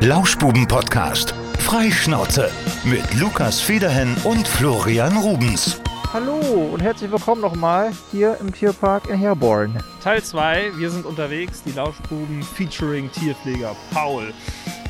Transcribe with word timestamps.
Lauschbuben-Podcast. 0.00 1.34
Freischnauze 1.58 2.52
mit 2.84 3.02
Lukas 3.14 3.60
Federhen 3.60 4.16
und 4.22 4.46
Florian 4.46 5.16
Rubens. 5.16 5.80
Hallo 6.12 6.38
und 6.72 6.80
herzlich 6.80 7.10
willkommen 7.10 7.40
nochmal 7.40 7.90
hier 8.12 8.36
im 8.40 8.54
Tierpark 8.54 9.10
in 9.10 9.18
Herborn. 9.18 9.76
Teil 10.00 10.22
2, 10.22 10.70
wir 10.76 10.90
sind 10.90 11.04
unterwegs, 11.04 11.64
die 11.64 11.72
Lauschbuben 11.72 12.44
featuring 12.44 13.10
Tierpfleger 13.10 13.74
Paul. 13.92 14.32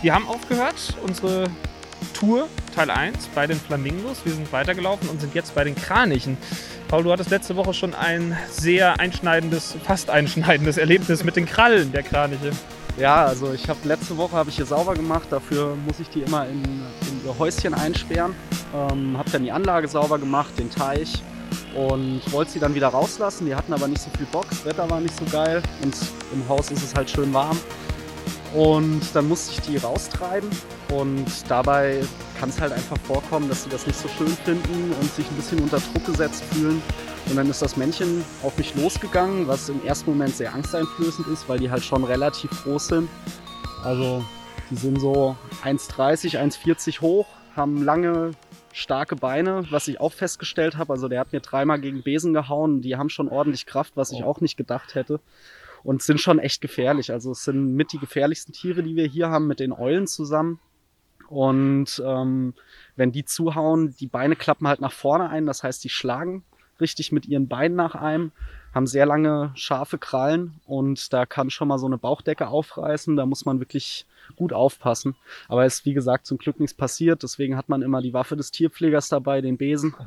Wir 0.02 0.14
haben 0.14 0.28
aufgehört, 0.28 0.94
unsere 1.02 1.44
Tour, 2.12 2.46
Teil 2.74 2.90
1, 2.90 3.28
bei 3.34 3.46
den 3.46 3.58
Flamingos. 3.58 4.18
Wir 4.26 4.34
sind 4.34 4.52
weitergelaufen 4.52 5.08
und 5.08 5.22
sind 5.22 5.34
jetzt 5.34 5.54
bei 5.54 5.64
den 5.64 5.74
Kranichen. 5.74 6.36
Paul, 6.88 7.04
du 7.04 7.12
hattest 7.12 7.30
letzte 7.30 7.56
Woche 7.56 7.72
schon 7.72 7.94
ein 7.94 8.36
sehr 8.50 9.00
einschneidendes, 9.00 9.74
fast 9.84 10.10
einschneidendes 10.10 10.76
Erlebnis 10.76 11.24
mit 11.24 11.36
den 11.36 11.46
Krallen 11.46 11.92
der 11.92 12.02
Kraniche. 12.02 12.50
Ja, 12.98 13.26
also 13.26 13.52
ich 13.52 13.68
habe 13.68 13.78
letzte 13.84 14.16
Woche 14.16 14.32
habe 14.32 14.50
ich 14.50 14.56
hier 14.56 14.66
sauber 14.66 14.94
gemacht. 14.94 15.28
Dafür 15.30 15.76
muss 15.86 16.00
ich 16.00 16.10
die 16.10 16.22
immer 16.22 16.48
in, 16.48 16.62
in 16.64 17.26
ihr 17.26 17.38
Häuschen 17.38 17.72
einsperren. 17.72 18.34
Ähm, 18.74 19.16
habe 19.16 19.30
dann 19.30 19.44
die 19.44 19.52
Anlage 19.52 19.86
sauber 19.86 20.18
gemacht, 20.18 20.58
den 20.58 20.68
Teich 20.68 21.22
und 21.76 22.20
wollte 22.32 22.50
sie 22.50 22.58
dann 22.58 22.74
wieder 22.74 22.88
rauslassen. 22.88 23.46
Die 23.46 23.54
hatten 23.54 23.72
aber 23.72 23.86
nicht 23.86 24.02
so 24.02 24.10
viel 24.16 24.26
Bock. 24.26 24.46
Das 24.50 24.64
Wetter 24.64 24.90
war 24.90 25.00
nicht 25.00 25.16
so 25.16 25.24
geil 25.30 25.62
und 25.84 25.94
im 26.32 26.48
Haus 26.48 26.72
ist 26.72 26.82
es 26.82 26.92
halt 26.92 27.08
schön 27.08 27.32
warm. 27.32 27.56
Und 28.52 29.02
dann 29.14 29.28
musste 29.28 29.52
ich 29.52 29.60
die 29.60 29.76
raustreiben 29.76 30.48
und 30.92 31.26
dabei 31.48 32.00
kann 32.40 32.48
es 32.48 32.60
halt 32.60 32.72
einfach 32.72 32.96
vorkommen, 33.06 33.48
dass 33.48 33.62
sie 33.62 33.70
das 33.70 33.86
nicht 33.86 33.98
so 33.98 34.08
schön 34.08 34.28
finden 34.44 34.92
und 35.00 35.14
sich 35.14 35.30
ein 35.30 35.36
bisschen 35.36 35.60
unter 35.60 35.78
Druck 35.78 36.04
gesetzt 36.04 36.42
fühlen. 36.50 36.82
Und 37.28 37.36
dann 37.36 37.50
ist 37.50 37.60
das 37.60 37.76
Männchen 37.76 38.24
auf 38.42 38.56
mich 38.56 38.74
losgegangen, 38.74 39.46
was 39.48 39.68
im 39.68 39.84
ersten 39.84 40.10
Moment 40.10 40.34
sehr 40.34 40.54
angsteinflößend 40.54 41.28
ist, 41.28 41.46
weil 41.48 41.58
die 41.58 41.70
halt 41.70 41.84
schon 41.84 42.04
relativ 42.04 42.50
groß 42.62 42.88
sind. 42.88 43.08
Also 43.84 44.24
die 44.70 44.76
sind 44.76 44.98
so 44.98 45.36
1,30, 45.62 46.38
1,40 46.38 47.02
hoch, 47.02 47.26
haben 47.54 47.84
lange, 47.84 48.30
starke 48.72 49.14
Beine, 49.14 49.66
was 49.70 49.88
ich 49.88 50.00
auch 50.00 50.12
festgestellt 50.12 50.78
habe. 50.78 50.92
Also 50.94 51.08
der 51.08 51.20
hat 51.20 51.32
mir 51.32 51.40
dreimal 51.40 51.80
gegen 51.80 52.02
Besen 52.02 52.32
gehauen. 52.32 52.80
Die 52.80 52.96
haben 52.96 53.10
schon 53.10 53.28
ordentlich 53.28 53.66
Kraft, 53.66 53.92
was 53.94 54.10
ich 54.10 54.24
auch 54.24 54.40
nicht 54.40 54.56
gedacht 54.56 54.94
hätte. 54.94 55.20
Und 55.84 56.02
sind 56.02 56.20
schon 56.20 56.38
echt 56.38 56.62
gefährlich. 56.62 57.12
Also 57.12 57.32
es 57.32 57.44
sind 57.44 57.74
mit 57.74 57.92
die 57.92 57.98
gefährlichsten 57.98 58.52
Tiere, 58.52 58.82
die 58.82 58.96
wir 58.96 59.06
hier 59.06 59.28
haben, 59.28 59.46
mit 59.46 59.60
den 59.60 59.72
Eulen 59.72 60.06
zusammen. 60.06 60.60
Und 61.28 62.02
ähm, 62.04 62.54
wenn 62.96 63.12
die 63.12 63.26
zuhauen, 63.26 63.94
die 64.00 64.06
Beine 64.06 64.34
klappen 64.34 64.66
halt 64.66 64.80
nach 64.80 64.92
vorne 64.92 65.28
ein. 65.28 65.44
Das 65.44 65.62
heißt, 65.62 65.84
die 65.84 65.90
schlagen 65.90 66.42
richtig 66.80 67.12
mit 67.12 67.26
ihren 67.26 67.48
Beinen 67.48 67.76
nach 67.76 67.94
einem, 67.94 68.32
haben 68.74 68.86
sehr 68.86 69.06
lange 69.06 69.50
scharfe 69.54 69.98
Krallen 69.98 70.54
und 70.66 71.12
da 71.12 71.26
kann 71.26 71.50
schon 71.50 71.68
mal 71.68 71.78
so 71.78 71.86
eine 71.86 71.98
Bauchdecke 71.98 72.48
aufreißen. 72.48 73.16
Da 73.16 73.24
muss 73.26 73.44
man 73.46 73.60
wirklich 73.60 74.06
gut 74.36 74.52
aufpassen. 74.52 75.16
Aber 75.48 75.64
es 75.64 75.76
ist 75.78 75.86
wie 75.86 75.94
gesagt 75.94 76.26
zum 76.26 76.36
Glück 76.36 76.60
nichts 76.60 76.74
passiert. 76.74 77.22
Deswegen 77.22 77.56
hat 77.56 77.70
man 77.70 77.80
immer 77.80 78.02
die 78.02 78.12
Waffe 78.12 78.36
des 78.36 78.50
Tierpflegers 78.50 79.08
dabei, 79.08 79.40
den 79.40 79.56
Besen. 79.56 79.94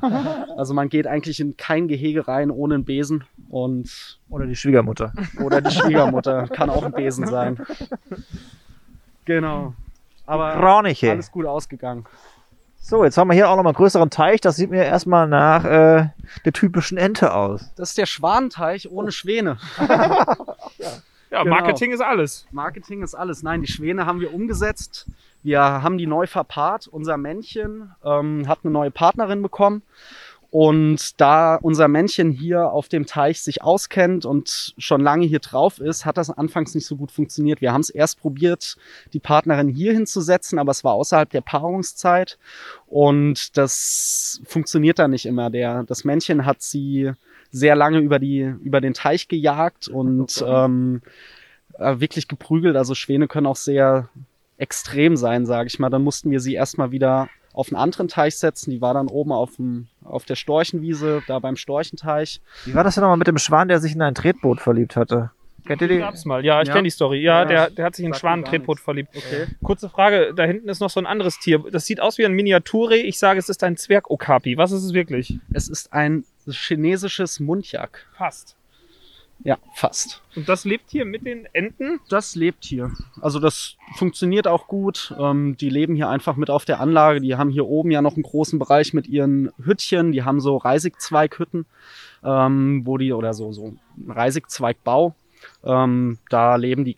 Also 0.56 0.74
man 0.74 0.90
geht 0.90 1.06
eigentlich 1.06 1.40
in 1.40 1.56
kein 1.56 1.88
Gehege 1.88 2.28
rein 2.28 2.50
ohne 2.50 2.74
einen 2.74 2.84
Besen 2.84 3.24
und 3.48 4.18
Oder 4.28 4.46
die 4.46 4.54
Schwiegermutter. 4.54 5.12
oder 5.42 5.60
die 5.62 5.70
Schwiegermutter 5.74 6.46
kann 6.46 6.68
auch 6.70 6.84
ein 6.84 6.92
Besen 6.92 7.26
sein. 7.26 7.58
Genau. 9.24 9.74
Aber 10.26 10.52
Kraniche. 10.52 11.10
alles 11.10 11.30
gut 11.30 11.46
ausgegangen. 11.46 12.04
So, 12.84 13.04
jetzt 13.04 13.16
haben 13.16 13.28
wir 13.28 13.34
hier 13.34 13.48
auch 13.48 13.56
nochmal 13.56 13.70
einen 13.70 13.76
größeren 13.76 14.10
Teich. 14.10 14.40
Das 14.40 14.56
sieht 14.56 14.70
mir 14.70 14.84
erstmal 14.84 15.28
nach 15.28 15.64
äh, 15.64 16.08
der 16.44 16.52
typischen 16.52 16.98
Ente 16.98 17.32
aus. 17.32 17.70
Das 17.76 17.90
ist 17.90 17.98
der 17.98 18.06
Schwanenteich 18.06 18.90
ohne 18.90 19.12
Schwäne. 19.12 19.58
Ja, 21.30 21.44
Genau. 21.44 21.54
Marketing 21.56 21.92
ist 21.92 22.02
alles. 22.02 22.46
Marketing 22.50 23.02
ist 23.02 23.14
alles. 23.14 23.42
Nein, 23.42 23.62
die 23.62 23.66
Schwäne 23.66 24.04
haben 24.04 24.20
wir 24.20 24.34
umgesetzt. 24.34 25.06
Wir 25.42 25.60
haben 25.62 25.96
die 25.96 26.06
neu 26.06 26.26
verpaart. 26.26 26.88
Unser 26.88 27.16
Männchen 27.16 27.90
ähm, 28.04 28.46
hat 28.46 28.58
eine 28.64 28.70
neue 28.70 28.90
Partnerin 28.90 29.40
bekommen. 29.40 29.80
Und 30.52 31.18
da 31.18 31.54
unser 31.54 31.88
Männchen 31.88 32.30
hier 32.30 32.72
auf 32.72 32.90
dem 32.90 33.06
Teich 33.06 33.40
sich 33.40 33.62
auskennt 33.62 34.26
und 34.26 34.74
schon 34.76 35.00
lange 35.00 35.24
hier 35.24 35.38
drauf 35.38 35.78
ist, 35.80 36.04
hat 36.04 36.18
das 36.18 36.28
anfangs 36.28 36.74
nicht 36.74 36.84
so 36.84 36.96
gut 36.96 37.10
funktioniert. 37.10 37.62
Wir 37.62 37.72
haben 37.72 37.80
es 37.80 37.88
erst 37.88 38.20
probiert, 38.20 38.76
die 39.14 39.18
Partnerin 39.18 39.68
hier 39.68 39.94
hinzusetzen, 39.94 40.58
aber 40.58 40.70
es 40.70 40.84
war 40.84 40.92
außerhalb 40.92 41.30
der 41.30 41.40
Paarungszeit. 41.40 42.38
Und 42.86 43.56
das 43.56 44.42
funktioniert 44.44 44.98
da 44.98 45.08
nicht 45.08 45.24
immer. 45.24 45.48
Der, 45.48 45.84
das 45.84 46.04
Männchen 46.04 46.44
hat 46.44 46.60
sie 46.60 47.12
sehr 47.50 47.74
lange 47.74 48.00
über, 48.00 48.18
die, 48.18 48.40
über 48.40 48.82
den 48.82 48.92
Teich 48.92 49.28
gejagt 49.28 49.88
und 49.88 50.44
ähm, 50.46 51.00
äh, 51.78 51.98
wirklich 51.98 52.28
geprügelt. 52.28 52.76
Also 52.76 52.94
Schwäne 52.94 53.26
können 53.26 53.46
auch 53.46 53.56
sehr 53.56 54.10
extrem 54.58 55.16
sein, 55.16 55.46
sage 55.46 55.68
ich 55.68 55.78
mal. 55.78 55.88
Dann 55.88 56.04
mussten 56.04 56.30
wir 56.30 56.40
sie 56.40 56.52
erstmal 56.52 56.90
wieder 56.90 57.30
auf 57.52 57.68
einen 57.68 57.76
anderen 57.76 58.08
Teich 58.08 58.36
setzen. 58.38 58.70
Die 58.70 58.80
war 58.80 58.94
dann 58.94 59.08
oben 59.08 59.32
auf, 59.32 59.56
dem, 59.56 59.88
auf 60.04 60.24
der 60.24 60.36
Storchenwiese, 60.36 61.22
da 61.26 61.38
beim 61.38 61.56
Storchenteich. 61.56 62.40
Wie 62.64 62.74
war 62.74 62.84
das 62.84 62.94
denn 62.94 63.02
nochmal 63.02 63.18
mit 63.18 63.26
dem 63.26 63.38
Schwan, 63.38 63.68
der 63.68 63.80
sich 63.80 63.94
in 63.94 64.02
ein 64.02 64.14
Tretboot 64.14 64.60
verliebt 64.60 64.96
hatte? 64.96 65.30
Kennt 65.64 65.80
ihr 65.80 65.86
Die 65.88 65.98
gab's 65.98 66.24
mal. 66.24 66.44
Ja, 66.44 66.60
ich 66.60 66.66
Ja. 66.68 66.74
kenne 66.74 66.84
die 66.84 66.90
Story. 66.90 67.20
Ja, 67.20 67.42
Ja, 67.42 67.44
der, 67.44 67.70
der 67.70 67.84
hat 67.84 67.94
sich 67.94 68.04
in 68.04 68.12
Schwanentretboot 68.14 68.80
verliebt. 68.80 69.10
Okay. 69.16 69.46
Kurze 69.62 69.88
Frage, 69.88 70.32
da 70.34 70.42
hinten 70.44 70.68
ist 70.68 70.80
noch 70.80 70.90
so 70.90 70.98
ein 70.98 71.06
anderes 71.06 71.38
Tier. 71.38 71.62
Das 71.70 71.86
sieht 71.86 72.00
aus 72.00 72.18
wie 72.18 72.24
ein 72.26 72.32
Miniaturreh. 72.32 73.00
Ich 73.02 73.16
sage, 73.18 73.38
es 73.38 73.48
ist 73.48 73.62
ein 73.62 73.76
Zwergokapi. 73.76 74.56
Was 74.56 74.72
ist 74.72 74.82
es 74.82 74.92
wirklich? 74.92 75.38
Es 75.52 75.68
ist 75.68 75.92
ein 75.92 76.24
chinesisches 76.50 77.38
Mundjak. 77.38 78.06
Fast. 78.16 78.56
Ja, 79.44 79.58
fast. 79.74 80.22
Und 80.36 80.48
das 80.48 80.64
lebt 80.64 80.90
hier 80.90 81.04
mit 81.04 81.26
den 81.26 81.46
Enten? 81.52 82.00
Das 82.08 82.36
lebt 82.36 82.64
hier. 82.64 82.92
Also 83.20 83.40
das 83.40 83.76
funktioniert 83.96 84.46
auch 84.46 84.68
gut. 84.68 85.14
Ähm, 85.18 85.56
die 85.56 85.68
leben 85.68 85.96
hier 85.96 86.08
einfach 86.08 86.36
mit 86.36 86.48
auf 86.48 86.64
der 86.64 86.80
Anlage. 86.80 87.20
Die 87.20 87.34
haben 87.34 87.50
hier 87.50 87.66
oben 87.66 87.90
ja 87.90 88.02
noch 88.02 88.14
einen 88.14 88.22
großen 88.22 88.58
Bereich 88.58 88.94
mit 88.94 89.08
ihren 89.08 89.50
Hüttchen. 89.62 90.12
Die 90.12 90.22
haben 90.22 90.40
so 90.40 90.56
Reisigzweighütten, 90.56 91.66
ähm, 92.24 92.82
wo 92.84 92.98
die 92.98 93.12
oder 93.12 93.34
so 93.34 93.52
so 93.52 93.74
Reisigzweigbau. 94.06 95.14
Ähm, 95.64 96.18
da 96.28 96.56
leben 96.56 96.84
die 96.84 96.96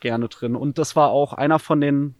gerne 0.00 0.28
drin. 0.28 0.56
Und 0.56 0.78
das 0.78 0.96
war 0.96 1.10
auch 1.10 1.34
einer 1.34 1.58
von 1.58 1.80
den 1.80 2.14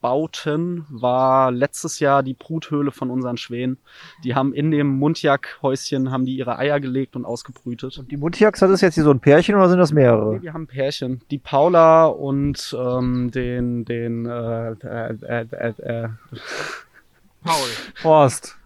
Bauten, 0.00 0.86
war 0.88 1.50
letztes 1.50 2.00
Jahr 2.00 2.22
die 2.22 2.34
Bruthöhle 2.34 2.90
von 2.90 3.10
unseren 3.10 3.36
Schwänen. 3.36 3.78
Die 4.24 4.34
haben 4.34 4.52
in 4.54 4.70
dem 4.70 4.98
Mundjakhäuschen 4.98 6.10
haben 6.10 6.24
die 6.24 6.36
ihre 6.36 6.58
Eier 6.58 6.80
gelegt 6.80 7.16
und 7.16 7.24
ausgebrütet. 7.24 8.04
Die 8.10 8.16
Mundjaks, 8.16 8.62
hat 8.62 8.70
es 8.70 8.80
jetzt 8.80 8.94
hier 8.94 9.04
so 9.04 9.10
ein 9.10 9.20
Pärchen 9.20 9.54
oder 9.54 9.68
sind 9.68 9.78
das 9.78 9.92
Nee, 9.92 10.00
mehrere? 10.00 10.42
wir 10.42 10.52
haben 10.52 10.62
ein 10.62 10.66
Pärchen. 10.66 11.20
Die 11.30 11.38
Paula 11.38 12.06
und 12.06 12.76
ähm, 12.78 13.30
den, 13.30 13.84
den, 13.84 14.26
äh, 14.26 14.70
äh, 14.70 15.16
äh, 15.22 15.46
äh, 15.50 15.68
äh. 15.82 16.08
Paul. 17.42 17.68
Horst. 18.04 18.56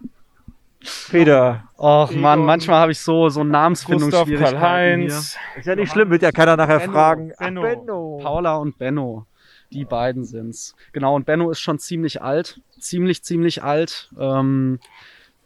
Peter. 1.09 1.63
Och 1.77 2.11
Mann, 2.11 2.39
Egon. 2.39 2.45
manchmal 2.45 2.79
habe 2.79 2.91
ich 2.91 2.99
so, 2.99 3.29
so 3.29 3.43
Namensfindungsschwierigkeiten 3.43 4.59
Karl-Heinz. 4.59 5.35
Ist 5.57 5.65
ja 5.65 5.75
nicht 5.75 5.91
schlimm, 5.91 6.09
wird 6.09 6.21
ja 6.21 6.31
keiner 6.31 6.55
nachher 6.55 6.79
Benno, 6.79 6.91
fragen. 6.91 7.31
Ach, 7.35 7.39
Benno. 7.39 7.61
Benno. 7.61 8.15
hier. 8.17 8.25
Paula 8.25 8.55
und 8.57 8.77
Benno. 8.77 9.25
Die 9.71 9.85
beiden 9.85 10.23
sind's. 10.23 10.75
Genau, 10.93 11.15
und 11.15 11.25
Benno 11.25 11.49
ist 11.49 11.59
schon 11.59 11.79
ziemlich 11.79 12.21
alt. 12.21 12.61
Ziemlich, 12.79 13.23
ziemlich 13.23 13.63
alt. 13.63 14.09
Ähm, 14.17 14.79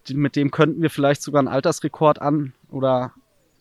die, 0.08 0.14
mit 0.14 0.36
dem 0.36 0.52
könnten 0.52 0.82
wir 0.82 0.90
vielleicht 0.90 1.22
sogar 1.22 1.40
einen 1.40 1.48
Altersrekord 1.48 2.22
an 2.22 2.54
oder 2.70 3.14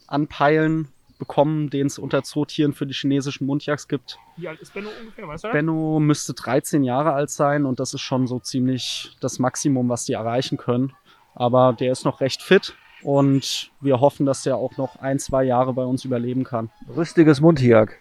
anpeilen 0.06 0.88
bekommen, 1.19 1.69
den 1.69 1.88
es 1.88 1.98
unter 1.98 2.22
Zootieren 2.22 2.72
für 2.72 2.86
die 2.86 2.94
chinesischen 2.94 3.46
Mundjaks 3.46 3.88
gibt. 3.88 4.19
Wie 4.36 4.48
alt 4.48 4.60
ist 4.60 4.72
Benno 4.72 4.88
ungefähr, 5.00 5.26
weißt 5.26 5.44
du? 5.44 5.48
Benno 5.50 6.00
müsste 6.00 6.32
13 6.32 6.84
Jahre 6.84 7.12
alt 7.12 7.30
sein 7.30 7.66
und 7.66 7.80
das 7.80 7.92
ist 7.92 8.00
schon 8.00 8.26
so 8.26 8.38
ziemlich 8.38 9.16
das 9.20 9.38
Maximum, 9.38 9.88
was 9.88 10.04
die 10.04 10.12
erreichen 10.12 10.56
können. 10.56 10.92
Aber 11.34 11.72
der 11.72 11.92
ist 11.92 12.04
noch 12.04 12.20
recht 12.20 12.42
fit 12.42 12.75
und 13.02 13.70
wir 13.80 14.00
hoffen, 14.00 14.26
dass 14.26 14.42
der 14.42 14.56
auch 14.56 14.76
noch 14.76 14.96
ein, 14.96 15.19
zwei 15.19 15.44
Jahre 15.44 15.72
bei 15.72 15.84
uns 15.84 16.04
überleben 16.04 16.44
kann. 16.44 16.70
Rüstiges 16.96 17.40
Mundjak. 17.40 17.98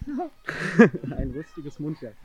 Ein 1.17 1.33
lustiges 1.33 1.79
Mundwerk. 1.79 2.15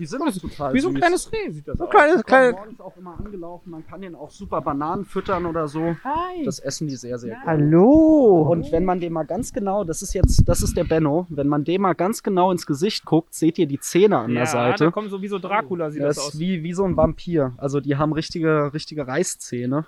Die 0.00 0.06
sind 0.06 0.22
auch 0.22 0.32
total 0.32 0.72
Wie 0.72 0.80
so 0.80 0.88
ein 0.88 0.94
süß. 0.94 1.00
kleines 1.00 1.30
Reh 1.32 1.50
sieht 1.50 1.68
das 1.68 1.76
So 1.78 1.84
aus. 1.84 1.90
kleines, 1.90 2.14
kommen 2.14 2.24
kleines. 2.24 2.54
morgens 2.56 2.80
auch 2.80 2.96
immer 2.96 3.18
angelaufen. 3.18 3.70
Man 3.70 3.86
kann 3.86 4.00
den 4.00 4.14
auch 4.14 4.30
super 4.30 4.62
Bananen 4.62 5.04
füttern 5.04 5.44
oder 5.44 5.68
so. 5.68 5.94
Hi. 6.02 6.42
Das 6.44 6.58
essen 6.58 6.88
die 6.88 6.96
sehr, 6.96 7.18
sehr 7.18 7.34
gut. 7.36 7.44
Hallo. 7.44 8.48
Und 8.50 8.72
wenn 8.72 8.84
man 8.86 8.98
dem 8.98 9.12
mal 9.12 9.24
ganz 9.26 9.52
genau, 9.52 9.84
das 9.84 10.00
ist 10.00 10.14
jetzt, 10.14 10.48
das 10.48 10.62
ist 10.62 10.74
der 10.76 10.84
Benno, 10.84 11.26
wenn 11.28 11.46
man 11.48 11.64
dem 11.64 11.82
mal 11.82 11.92
ganz 11.92 12.22
genau 12.22 12.50
ins 12.50 12.64
Gesicht 12.66 13.04
guckt, 13.04 13.34
seht 13.34 13.58
ihr 13.58 13.66
die 13.66 13.78
Zähne 13.78 14.18
an 14.18 14.30
ja, 14.30 14.36
der 14.38 14.46
Seite. 14.46 14.84
da 14.86 14.90
kommt 14.90 15.10
so 15.10 15.20
wie 15.20 15.28
so 15.28 15.38
Dracula 15.38 15.90
sieht 15.90 16.02
Das 16.02 16.16
das 16.16 16.24
ist 16.28 16.34
aus. 16.34 16.40
wie, 16.40 16.62
wie 16.62 16.72
so 16.72 16.84
ein 16.84 16.96
Vampir. 16.96 17.52
Also 17.58 17.80
die 17.80 17.96
haben 17.96 18.14
richtige, 18.14 18.72
richtige 18.72 19.06
Reißzähne. 19.06 19.84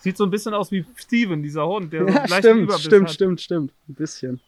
Sieht 0.00 0.16
so 0.16 0.24
ein 0.24 0.30
bisschen 0.30 0.52
aus 0.52 0.72
wie 0.72 0.84
Steven, 0.96 1.44
dieser 1.44 1.64
Hund, 1.64 1.92
der 1.92 2.02
so 2.02 2.08
Ja, 2.08 2.26
stimmt, 2.26 2.72
stimmt, 2.72 3.04
hat. 3.06 3.12
stimmt, 3.14 3.40
stimmt. 3.40 3.72
Ein 3.88 3.94
bisschen. 3.94 4.40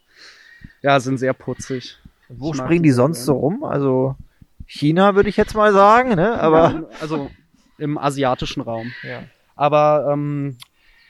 Ja, 0.82 0.98
sind 0.98 1.18
sehr 1.18 1.32
putzig. 1.32 1.96
Wo 2.28 2.52
springen 2.54 2.82
die 2.82 2.90
sonst 2.90 3.24
so 3.24 3.32
gerne. 3.32 3.42
rum? 3.42 3.64
Also 3.64 4.16
China 4.66 5.14
würde 5.14 5.28
ich 5.28 5.36
jetzt 5.36 5.54
mal 5.54 5.72
sagen, 5.72 6.14
ne? 6.14 6.40
Aber 6.40 6.70
Ja, 6.70 6.84
also 7.00 7.30
im 7.78 7.98
asiatischen 7.98 8.60
Raum. 8.62 8.92
ja. 9.02 9.24
Aber 9.56 10.08
ähm, 10.12 10.56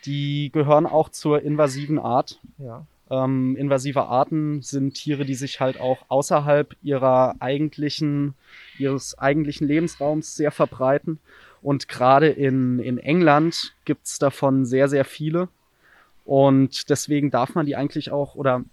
die 0.04 0.50
gehören 0.52 0.86
auch 0.86 1.08
zur 1.08 1.42
invasiven 1.42 1.98
Art. 1.98 2.38
ja. 2.58 2.86
Ähm, 3.10 3.54
invasive 3.56 4.06
Arten 4.06 4.62
sind 4.62 4.94
Tiere, 4.94 5.26
die 5.26 5.34
sich 5.34 5.60
halt 5.60 5.78
auch 5.78 6.06
außerhalb 6.08 6.74
ihrer 6.82 7.34
eigentlichen, 7.38 8.32
ihres 8.78 9.18
eigentlichen 9.18 9.68
Lebensraums 9.68 10.34
sehr 10.36 10.50
verbreiten. 10.50 11.18
Und 11.60 11.86
gerade 11.88 12.28
in, 12.28 12.78
in 12.78 12.96
England 12.98 13.74
gibt's 13.84 14.18
davon 14.18 14.64
sehr, 14.64 14.88
sehr 14.88 15.04
viele. 15.04 15.48
Und 16.24 16.88
deswegen 16.88 17.30
darf 17.30 17.54
man 17.54 17.66
die 17.66 17.76
eigentlich 17.76 18.10
auch 18.10 18.34
oder 18.36 18.64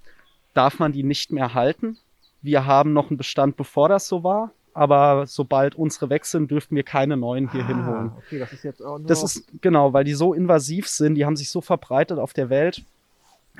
darf 0.53 0.79
man 0.79 0.93
die 0.93 1.03
nicht 1.03 1.31
mehr 1.33 1.53
halten. 1.53 1.97
Wir 2.41 2.65
haben 2.65 2.93
noch 2.93 3.09
einen 3.09 3.17
Bestand, 3.17 3.55
bevor 3.55 3.89
das 3.89 4.07
so 4.07 4.23
war. 4.23 4.51
Aber 4.73 5.25
sobald 5.27 5.75
unsere 5.75 6.09
weg 6.09 6.25
sind, 6.25 6.49
dürften 6.49 6.75
wir 6.75 6.83
keine 6.83 7.17
neuen 7.17 7.51
hier 7.51 7.67
hinholen. 7.67 8.11
Ah, 8.13 8.17
okay, 8.17 8.39
das 8.39 8.53
ist 8.53 8.63
jetzt 8.63 8.81
auch 8.81 8.99
nur 8.99 9.07
Das 9.07 9.21
ist 9.21 9.45
genau, 9.61 9.91
weil 9.91 10.05
die 10.05 10.13
so 10.13 10.33
invasiv 10.33 10.87
sind, 10.87 11.15
die 11.15 11.25
haben 11.25 11.35
sich 11.35 11.49
so 11.49 11.59
verbreitet 11.59 12.19
auf 12.19 12.31
der 12.31 12.49
Welt, 12.49 12.83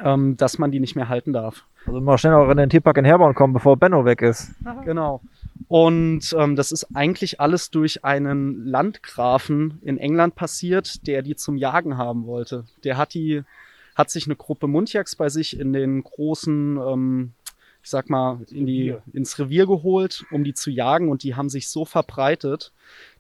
ähm, 0.02 0.38
dass 0.38 0.58
man 0.58 0.72
die 0.72 0.80
nicht 0.80 0.96
mehr 0.96 1.10
halten 1.10 1.34
darf. 1.34 1.66
also 1.86 2.00
mal 2.00 2.18
schnell 2.18 2.34
auch 2.34 2.50
in 2.50 2.56
den 2.56 2.70
Tierpark 2.70 2.98
in 2.98 3.04
Herborn 3.04 3.36
kommen, 3.36 3.54
bevor 3.54 3.76
Benno 3.76 4.06
weg 4.06 4.22
ist. 4.22 4.52
Genau. 4.86 5.20
Und 5.68 6.36
ähm, 6.38 6.56
das 6.56 6.72
ist 6.72 6.96
eigentlich 6.96 7.40
alles 7.40 7.72
durch 7.72 8.04
einen 8.04 8.66
Landgrafen 8.66 9.80
in 9.84 9.98
England 9.98 10.36
passiert, 10.36 11.08
der 11.08 11.22
die 11.22 11.36
zum 11.36 11.58
Jagen 11.58 11.98
haben 11.98 12.26
wollte. 12.26 12.66
Der 12.84 12.98
hat 12.98 13.14
die, 13.14 13.44
hat 13.96 14.10
sich 14.10 14.28
eine 14.28 14.36
Gruppe 14.36 14.68
Muntjaks 14.68 15.16
bei 15.16 15.30
sich 15.30 15.60
in 15.60 15.74
den 15.74 16.04
großen, 16.04 16.78
ähm, 16.78 17.32
ich 17.84 17.90
sag 17.90 18.10
mal, 18.10 18.40
in 18.50 18.66
die, 18.66 18.96
ins 19.14 19.40
Revier 19.40 19.66
geholt, 19.66 20.24
um 20.32 20.44
die 20.44 20.54
zu 20.54 20.70
jagen. 20.70 21.10
Und 21.10 21.24
die 21.24 21.36
haben 21.36 21.50
sich 21.50 21.70
so 21.70 21.86
verbreitet, 21.86 22.72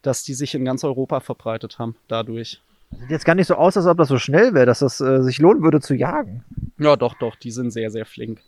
dass 0.01 0.23
die 0.23 0.33
sich 0.33 0.53
in 0.53 0.65
ganz 0.65 0.83
Europa 0.83 1.19
verbreitet 1.19 1.79
haben 1.79 1.95
dadurch. 2.07 2.61
Sieht 2.99 3.09
jetzt 3.09 3.25
gar 3.25 3.35
nicht 3.35 3.47
so 3.47 3.55
aus, 3.55 3.77
als 3.77 3.85
ob 3.85 3.97
das 3.97 4.09
so 4.09 4.19
schnell 4.19 4.53
wäre, 4.53 4.65
dass 4.65 4.79
das 4.79 4.99
äh, 4.99 5.23
sich 5.23 5.39
lohnen 5.39 5.63
würde 5.63 5.79
zu 5.79 5.95
jagen. 5.95 6.43
Ja, 6.77 6.95
doch, 6.95 7.15
doch, 7.15 7.35
die 7.35 7.51
sind 7.51 7.71
sehr, 7.71 7.89
sehr 7.89 8.05
flink. 8.05 8.41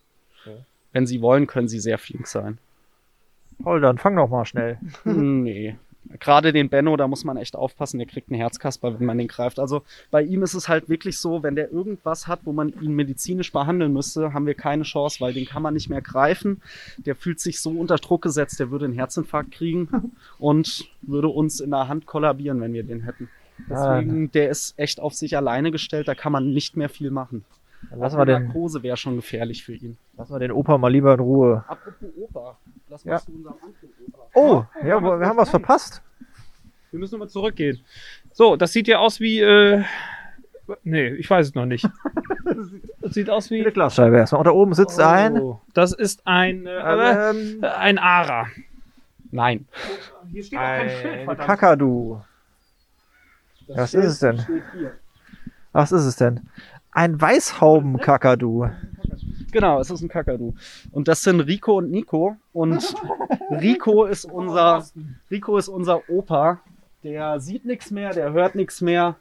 Wenn 0.92 1.08
sie 1.08 1.22
wollen, 1.22 1.48
können 1.48 1.68
sie 1.68 1.80
sehr 1.80 1.98
flink 1.98 2.28
sein. 2.28 2.60
Paul, 3.62 3.82
dann 3.82 3.98
fang 3.98 4.16
doch 4.16 4.30
mal 4.30 4.46
schnell. 4.46 4.78
nee. 5.04 5.76
Gerade 6.20 6.54
den 6.54 6.70
Benno, 6.70 6.98
da 6.98 7.08
muss 7.08 7.24
man 7.24 7.38
echt 7.38 7.56
aufpassen, 7.56 7.98
der 7.98 8.08
kriegt 8.08 8.30
einen 8.30 8.40
Herzkasper, 8.40 9.00
wenn 9.00 9.06
man 9.06 9.18
den 9.18 9.28
greift. 9.28 9.60
Also 9.60 9.84
bei 10.12 10.22
ihm 10.22 10.44
ist 10.44 10.54
es 10.54 10.68
halt 10.68 10.90
wirklich 10.90 11.18
so, 11.18 11.44
wenn 11.44 11.56
der 11.56 11.72
irgendwas 11.72 12.28
hat, 12.28 12.42
wo 12.44 12.52
man 12.52 12.70
ihn 12.82 12.94
medizinisch 12.94 13.52
behandeln 13.52 13.94
müsste, 13.94 14.34
haben 14.34 14.46
wir 14.46 14.54
keine 14.54 14.84
Chance, 14.84 15.22
weil 15.22 15.34
den 15.34 15.46
kann 15.46 15.62
man 15.62 15.74
nicht 15.74 15.90
mehr 15.90 16.02
greifen. 16.02 16.62
Der 16.98 17.16
fühlt 17.16 17.40
sich 17.40 17.62
so 17.62 17.72
unter 17.72 17.96
Druck 17.96 18.22
gesetzt, 18.22 18.60
der 18.60 18.70
würde 18.70 18.86
einen 18.86 18.94
Herzinfarkt 18.94 19.52
kriegen 19.52 20.12
und 20.40 20.90
würde 21.02 21.30
uns 21.30 21.60
in 21.60 21.72
der 21.72 21.88
Hand 21.88 22.06
kollabieren, 22.06 22.60
wenn 22.62 22.74
wir 22.74 22.84
den 22.84 23.02
hätten. 23.02 23.30
Deswegen, 23.70 24.32
der 24.32 24.50
ist 24.50 24.78
echt 24.78 25.00
auf 25.00 25.14
sich 25.14 25.38
alleine 25.38 25.72
gestellt, 25.72 26.08
da 26.08 26.16
kann 26.16 26.32
man 26.32 26.52
nicht 26.54 26.76
mehr 26.76 26.90
viel 26.90 27.12
machen. 27.12 27.46
Dann 27.90 28.00
lassen 28.00 28.18
wir 28.18 28.22
eine 28.24 28.34
den, 28.34 28.44
Narkose 28.46 28.84
wäre 28.84 28.98
schon 28.98 29.16
gefährlich 29.16 29.64
für 29.64 29.74
ihn. 29.74 29.98
lassen 30.18 30.34
wir 30.34 30.40
den 30.40 30.52
Opa 30.52 30.78
mal 30.78 30.92
lieber 30.92 31.14
in 31.14 31.20
Ruhe. 31.20 31.64
Apropos 31.68 32.10
Opa, 32.18 32.58
lass 32.94 33.04
Ja. 33.04 33.18
zu 33.20 33.32
unserem 33.32 33.56
anderen 33.56 33.76
Opa. 34.08 34.28
Oh, 34.36 34.64
ja, 34.88 35.02
wir 35.02 35.28
haben 35.28 35.38
was 35.38 35.50
verpasst. 35.50 36.02
Wir 36.92 37.00
müssen 37.00 37.14
nochmal 37.16 37.30
zurückgehen. 37.30 37.84
So, 38.34 38.56
das 38.56 38.72
sieht 38.72 38.88
ja 38.88 39.00
aus 39.00 39.20
wie. 39.20 39.40
Äh, 39.40 39.84
nee, 40.84 41.08
ich 41.10 41.30
weiß 41.30 41.48
es 41.48 41.56
noch 41.56 41.66
nicht. 41.66 41.88
Das 43.02 43.14
sieht 43.14 43.30
aus 43.30 43.50
wie. 43.52 43.62
Eine 43.62 43.72
Glasscheibe 43.72 44.18
erstmal. 44.18 44.40
Und 44.40 44.46
da 44.48 44.52
oben 44.52 44.74
sitzt 44.74 45.00
ein. 45.00 45.40
Oh, 45.40 45.62
das 45.74 45.92
ist 45.94 46.22
ein. 46.26 46.66
Äh, 46.68 47.30
Ähm, 47.32 47.60
äh, 47.64 47.68
ein 47.68 47.98
Ara. 47.98 48.48
Nein. 49.32 49.66
Hier 50.32 50.44
steht 50.44 50.60
ein 50.60 51.26
Kakadu. 51.38 52.22
Ja, 53.68 53.78
was 53.78 53.94
ist 53.94 54.06
es 54.06 54.20
denn? 54.20 54.46
Was 55.72 55.92
ist 55.92 56.04
es 56.04 56.16
denn? 56.18 56.42
Ein 56.92 57.20
Weißhaubenkakadu. 57.20 58.70
Genau, 59.54 59.80
es 59.80 59.90
ist 59.90 60.02
ein 60.02 60.10
Kakadu. 60.10 60.56
Und 60.92 61.08
das 61.08 61.22
sind 61.22 61.40
Rico 61.42 61.78
und 61.78 61.92
Nico. 61.92 62.36
Und 62.52 62.96
Rico 63.52 64.06
ist 64.06 64.26
unser, 64.26 64.86
Rico 65.32 65.58
ist 65.58 65.70
unser 65.70 66.10
Opa. 66.10 66.60
Der 67.04 67.40
sieht 67.40 67.66
nichts 67.66 67.92
mehr, 67.92 68.12
der 68.12 68.34
hört 68.34 68.56
nichts 68.56 68.82
mehr. 68.82 69.16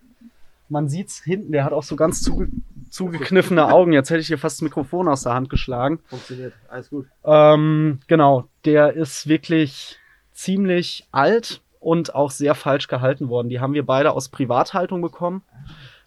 Man 0.69 0.88
sieht's 0.88 1.23
hinten, 1.23 1.52
der 1.52 1.64
hat 1.64 1.73
auch 1.73 1.82
so 1.82 1.96
ganz 1.96 2.23
zuge 2.23 2.49
zugekniffene 2.88 3.73
Augen. 3.73 3.93
Jetzt 3.93 4.11
hätte 4.11 4.20
ich 4.20 4.26
hier 4.26 4.38
fast 4.38 4.58
das 4.58 4.62
Mikrofon 4.62 5.08
aus 5.08 5.23
der 5.23 5.32
Hand 5.32 5.49
geschlagen. 5.49 6.00
Funktioniert. 6.05 6.52
Alles 6.69 6.90
gut. 6.90 7.06
Ähm, 7.25 8.00
genau, 8.06 8.49
der 8.67 8.93
ist 8.93 9.29
wirklich 9.29 9.99
ziemlich 10.32 11.06
alt 11.11 11.62
und 11.81 12.14
auch 12.14 12.31
sehr 12.31 12.55
falsch 12.55 12.88
gehalten 12.88 13.29
worden. 13.29 13.49
Die 13.49 13.61
haben 13.61 13.73
wir 13.73 13.84
beide 13.84 14.12
aus 14.12 14.29
Privathaltung 14.29 15.00
bekommen, 15.00 15.43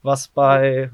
was 0.03 0.27
bei 0.27 0.91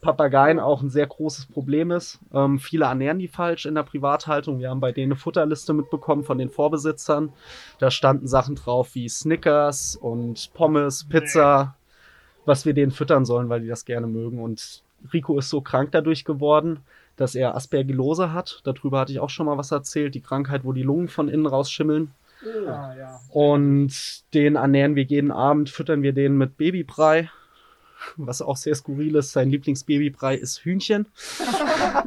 Papageien 0.00 0.58
auch 0.58 0.82
ein 0.82 0.90
sehr 0.90 1.06
großes 1.06 1.46
Problem 1.46 1.90
ist. 1.90 2.18
Ähm, 2.32 2.58
viele 2.58 2.86
ernähren 2.86 3.18
die 3.18 3.28
falsch 3.28 3.66
in 3.66 3.74
der 3.74 3.82
Privathaltung. 3.82 4.58
Wir 4.58 4.70
haben 4.70 4.80
bei 4.80 4.92
denen 4.92 5.12
eine 5.12 5.20
Futterliste 5.20 5.72
mitbekommen 5.72 6.24
von 6.24 6.38
den 6.38 6.50
Vorbesitzern. 6.50 7.32
Da 7.78 7.90
standen 7.90 8.26
Sachen 8.26 8.56
drauf 8.56 8.94
wie 8.94 9.08
Snickers 9.08 9.96
und 9.96 10.50
Pommes, 10.54 11.04
Pizza, 11.04 11.76
was 12.46 12.64
wir 12.64 12.74
denen 12.74 12.92
füttern 12.92 13.24
sollen, 13.24 13.48
weil 13.48 13.60
die 13.60 13.68
das 13.68 13.84
gerne 13.84 14.06
mögen. 14.06 14.42
Und 14.42 14.82
Rico 15.12 15.38
ist 15.38 15.50
so 15.50 15.60
krank 15.60 15.92
dadurch 15.92 16.24
geworden, 16.24 16.80
dass 17.16 17.34
er 17.34 17.54
Aspergillose 17.54 18.32
hat. 18.32 18.60
Darüber 18.64 19.00
hatte 19.00 19.12
ich 19.12 19.20
auch 19.20 19.30
schon 19.30 19.46
mal 19.46 19.58
was 19.58 19.70
erzählt. 19.70 20.14
Die 20.14 20.22
Krankheit, 20.22 20.64
wo 20.64 20.72
die 20.72 20.82
Lungen 20.82 21.08
von 21.08 21.28
innen 21.28 21.46
rausschimmeln. 21.46 22.12
Ah, 22.66 22.94
ja. 22.96 23.20
Und 23.28 23.92
den 24.32 24.56
ernähren 24.56 24.94
wir 24.94 25.02
jeden 25.02 25.30
Abend, 25.30 25.68
füttern 25.68 26.02
wir 26.02 26.14
den 26.14 26.38
mit 26.38 26.56
Babybrei. 26.56 27.28
Was 28.16 28.42
auch 28.42 28.56
sehr 28.56 28.74
skurril 28.74 29.16
ist. 29.16 29.32
Sein 29.32 29.50
Lieblingsbabybrei 29.50 30.36
ist 30.36 30.64
Hühnchen. 30.64 31.06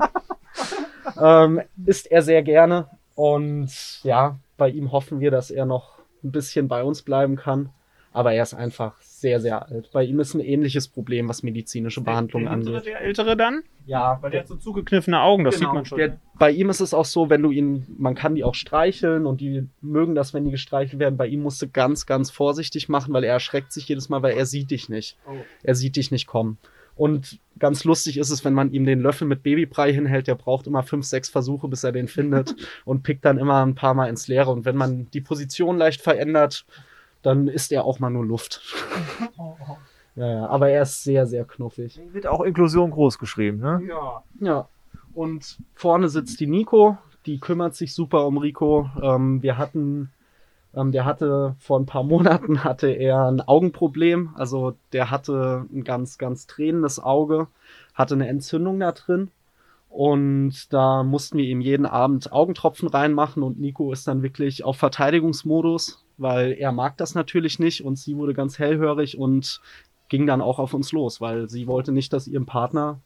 ähm, 1.22 1.62
isst 1.86 2.12
er 2.12 2.22
sehr 2.22 2.44
gerne. 2.44 2.88
Und 3.16 4.04
ja, 4.04 4.38
bei 4.58 4.70
ihm 4.70 4.92
hoffen 4.92 5.20
wir, 5.20 5.32
dass 5.32 5.52
er 5.52 5.66
noch 5.66 6.00
ein 6.24 6.32
bisschen 6.32 6.68
bei 6.68 6.84
uns 6.84 7.02
bleiben 7.02 7.36
kann. 7.36 7.70
Aber 8.14 8.34
er 8.34 8.44
ist 8.44 8.54
einfach 8.54 9.02
sehr, 9.02 9.42
sehr 9.42 9.68
alt. 9.68 9.90
Bei 9.92 10.04
ihm 10.04 10.20
ist 10.20 10.36
ein 10.36 10.40
ähnliches 10.40 10.88
Problem, 10.88 11.28
was 11.28 11.42
medizinische 11.42 12.02
Behandlung 12.02 12.44
der, 12.44 12.52
hintere, 12.52 12.78
angeht. 12.78 12.94
Der 12.94 13.02
ältere 13.02 13.36
dann? 13.36 13.64
Ja, 13.86 14.20
Weil 14.22 14.32
der 14.32 14.42
hat 14.42 14.48
so 14.48 14.56
zugekniffene 14.56 15.20
Augen, 15.20 15.44
das 15.44 15.56
Genau, 15.56 15.70
sieht 15.70 15.74
man 15.74 15.86
schon. 15.86 15.98
Der, 15.98 16.20
bei 16.36 16.52
ihm 16.52 16.70
ist 16.70 16.80
es 16.80 16.94
auch 16.94 17.06
so, 17.06 17.32
wenn 17.32 17.42
du 17.42 17.50
ihn, 17.50 17.86
man 17.98 18.14
kann 18.14 18.36
die 18.36 18.44
auch 18.44 18.54
streicheln 18.54 19.26
und 19.26 19.42
die 19.42 19.68
mögen 19.82 20.14
das, 20.14 20.34
wenn 20.34 20.46
die 20.46 20.52
gestreichelt 20.52 21.00
werden. 21.00 21.18
Bei 21.18 21.28
ihm 21.28 21.42
musst 21.42 21.62
du 21.62 21.68
ganz, 21.68 22.06
ganz 22.06 22.30
vorsichtig 22.30 22.88
machen, 22.88 23.14
weil 23.14 23.24
er 23.24 23.34
erschreckt 23.34 23.74
sich 23.74 23.88
jedes 23.88 24.10
Mal, 24.10 24.22
weil 24.22 24.38
er 24.38 24.46
sieht 24.46 24.70
dich 24.70 24.90
nicht. 24.90 25.18
Oh. 25.28 25.32
Er 25.64 25.76
sieht 25.76 25.96
dich 25.96 26.12
nicht 26.12 26.28
kommen. 26.28 26.60
Und 26.96 27.40
ganz 27.58 27.84
lustig 27.84 28.18
ist 28.18 28.30
es, 28.30 28.46
wenn 28.46 28.54
man 28.54 28.72
ihm 28.72 28.86
den 28.86 29.02
Löffel 29.02 29.28
mit 29.28 29.42
Babybrei 29.42 29.92
hinhält, 29.92 30.28
der 30.28 30.36
braucht 30.36 30.68
immer 30.68 30.84
fünf, 30.84 31.06
sechs 31.06 31.30
Versuche, 31.30 31.68
bis 31.68 31.84
er 31.84 31.92
den 31.92 32.08
findet 32.08 32.56
und 32.86 33.02
pickt 33.02 33.26
dann 33.26 33.40
immer 33.40 33.66
ein 33.66 33.76
paar 33.76 33.96
Mal 33.96 34.10
ins 34.10 34.28
Leere. 34.28 34.52
Und 34.52 34.66
wenn 34.66 34.76
man 34.76 35.10
die 35.12 35.22
Position 35.22 35.78
leicht 35.78 36.02
verändert, 36.02 36.66
dann 37.24 37.48
isst 37.48 37.72
er 37.72 37.86
auch 37.86 38.00
mal 38.00 38.10
nur 38.10 38.26
Luft. 38.26 38.62
ja, 40.16 40.28
ja, 40.28 40.48
aber 40.48 40.70
er 40.70 40.84
ist 40.84 41.04
sehr, 41.04 41.26
sehr 41.26 41.46
knuffig. 41.46 42.00
Wird 42.12 42.28
auch 42.28 42.42
Inklusion 42.42 42.92
groß 42.92 43.18
geschrieben, 43.18 43.60
ne? 43.60 43.82
Ja. 43.88 44.24
Ja, 44.40 44.68
und 45.14 45.58
vorne 45.76 46.10
sitzt 46.10 46.40
die 46.40 46.48
Nico, 46.48 46.98
die 47.26 47.40
kümmert 47.40 47.76
sich 47.76 47.94
super 47.94 48.26
um 48.26 48.38
Rico. 48.38 48.90
Ähm, 49.02 49.42
wir 49.42 49.58
hatten, 49.58 50.12
ähm, 50.76 50.92
der 50.92 51.06
hatte 51.06 51.56
vor 51.60 51.80
ein 51.80 51.86
paar 51.86 52.04
Monaten 52.04 52.64
hatte 52.64 52.88
er 52.88 53.28
ein 53.28 53.42
Augenproblem, 53.42 54.32
also 54.36 54.76
der 54.92 55.12
hatte 55.12 55.66
ein 55.74 55.84
ganz, 55.84 56.18
ganz 56.18 56.48
tränendes 56.48 57.00
Auge, 57.00 57.48
hatte 57.94 58.16
eine 58.16 58.28
Entzündung 58.28 58.80
da 58.80 58.92
drin. 58.92 59.32
Und 59.94 60.74
da 60.74 61.04
mussten 61.04 61.38
wir 61.38 61.46
ihm 61.46 61.62
jeden 61.62 61.86
Abend 61.86 62.32
Augentropfen 62.32 62.88
reinmachen 62.88 63.44
und 63.44 63.60
Nico 63.60 63.94
ist 63.94 64.08
dann 64.08 64.24
wirklich 64.24 64.64
auf 64.64 64.76
Verteidigungsmodus, 64.78 66.04
weil 66.18 66.54
er 66.54 66.72
mag 66.72 66.98
das 66.98 67.14
natürlich 67.14 67.60
nicht 67.60 67.86
und 67.86 68.00
sie 68.00 68.18
wurde 68.18 68.34
ganz 68.34 68.58
hellhörig 68.58 69.20
und 69.20 69.62
ging 70.10 70.26
dann 70.26 70.42
auch 70.42 70.58
auf 70.58 70.74
uns 70.74 70.94
los, 70.94 71.22
weil 71.22 71.48
sie 71.48 71.68
wollte 71.68 71.92
nicht, 71.92 72.12
dass 72.12 72.28
ihrem 72.28 72.48
Partner 72.48 73.02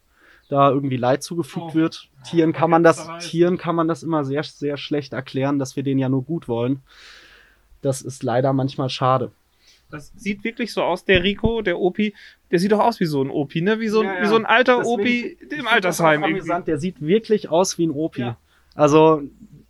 da 0.48 0.70
irgendwie 0.72 0.96
Leid 0.96 1.24
zugefügt 1.24 1.72
Oh. 1.72 1.74
wird. 1.74 2.08
Tieren 2.24 2.54
kann 2.54 2.70
man 2.70 2.84
das. 2.84 3.06
Tieren 3.20 3.58
kann 3.58 3.76
man 3.76 3.90
das 3.90 4.02
immer 4.02 4.24
sehr, 4.24 4.44
sehr 4.44 4.78
schlecht 4.78 5.12
erklären, 5.12 5.60
dass 5.60 5.76
wir 5.76 5.84
denen 5.84 6.00
ja 6.00 6.08
nur 6.08 6.24
gut 6.24 6.48
wollen. 6.48 6.84
Das 7.82 8.02
ist 8.02 8.24
leider 8.24 8.54
manchmal 8.54 8.88
schade. 8.88 9.32
Das 9.90 10.12
sieht 10.16 10.44
wirklich 10.44 10.74
so 10.74 10.84
aus, 10.84 11.06
der 11.06 11.24
Rico, 11.24 11.62
der 11.62 11.80
Opi, 11.80 12.14
der 12.52 12.60
sieht 12.60 12.72
doch 12.72 12.80
aus 12.80 13.00
wie 13.00 13.06
so 13.06 13.22
ein 13.24 13.30
Opi, 13.30 13.62
ne? 13.62 13.80
Wie 13.80 13.88
so, 13.88 14.02
ein- 14.02 14.08
Ja, 14.08 14.16
ja. 14.16 14.22
Wie 14.24 14.28
so 14.28 14.36
ein 14.36 14.46
alter 14.46 14.78
Deswegen- 14.80 15.00
Opi 15.02 15.38
im 15.56 15.68
Altersheim. 15.68 16.22
das 16.22 16.30
irgendwie. 16.30 16.64
Der 16.66 16.78
sieht 16.80 17.02
wirklich 17.02 17.50
aus 17.50 17.78
wie 17.78 17.88
ein 17.88 17.92
Opi. 17.92 18.22
Ja. 18.22 18.38
Also, 18.76 19.22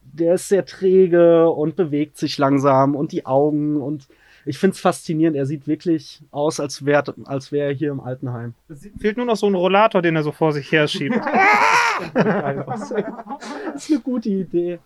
der 0.02 0.34
ist 0.36 0.50
sehr 0.50 0.66
träge 0.66 1.50
und 1.50 1.76
bewegt 1.76 2.18
sich 2.18 2.38
langsam 2.38 2.96
und 2.96 3.12
die 3.12 3.26
Augen 3.28 3.78
und 3.82 4.08
ich 4.46 4.58
find's 4.58 4.80
faszinierend. 4.80 5.36
Er 5.38 5.46
sieht 5.46 5.68
wirklich 5.68 6.22
aus, 6.32 6.60
als 6.60 6.86
wäre 6.86 7.14
als 7.26 7.52
wär 7.52 7.66
er 7.68 7.74
hier 7.74 7.92
im 7.92 8.00
Altenheim. 8.00 8.54
Es 8.70 8.88
fehlt 8.98 9.18
nur 9.18 9.26
noch 9.26 9.36
so 9.36 9.46
ein 9.48 9.54
Rollator, 9.56 10.02
den 10.02 10.16
er 10.16 10.24
so 10.24 10.32
vor 10.32 10.54
sich 10.54 10.72
her 10.72 10.88
schiebt. 10.88 11.20
Das 12.14 12.92
ist 13.76 13.92
eine 13.92 14.00
gute 14.04 14.30
Idee. 14.30 14.80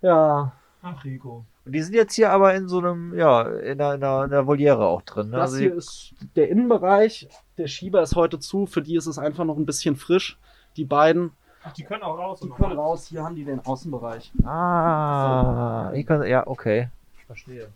Ja, 0.00 0.52
Ach, 0.82 1.04
Rico. 1.04 1.44
Und 1.64 1.72
die 1.72 1.82
sind 1.82 1.94
jetzt 1.94 2.14
hier 2.14 2.30
aber 2.30 2.54
in 2.54 2.68
so 2.68 2.78
einem, 2.78 3.16
ja, 3.16 3.42
in 3.42 3.80
einer, 3.80 3.94
in 3.94 4.02
einer, 4.02 4.24
in 4.24 4.32
einer 4.32 4.46
Voliere 4.46 4.84
auch 4.84 5.02
drin. 5.02 5.30
Ne? 5.30 5.36
das 5.36 5.52
Also 5.52 5.58
hier 5.58 5.74
ist 5.74 6.14
der 6.34 6.48
Innenbereich. 6.48 7.28
Der 7.56 7.68
Schieber 7.68 8.02
ist 8.02 8.16
heute 8.16 8.40
zu. 8.40 8.66
Für 8.66 8.82
die 8.82 8.96
ist 8.96 9.06
es 9.06 9.18
einfach 9.18 9.44
noch 9.44 9.56
ein 9.56 9.66
bisschen 9.66 9.96
frisch. 9.96 10.38
Die 10.76 10.84
beiden. 10.84 11.30
Ach, 11.64 11.72
die 11.72 11.84
können 11.84 12.02
auch 12.02 12.18
raus. 12.18 12.40
Die 12.40 12.48
können 12.48 12.76
raus, 12.76 13.06
hier 13.06 13.22
haben 13.22 13.36
die 13.36 13.44
den 13.44 13.60
Außenbereich. 13.60 14.32
Ah, 14.44 15.92
ich 15.94 16.04
kann, 16.04 16.26
ja, 16.26 16.44
okay. 16.46 16.88
Verstehe. 17.26 17.68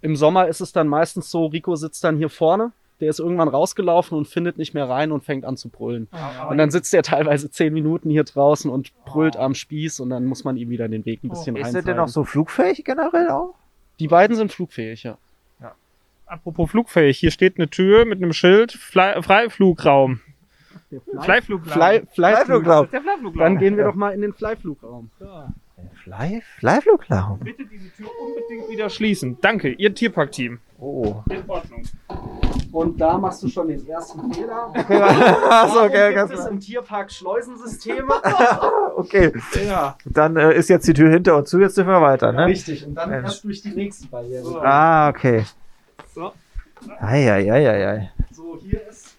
Im 0.00 0.16
Sommer 0.16 0.48
ist 0.48 0.60
es 0.60 0.72
dann 0.72 0.88
meistens 0.88 1.30
so, 1.30 1.46
Rico 1.46 1.76
sitzt 1.76 2.02
dann 2.02 2.16
hier 2.16 2.28
vorne, 2.28 2.72
der 3.00 3.10
ist 3.10 3.18
irgendwann 3.18 3.48
rausgelaufen 3.48 4.16
und 4.16 4.28
findet 4.28 4.58
nicht 4.58 4.74
mehr 4.74 4.88
rein 4.88 5.12
und 5.12 5.24
fängt 5.24 5.44
an 5.44 5.56
zu 5.56 5.68
brüllen. 5.68 6.08
Und 6.48 6.58
dann 6.58 6.70
sitzt 6.70 6.94
er 6.94 7.02
teilweise 7.02 7.50
zehn 7.50 7.72
Minuten 7.72 8.10
hier 8.10 8.24
draußen 8.24 8.70
und 8.70 8.92
brüllt 9.04 9.36
am 9.36 9.54
Spieß 9.54 10.00
und 10.00 10.10
dann 10.10 10.24
muss 10.26 10.44
man 10.44 10.56
ihm 10.56 10.70
wieder 10.70 10.88
den 10.88 11.04
Weg 11.04 11.24
ein 11.24 11.28
bisschen 11.28 11.56
Ist 11.56 11.74
der 11.74 11.82
denn 11.82 11.98
auch 11.98 12.08
so 12.08 12.24
flugfähig 12.24 12.84
generell 12.84 13.28
auch? 13.30 13.54
Die 13.98 14.08
beiden 14.08 14.36
sind 14.36 14.52
flugfähig, 14.52 15.02
ja. 15.02 15.18
Apropos 16.26 16.70
flugfähig, 16.70 17.18
hier 17.18 17.30
steht 17.30 17.58
eine 17.58 17.68
Tür 17.68 18.06
mit 18.06 18.22
einem 18.22 18.32
Schild, 18.32 18.72
Fly 18.72 19.22
Freiflugraum. 19.22 20.20
Flyflugraum. 21.20 21.72
Fly, 21.72 22.02
Fly, 22.12 22.34
Flyflugraum. 22.36 22.90
Der 22.90 23.02
Flyflugraum. 23.02 23.38
Dann 23.38 23.58
gehen 23.58 23.76
wir 23.76 23.84
doch 23.84 23.94
mal 23.94 24.10
in 24.10 24.22
den 24.22 24.32
Flyflugraum. 24.32 25.10
Fly, 26.04 26.42
Flyflugraum. 26.58 27.40
Bitte 27.40 27.64
diese 27.66 27.90
Tür 27.90 28.08
unbedingt 28.20 28.70
wieder 28.70 28.88
schließen. 28.88 29.38
Danke, 29.40 29.70
Ihr 29.70 29.94
Tierparkteam. 29.94 30.60
Oh. 30.78 31.22
In 31.30 31.48
Ordnung. 31.48 31.82
Und 32.72 32.98
da 32.98 33.18
machst 33.18 33.42
du 33.42 33.48
schon 33.48 33.68
den 33.68 33.86
ersten 33.86 34.32
Fehler. 34.32 34.72
Achso, 35.50 35.84
okay, 35.84 36.14
ganz 36.14 36.30
gibt 36.30 36.38
es 36.38 36.44
klar. 36.46 36.50
im 36.52 36.60
Tierpark 36.60 37.12
Schleusensysteme? 37.12 38.14
Okay. 38.94 39.32
ja, 39.66 39.96
Dann 40.04 40.36
äh, 40.36 40.54
ist 40.54 40.68
jetzt 40.68 40.86
die 40.86 40.92
Tür 40.92 41.10
hinter 41.10 41.34
uns 41.36 41.48
zu, 41.48 41.58
jetzt 41.58 41.76
dürfen 41.78 41.88
wir 41.90 42.02
weiter, 42.02 42.30
ne? 42.30 42.44
richtig. 42.46 42.86
Und 42.86 42.94
dann 42.94 43.08
Mensch. 43.08 43.24
erst 43.24 43.44
durch 43.44 43.62
die 43.62 43.70
nächste 43.70 44.06
Barriere. 44.06 44.60
Ah, 44.62 45.08
okay. 45.08 45.44
So. 46.14 46.30
Eieieiei. 47.00 48.10
So, 48.30 48.58
hier 48.60 48.86
ist 48.86 49.16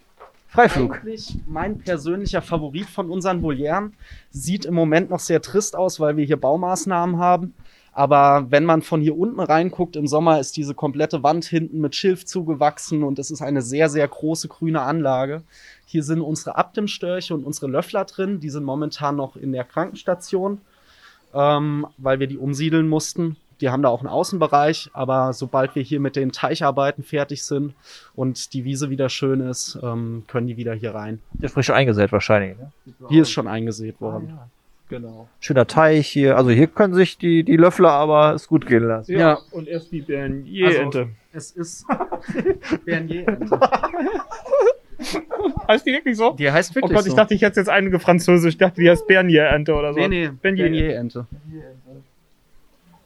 Freiflug. 0.48 0.96
eigentlich 0.96 1.40
mein 1.48 1.80
persönlicher 1.80 2.44
Favorit 2.44 2.88
von 2.88 3.10
unseren 3.10 3.42
Volieren. 3.42 3.94
Sieht 4.30 4.66
im 4.66 4.76
Moment 4.76 5.10
noch 5.10 5.20
sehr 5.20 5.42
trist 5.42 5.76
aus, 5.76 6.00
weil 6.00 6.18
wir 6.18 6.26
hier 6.26 6.38
Baumaßnahmen 6.38 7.18
haben. 7.18 7.56
Aber 7.94 8.48
wenn 8.50 8.66
man 8.66 8.82
von 8.82 9.02
hier 9.02 9.18
unten 9.18 9.40
reinguckt, 9.40 9.96
im 9.96 10.08
Sommer 10.08 10.40
ist 10.40 10.58
diese 10.58 10.74
komplette 10.74 11.22
Wand 11.22 11.46
hinten 11.46 11.80
mit 11.80 11.96
Schilf 11.96 12.26
zugewachsen 12.26 13.04
und 13.04 13.20
es 13.20 13.30
ist 13.30 13.42
eine 13.42 13.62
sehr, 13.62 13.88
sehr 13.88 14.08
große 14.08 14.48
grüne 14.48 14.82
Anlage. 14.82 15.44
Hier 15.86 16.02
sind 16.02 16.22
unsere 16.22 16.56
Abdimstörche 16.56 17.36
und 17.36 17.44
unsere 17.44 17.68
Löffler 17.68 18.06
drin. 18.06 18.40
Die 18.40 18.50
sind 18.50 18.64
momentan 18.64 19.16
noch 19.16 19.36
in 19.36 19.52
der 19.52 19.64
Krankenstation, 19.64 20.62
ähm, 21.36 21.86
weil 21.98 22.20
wir 22.20 22.26
die 22.26 22.40
umsiedeln 22.40 22.90
mussten. 22.90 23.38
Die 23.62 23.70
haben 23.70 23.84
da 23.84 23.90
auch 23.90 24.00
einen 24.00 24.10
Außenbereich, 24.10 24.90
aber 24.94 25.32
sobald 25.32 25.76
wir 25.76 25.84
hier 25.84 26.00
mit 26.00 26.16
den 26.16 26.32
Teicharbeiten 26.32 27.04
fertig 27.04 27.44
sind 27.44 27.76
und 28.16 28.54
die 28.54 28.66
Wiese 28.66 28.90
wieder 28.90 29.08
schön 29.10 29.40
ist, 29.40 29.78
ähm, 29.84 30.24
können 30.28 30.48
die 30.48 30.58
wieder 30.58 30.74
hier 30.74 30.96
rein. 30.96 31.20
Der 31.34 31.46
ist 31.46 31.54
frisch 31.54 31.70
eingesät 31.70 32.12
wahrscheinlich. 32.12 32.58
Ne? 32.58 32.72
Hier 33.08 33.22
ist 33.22 33.32
schon 33.32 33.48
eingesät 33.48 34.02
worden. 34.02 34.40
Genau. 34.94 35.28
Schöner 35.40 35.66
Teich 35.66 36.08
hier. 36.08 36.38
Also 36.38 36.52
hier 36.52 36.68
können 36.68 36.94
sich 36.94 37.18
die, 37.18 37.44
die 37.44 37.58
Löffler 37.58 37.90
aber 37.90 38.36
es 38.36 38.48
gut 38.48 38.68
gehen 38.68 38.84
lassen. 38.84 39.14
Ja. 39.14 39.18
Ja. 39.18 39.40
Und 39.50 39.68
erst 39.68 39.92
die 39.92 40.02
Bernier-Ente. 40.02 41.10
Es 41.32 41.50
ist 41.50 41.84
Bernier-Ente. 42.86 43.60
heißt 45.68 45.88
die 45.88 45.94
wirklich 45.94 46.16
so? 46.16 46.34
Die 46.34 46.52
heißt 46.52 46.74
Oh 46.74 46.76
wirklich 46.76 46.96
Gott, 46.96 47.08
ich 47.08 47.12
so. 47.14 47.18
dachte, 47.18 47.34
ich 47.34 47.42
hätte 47.42 47.60
jetzt 47.60 47.70
einige 47.70 47.98
Französisch. 47.98 48.54
Ich 48.54 48.58
dachte, 48.60 48.82
die 48.82 48.88
heißt 48.88 49.08
Bernier-Ente 49.08 49.74
oder 49.74 49.96
so. 49.96 50.00
nee, 50.00 50.08
nee, 50.08 50.28
Bernier. 50.28 50.66
Bernier-Ente. 50.66 51.26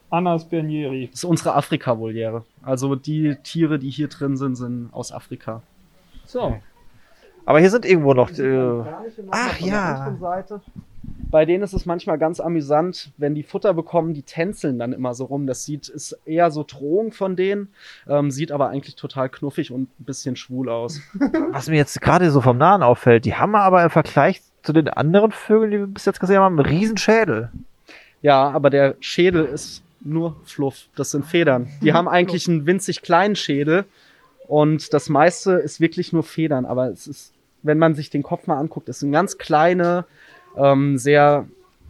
Annas 0.09 0.43
Bernieri. 0.43 1.07
Das 1.09 1.21
ist 1.21 1.23
unsere 1.23 1.55
Afrika-Voliere. 1.55 2.43
Also 2.63 2.95
die 2.95 3.37
Tiere, 3.43 3.79
die 3.79 3.89
hier 3.89 4.09
drin 4.09 4.35
sind, 4.35 4.55
sind 4.55 4.89
aus 4.91 5.13
Afrika. 5.13 5.61
So. 6.25 6.59
Aber 7.45 7.61
hier 7.61 7.69
sind 7.69 7.85
irgendwo 7.85 8.13
noch. 8.13 8.29
Äh, 8.37 8.83
Ach, 9.31 9.57
ja. 9.61 10.17
Bei 11.29 11.45
denen 11.45 11.63
ist 11.63 11.73
es 11.73 11.85
manchmal 11.85 12.17
ganz 12.17 12.39
amüsant, 12.39 13.11
wenn 13.17 13.35
die 13.35 13.43
Futter 13.43 13.73
bekommen, 13.73 14.13
die 14.13 14.23
tänzeln 14.23 14.79
dann 14.79 14.93
immer 14.93 15.13
so 15.13 15.25
rum. 15.25 15.45
Das 15.45 15.65
sieht, 15.65 15.89
ist 15.89 16.17
eher 16.25 16.51
so 16.51 16.63
Drohung 16.63 17.11
von 17.11 17.35
denen, 17.35 17.69
ähm, 18.07 18.31
sieht 18.31 18.51
aber 18.51 18.69
eigentlich 18.69 18.95
total 18.95 19.29
knuffig 19.29 19.71
und 19.71 19.89
ein 19.99 20.05
bisschen 20.05 20.35
schwul 20.35 20.69
aus. 20.69 21.01
was 21.51 21.67
mir 21.67 21.75
jetzt 21.75 21.99
gerade 22.01 22.31
so 22.31 22.41
vom 22.41 22.57
Nahen 22.57 22.83
auffällt, 22.83 23.25
die 23.25 23.35
haben 23.35 23.55
aber 23.55 23.83
im 23.83 23.89
Vergleich 23.89 24.41
zu 24.63 24.73
den 24.73 24.87
anderen 24.89 25.31
Vögeln, 25.31 25.71
die 25.71 25.79
wir 25.79 25.87
bis 25.87 26.05
jetzt 26.05 26.19
gesehen 26.19 26.39
haben, 26.39 26.59
einen 26.59 26.69
riesen 26.69 26.97
Schädel. 26.97 27.51
Ja, 28.21 28.49
aber 28.49 28.69
der 28.69 28.95
Schädel 28.99 29.45
ist 29.45 29.83
nur 30.01 30.35
Fluff. 30.45 30.87
Das 30.95 31.11
sind 31.11 31.25
Federn. 31.25 31.69
Die 31.81 31.93
haben 31.93 32.07
eigentlich 32.07 32.47
einen 32.47 32.65
winzig 32.65 33.01
kleinen 33.01 33.35
Schädel 33.35 33.85
und 34.47 34.93
das 34.93 35.09
meiste 35.09 35.53
ist 35.53 35.79
wirklich 35.79 36.13
nur 36.13 36.23
Federn. 36.23 36.65
Aber 36.65 36.89
es 36.89 37.07
ist, 37.07 37.33
wenn 37.63 37.77
man 37.77 37.95
sich 37.95 38.09
den 38.09 38.23
Kopf 38.23 38.47
mal 38.47 38.57
anguckt, 38.57 38.89
es 38.89 38.99
sind 38.99 39.11
ganz 39.11 39.37
kleine, 39.37 40.05
ähm, 40.57 40.97
sehr, 40.97 41.45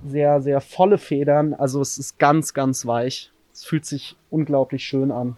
sehr, 0.06 0.42
sehr 0.42 0.62
volle 0.62 0.98
Federn. 0.98 1.54
Also 1.54 1.82
es 1.82 1.98
ist 1.98 2.20
ganz, 2.20 2.54
ganz 2.54 2.86
weich. 2.86 3.32
Es 3.54 3.66
fühlt 3.66 3.86
sich 3.86 4.16
unglaublich 4.30 4.84
schön 4.84 5.12
an, 5.12 5.36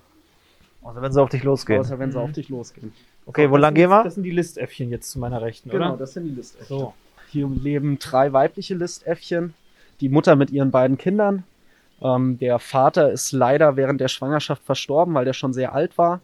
Also 0.84 1.02
wenn 1.02 1.12
sie 1.12 1.22
auf 1.22 1.30
dich 1.30 1.44
losgehen. 1.44 1.80
außer 1.80 2.00
wenn 2.00 2.12
sie 2.12 2.18
Mhm. 2.18 2.24
auf 2.26 2.32
dich 2.34 2.50
losgehen. 2.50 2.92
Okay, 3.26 3.50
wo 3.50 3.56
Das 3.56 3.62
lang 3.62 3.70
sind- 3.70 3.76
gehen 3.76 3.90
wir? 3.90 4.04
Das 4.04 4.16
sind 4.16 4.24
die 4.24 4.32
Listäffchen 4.32 4.90
jetzt 4.90 5.12
zu 5.12 5.20
meiner 5.20 5.42
Rechten, 5.42 5.70
Genau, 5.70 5.90
oder? 5.90 5.98
das 5.98 6.14
sind 6.14 6.26
die 6.26 6.32
Listäffchen. 6.36 6.68
So. 6.68 6.94
Hier 7.30 7.48
leben 7.48 8.00
drei 8.00 8.34
weibliche 8.34 8.74
Listäffchen, 8.76 9.54
die 10.02 10.10
Mutter 10.10 10.36
mit 10.36 10.50
ihren 10.50 10.72
beiden 10.72 10.98
Kindern. 10.98 11.44
Ähm, 12.02 12.40
der 12.40 12.60
Vater 12.60 13.12
ist 13.12 13.32
leider 13.34 13.76
während 13.76 14.02
der 14.02 14.08
Schwangerschaft 14.08 14.64
verstorben, 14.64 15.14
weil 15.14 15.26
der 15.26 15.34
schon 15.34 15.54
sehr 15.54 15.74
alt 15.74 15.98
war. 15.98 16.22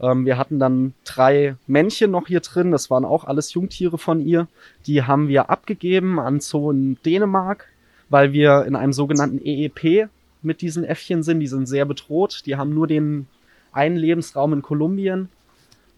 Ähm, 0.00 0.26
wir 0.26 0.38
hatten 0.38 0.58
dann 0.58 0.94
drei 1.04 1.56
Männchen 1.66 2.10
noch 2.10 2.28
hier 2.28 2.40
drin, 2.40 2.70
das 2.70 2.90
waren 2.90 3.04
auch 3.04 3.24
alles 3.24 3.52
Jungtiere 3.54 3.98
von 3.98 4.20
ihr. 4.20 4.48
Die 4.86 5.02
haben 5.02 5.28
wir 5.28 5.50
abgegeben 5.50 6.18
an 6.20 6.40
Zoo 6.40 6.70
in 6.70 6.96
Dänemark, 7.04 7.66
weil 8.08 8.32
wir 8.32 8.64
in 8.64 8.76
einem 8.76 8.92
sogenannten 8.92 9.40
EEP 9.44 10.08
mit 10.42 10.60
diesen 10.60 10.84
Äffchen 10.84 11.22
sind. 11.22 11.40
Die 11.40 11.46
sind 11.46 11.66
sehr 11.66 11.84
bedroht. 11.84 12.42
Die 12.46 12.56
haben 12.56 12.72
nur 12.72 12.86
den 12.86 13.26
einen 13.72 13.96
Lebensraum 13.96 14.52
in 14.52 14.62
Kolumbien 14.62 15.28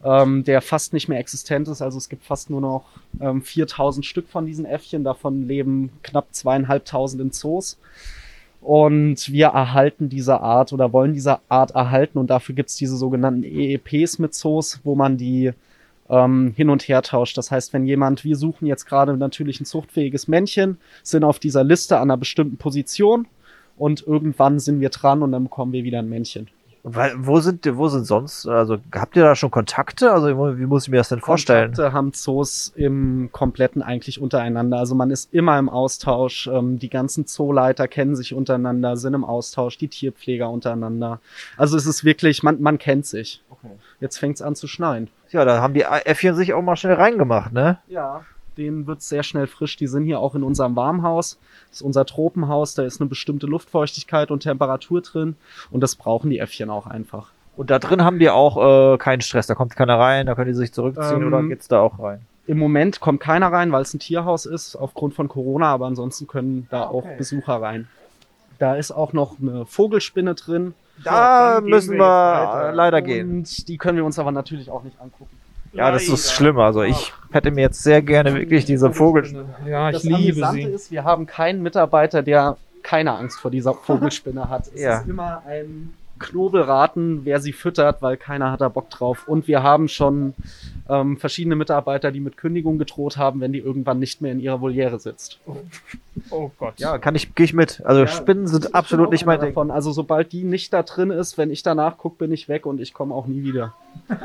ähm, 0.05 0.45
der 0.45 0.63
fast 0.63 0.93
nicht 0.93 1.09
mehr 1.09 1.19
existent 1.19 1.69
ist. 1.69 1.83
Also 1.83 1.99
es 1.99 2.09
gibt 2.09 2.25
fast 2.25 2.51
nur 2.51 2.61
noch 2.61 2.85
ähm, 3.21 3.43
4000 3.43 4.05
Stück 4.05 4.29
von 4.29 4.47
diesen 4.47 4.65
Äffchen. 4.65 5.05
Davon 5.05 5.47
leben 5.47 5.91
knapp 6.03 6.29
zweieinhalbtausend 6.33 7.21
in 7.21 7.33
Zoos. 7.33 7.79
Und 8.61 9.33
wir 9.33 9.47
erhalten 9.49 10.09
diese 10.09 10.41
Art 10.41 10.73
oder 10.73 10.93
wollen 10.93 11.15
diese 11.15 11.41
Art 11.49 11.71
erhalten. 11.73 12.19
Und 12.19 12.29
dafür 12.29 12.55
gibt 12.55 12.69
es 12.69 12.77
diese 12.77 12.97
sogenannten 12.97 13.43
EEPs 13.43 14.19
mit 14.19 14.35
Zoos, 14.35 14.81
wo 14.85 14.95
man 14.95 15.17
die 15.17 15.53
ähm, 16.11 16.53
hin 16.57 16.69
und 16.69 16.83
her 16.83 17.03
tauscht. 17.03 17.39
Das 17.39 17.51
heißt, 17.51 17.73
wenn 17.73 17.87
jemand, 17.87 18.25
wir 18.25 18.37
suchen 18.37 18.67
jetzt 18.67 18.85
gerade 18.85 19.17
natürlich 19.17 19.61
ein 19.61 19.65
zuchtfähiges 19.65 20.29
Männchen, 20.29 20.77
sind 21.03 21.25
auf 21.25 21.39
dieser 21.39 21.65
Liste 21.65 21.97
an 21.97 22.11
einer 22.11 22.19
bestimmten 22.19 22.59
Position 22.59 23.27
und 23.79 24.07
irgendwann 24.07 24.59
sind 24.59 24.81
wir 24.81 24.91
dran 24.91 25.23
und 25.23 25.33
dann 25.33 25.45
bekommen 25.45 25.73
wir 25.73 25.85
wieder 25.85 26.01
ein 26.01 26.09
Männchen. 26.09 26.49
Weil, 26.83 27.13
wo 27.19 27.41
sind, 27.41 27.67
wo 27.77 27.89
sind 27.89 28.05
sonst, 28.05 28.47
also 28.47 28.79
habt 28.95 29.15
ihr 29.15 29.23
da 29.23 29.35
schon 29.35 29.51
Kontakte? 29.51 30.13
Also 30.13 30.59
wie 30.59 30.67
muss 30.67 30.85
ich 30.85 30.91
mir 30.91 30.97
das 30.97 31.11
denn 31.11 31.21
vorstellen? 31.21 31.73
Kontakte 31.73 31.93
haben 31.93 32.13
Zoos 32.15 32.73
im 32.75 33.29
Kompletten 33.33 33.83
eigentlich 33.83 34.21
untereinander. 34.21 34.79
Also 34.79 34.95
man 34.95 35.11
ist 35.11 35.35
immer 35.35 35.59
im 35.59 35.69
Austausch. 35.69 36.47
Ähm, 36.47 36.79
die 36.79 36.89
ganzen 36.89 37.27
Zooleiter 37.27 37.87
kennen 37.87 38.17
sich 38.17 38.33
untereinander, 38.33 38.97
sind 38.97 39.13
im 39.13 39.25
Austausch, 39.25 39.77
die 39.77 39.89
Tierpfleger 39.89 40.49
untereinander. 40.49 41.21
Also 41.59 41.77
es 41.77 41.85
ist 41.85 42.05
wirklich, 42.05 42.43
man, 42.43 42.63
man 42.63 42.79
kennt 42.79 43.05
sich. 43.05 43.43
Jetzt 44.01 44.19
fängt's 44.19 44.41
an 44.41 44.55
zu 44.55 44.67
schneien. 44.67 45.09
Ja, 45.31 45.45
da 45.45 45.61
haben 45.61 45.75
die 45.75 45.83
Äffchen 45.83 46.35
sich 46.35 46.55
auch 46.55 46.63
mal 46.63 46.77
schnell 46.77 46.95
reingemacht, 46.95 47.53
ne? 47.53 47.79
Ja. 47.89 48.25
Denen 48.61 48.87
wird's 48.87 49.09
sehr 49.09 49.23
schnell 49.23 49.47
frisch. 49.47 49.77
Die 49.77 49.87
sind 49.87 50.05
hier 50.05 50.21
auch 50.21 50.35
in 50.35 50.43
unserem 50.43 50.77
Warmhaus. 50.77 51.39
Das 51.71 51.79
ist 51.79 51.83
unser 51.83 52.05
Tropenhaus. 52.05 52.75
Da 52.75 52.83
ist 52.83 53.01
eine 53.01 53.09
bestimmte 53.09 53.47
Luftfeuchtigkeit 53.47 54.31
und 54.31 54.41
Temperatur 54.41 55.01
drin. 55.01 55.37
Und 55.71 55.81
das 55.81 55.97
brauchen 55.97 56.29
die 56.29 56.39
Äffchen 56.39 56.69
auch 56.69 56.87
einfach. 56.87 57.33
Und 57.57 57.71
da 57.71 57.79
drin 57.79 58.05
haben 58.05 58.19
die 58.19 58.29
auch 58.29 58.95
äh, 58.95 58.99
keinen 58.99 59.23
Stress, 59.23 59.47
da 59.47 59.55
kommt 59.55 59.77
keiner 59.77 59.99
rein, 59.99 60.27
da 60.27 60.35
können 60.35 60.49
die 60.49 60.55
sich 60.55 60.73
zurückziehen 60.73 61.23
Ähm, 61.23 61.27
oder 61.29 61.43
geht's 61.43 61.69
da 61.69 61.81
auch 61.81 61.99
rein? 61.99 62.21
Im 62.47 62.59
Moment 62.59 63.01
kommt 63.01 63.21
keiner 63.21 63.51
rein, 63.51 63.73
weil 63.73 63.83
es 63.83 63.95
ein 63.95 63.99
Tierhaus 63.99 64.45
ist, 64.45 64.77
aufgrund 64.77 65.15
von 65.15 65.29
Corona, 65.29 65.73
aber 65.73 65.87
ansonsten 65.87 66.27
können 66.27 66.67
da 66.71 66.85
auch 66.85 67.07
Besucher 67.17 67.63
rein. 67.63 67.89
Da 68.59 68.77
ist 68.77 68.93
auch 68.93 69.15
noch 69.15 69.39
eine 69.41 69.65
Vogelspinne 69.65 70.35
drin. 70.35 70.75
Da 71.03 71.61
gehen 71.61 71.71
müssen 71.71 71.97
wir 71.97 71.99
wir, 71.99 72.69
äh, 72.69 72.75
leider 72.75 73.01
gehen. 73.01 73.39
Und 73.39 73.69
die 73.69 73.79
können 73.79 73.97
wir 73.97 74.05
uns 74.05 74.19
aber 74.19 74.33
natürlich 74.33 74.71
auch 74.71 74.83
nicht 74.83 75.01
angucken. 75.01 75.40
Ja, 75.73 75.91
das 75.91 76.09
ist 76.09 76.33
schlimm. 76.33 76.59
Also 76.59 76.83
ich 76.83 77.13
hätte 77.31 77.51
mir 77.51 77.61
jetzt 77.63 77.83
sehr 77.83 78.03
gerne 78.03 78.35
wirklich 78.35 78.65
diese 78.65 78.93
Vogel. 78.93 79.47
Ja, 79.67 79.89
ich 79.91 79.95
das 79.97 80.03
liebe 80.05 80.17
Amüsante 80.47 80.63
sie. 80.63 80.75
ist, 80.75 80.91
wir 80.91 81.05
haben 81.05 81.27
keinen 81.27 81.63
Mitarbeiter, 81.63 82.23
der 82.23 82.57
keine 82.83 83.13
Angst 83.17 83.39
vor 83.41 83.51
dieser 83.51 83.75
Vogelspinne 83.75 84.49
hat. 84.49 84.69
Es 84.75 84.81
Ja. 84.81 84.99
ist 85.01 85.09
immer 85.09 85.43
ein 85.47 85.93
Knobelraten, 86.19 87.25
wer 87.25 87.41
sie 87.41 87.53
füttert, 87.53 88.03
weil 88.03 88.17
keiner 88.17 88.51
hat 88.53 88.61
da 88.61 88.69
Bock 88.69 88.91
drauf. 88.91 89.27
Und 89.29 89.47
wir 89.49 89.63
haben 89.63 89.89
schon 89.89 90.35
ähm, 90.89 91.17
verschiedene 91.19 91.57
Mitarbeiter, 91.57 92.11
die 92.13 92.21
mit 92.21 92.37
Kündigung 92.37 92.79
gedroht 92.79 93.17
haben, 93.17 93.41
wenn 93.41 93.53
die 93.53 93.59
irgendwann 93.61 93.99
nicht 94.01 94.21
mehr 94.21 94.33
in 94.33 94.41
ihrer 94.41 94.61
Voliere 94.61 94.99
sitzt. 94.99 95.39
Oh 96.31 96.51
Gott. 96.59 96.75
Ja, 96.79 96.99
kann 96.99 97.15
ich, 97.15 97.35
gehe 97.35 97.45
ich 97.45 97.55
mit. 97.55 97.81
Also 97.87 98.01
Ja, 98.03 98.07
Spinnen 98.09 98.47
sind 98.49 98.75
absolut 98.75 99.13
nicht 99.13 99.25
mein 99.25 99.41
Ding. 99.41 99.51
davon. 99.51 99.71
Also 99.71 99.93
sobald 99.93 100.33
die 100.33 100.45
nicht 100.45 100.73
da 100.73 100.83
drin 100.83 101.11
ist, 101.11 101.39
wenn 101.39 101.51
ich 101.51 101.63
danach 101.63 101.97
gucke, 101.97 102.17
bin 102.19 102.33
ich 102.33 102.49
weg 102.49 102.67
und 102.67 102.81
ich 102.81 102.93
komme 102.93 103.15
auch 103.15 103.27
nie 103.27 103.43
wieder. 103.45 103.75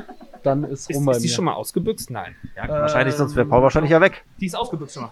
Dann 0.46 0.64
ist 0.64 0.90
Ist, 0.90 0.96
rum 0.96 1.10
ist 1.10 1.20
die 1.22 1.28
mir. 1.28 1.34
schon 1.34 1.46
mal 1.46 1.54
ausgebüxt? 1.54 2.12
Nein. 2.12 2.36
Ja, 2.56 2.68
wahrscheinlich, 2.70 3.16
sonst 3.16 3.36
wäre 3.36 3.46
Paul 3.48 3.64
wahrscheinlich 3.64 3.92
ja 3.92 4.00
weg. 4.02 4.24
Die 4.40 4.46
ist 4.46 4.56
ausgebüxt 4.56 4.94
schon 4.96 5.04
mal. 5.04 5.12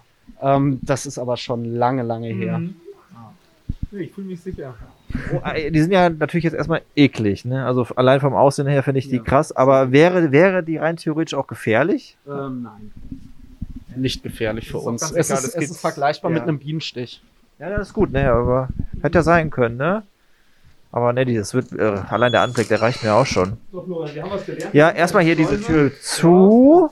Ähm, 0.56 0.78
das 0.82 1.06
ist 1.06 1.18
aber 1.18 1.36
schon 1.36 1.64
lange, 1.64 2.02
lange 2.02 2.28
her. 2.28 2.58
Mhm. 2.58 2.76
Nee, 3.90 4.02
ich 4.04 4.12
fühle 4.12 4.26
mich 4.28 4.40
sicher. 4.40 4.74
Oh, 5.32 5.40
die 5.70 5.80
sind 5.80 5.92
ja 5.92 6.08
natürlich 6.10 6.42
jetzt 6.44 6.54
erstmal 6.54 6.82
eklig, 6.96 7.44
ne? 7.44 7.64
Also 7.64 7.86
allein 7.94 8.18
vom 8.20 8.34
Aussehen 8.34 8.66
her 8.66 8.82
finde 8.82 8.98
ich 8.98 9.08
die 9.08 9.16
Ja. 9.16 9.22
krass, 9.22 9.52
aber 9.52 9.92
wäre, 9.92 10.32
wäre 10.32 10.64
die 10.64 10.76
rein 10.78 10.96
theoretisch 10.96 11.34
auch 11.34 11.46
gefährlich? 11.46 12.16
Ähm, 12.26 12.62
nein. 12.64 12.90
Nicht 13.96 14.24
gefährlich 14.24 14.68
für 14.68 14.78
uns. 14.78 15.02
ganz 15.02 15.12
Es 15.12 15.30
egal, 15.30 15.44
ist, 15.44 15.54
das 15.54 15.62
es 15.64 15.70
ist 15.70 15.80
vergleichbar 15.80 16.32
ja. 16.32 16.38
mit 16.38 16.48
einem 16.48 16.58
Bienenstich. 16.58 17.22
Ja, 17.60 17.70
das 17.70 17.88
ist 17.88 17.94
gut, 17.94 18.10
ne? 18.10 18.28
Aber 18.32 18.68
hätte 19.02 19.18
ja 19.18 19.22
sein 19.22 19.50
können, 19.50 19.76
ne? 19.76 20.02
Aber 20.94 21.12
ne, 21.12 21.24
das 21.24 21.54
wird, 21.54 21.72
äh, 21.72 22.02
allein 22.08 22.30
der 22.30 22.42
Anblick, 22.42 22.68
der 22.68 22.80
reicht 22.80 23.02
mir 23.02 23.14
auch 23.14 23.26
schon. 23.26 23.56
So, 23.72 23.82
Florian, 23.82 24.14
wir 24.14 24.22
haben 24.22 24.30
was 24.30 24.46
gelernt. 24.46 24.72
Ja, 24.72 24.90
erstmal 24.90 25.24
hier 25.24 25.34
diese 25.34 25.60
Tür 25.60 25.90
zu. 26.00 26.88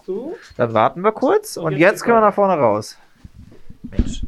Dann 0.57 0.75
warten 0.75 1.03
wir 1.03 1.13
kurz 1.13 1.57
und 1.57 1.77
jetzt 1.77 2.03
können 2.03 2.17
wir 2.17 2.21
nach 2.23 2.35
vorne 2.35 2.55
raus. 2.55 2.99
Mensch, 3.85 4.23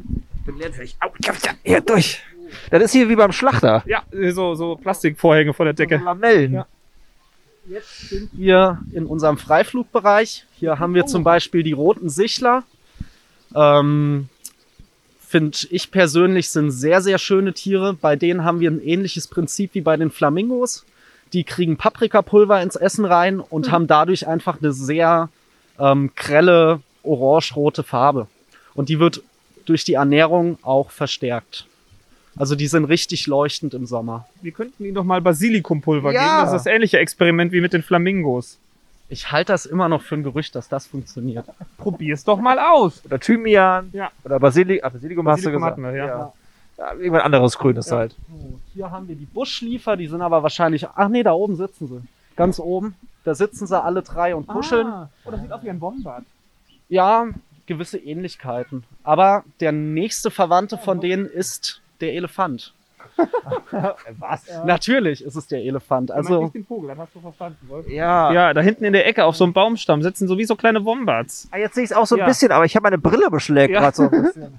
bin 0.46 0.58
lernfähig. 0.58 0.96
Au, 1.00 1.08
ich 1.18 1.28
hab's 1.28 1.44
ja 1.44 1.54
hier 1.64 1.80
durch. 1.80 2.22
Das 2.70 2.84
ist 2.84 2.92
hier 2.92 3.08
wie 3.08 3.16
beim 3.16 3.32
Schlachter. 3.32 3.82
Ja, 3.84 4.04
so, 4.30 4.54
so 4.54 4.76
Plastikvorhänge 4.76 5.52
vor 5.52 5.64
der 5.64 5.74
Decke. 5.74 5.96
Lamellen. 5.96 6.52
Ja. 6.52 6.66
Jetzt 7.66 8.10
sind 8.10 8.30
wir 8.32 8.78
in 8.92 9.06
unserem 9.06 9.38
Freiflugbereich. 9.38 10.46
Hier 10.52 10.78
haben 10.78 10.94
wir 10.94 11.06
zum 11.06 11.24
Beispiel 11.24 11.64
die 11.64 11.72
roten 11.72 12.10
Sichler. 12.10 12.62
Ähm, 13.56 14.28
Finde 15.26 15.56
ich 15.70 15.90
persönlich 15.90 16.50
sind 16.50 16.70
sehr, 16.70 17.00
sehr 17.00 17.18
schöne 17.18 17.52
Tiere. 17.52 17.94
Bei 17.94 18.14
denen 18.16 18.44
haben 18.44 18.60
wir 18.60 18.70
ein 18.70 18.80
ähnliches 18.80 19.26
Prinzip 19.28 19.70
wie 19.74 19.80
bei 19.80 19.96
den 19.96 20.10
Flamingos. 20.10 20.84
Die 21.32 21.44
kriegen 21.44 21.76
Paprikapulver 21.76 22.62
ins 22.62 22.76
Essen 22.76 23.04
rein 23.04 23.40
und 23.40 23.70
haben 23.72 23.86
dadurch 23.86 24.28
einfach 24.28 24.60
eine 24.60 24.72
sehr 24.72 25.28
ähm, 25.78 26.10
grelle 26.14 26.80
orange-rote 27.02 27.82
Farbe. 27.82 28.28
Und 28.74 28.88
die 28.88 29.00
wird 29.00 29.22
durch 29.64 29.84
die 29.84 29.94
Ernährung 29.94 30.58
auch 30.62 30.90
verstärkt. 30.90 31.66
Also 32.36 32.54
die 32.54 32.66
sind 32.66 32.84
richtig 32.84 33.26
leuchtend 33.26 33.74
im 33.74 33.86
Sommer. 33.86 34.26
Wir 34.42 34.52
könnten 34.52 34.84
ihnen 34.84 34.94
doch 34.94 35.04
mal 35.04 35.20
Basilikumpulver 35.20 36.12
Ja. 36.12 36.20
geben. 36.20 36.32
Das 36.44 36.48
ist 36.60 36.66
das 36.66 36.72
ähnliche 36.72 36.98
Experiment 36.98 37.52
wie 37.52 37.60
mit 37.60 37.72
den 37.72 37.82
Flamingos. 37.82 38.58
Ich 39.14 39.30
halte 39.30 39.52
das 39.52 39.64
immer 39.64 39.88
noch 39.88 40.02
für 40.02 40.16
ein 40.16 40.24
Gerücht, 40.24 40.56
dass 40.56 40.68
das 40.68 40.88
funktioniert. 40.88 41.46
Probier's 41.78 42.24
doch 42.24 42.40
mal 42.40 42.58
aus. 42.58 43.00
Oder 43.04 43.20
Thymian. 43.20 43.90
Ja. 43.92 44.10
Oder 44.24 44.40
Basili 44.40 44.82
ah, 44.82 44.88
Basilikum, 44.88 45.28
hast 45.28 45.44
du 45.44 45.52
Basilikum 45.52 45.62
gesagt. 45.62 45.94
wir, 45.94 45.96
ja. 45.96 46.06
ja. 46.06 46.32
Ja, 46.76 46.92
irgendwas 46.94 47.22
anderes 47.22 47.56
Grünes 47.56 47.88
Ja. 47.90 47.98
halt. 47.98 48.16
Hier 48.74 48.90
haben 48.90 49.06
wir 49.06 49.14
die 49.14 49.26
Buschliefer, 49.26 49.96
die 49.96 50.08
sind 50.08 50.20
aber 50.20 50.42
wahrscheinlich. 50.42 50.88
Ach 50.96 51.08
nee, 51.08 51.22
da 51.22 51.32
oben 51.32 51.54
sitzen 51.54 51.86
sie. 51.86 52.02
Ganz 52.34 52.58
oben. 52.58 52.96
Da 53.22 53.36
sitzen 53.36 53.68
sie 53.68 53.80
alle 53.80 54.02
drei 54.02 54.34
und 54.34 54.48
kuscheln. 54.48 54.88
Ah, 54.88 55.08
oh, 55.24 55.30
das 55.30 55.40
sieht 55.40 55.52
aus 55.52 55.62
wie 55.62 55.70
ein 55.70 55.78
Bombenbad. 55.78 56.24
Ja, 56.88 57.28
gewisse 57.66 57.98
Ähnlichkeiten. 57.98 58.82
Aber 59.04 59.44
der 59.60 59.70
nächste 59.70 60.32
Verwandte 60.32 60.76
von 60.76 61.00
denen 61.00 61.26
ist 61.26 61.80
der 62.00 62.14
Elefant. 62.14 62.72
Was? 64.18 64.42
Natürlich 64.64 65.24
ist 65.24 65.36
es 65.36 65.46
der 65.46 65.60
Elefant. 65.60 66.10
Also, 66.10 66.34
Also, 66.42 66.48
den 66.48 66.64
Vogel, 66.64 66.88
das 66.88 66.98
hast 66.98 67.14
du 67.14 67.20
verstanden, 67.20 67.58
Wolf. 67.68 67.88
Ja. 67.88 68.32
Ja, 68.32 68.54
da 68.54 68.60
hinten 68.60 68.84
in 68.84 68.92
der 68.92 69.06
Ecke 69.06 69.24
auf 69.24 69.36
so 69.36 69.44
einem 69.44 69.52
Baumstamm 69.52 70.02
sitzen 70.02 70.28
so 70.28 70.38
wie 70.38 70.44
so 70.44 70.56
kleine 70.56 70.84
Wombats. 70.84 71.48
Ah, 71.50 71.58
Jetzt 71.58 71.74
sehe 71.74 71.84
ich 71.84 71.90
es 71.90 71.96
auch 71.96 72.06
so 72.06 72.14
ein 72.16 72.20
Ja. 72.20 72.26
bisschen, 72.26 72.52
aber 72.52 72.64
ich 72.64 72.74
habe 72.76 72.84
meine 72.84 72.98
Brille 72.98 73.30
beschlägt 73.30 73.72
Ja. 73.72 73.80
gerade 73.80 73.96
so 73.96 74.02
ein 74.04 74.10
bisschen. 74.22 74.54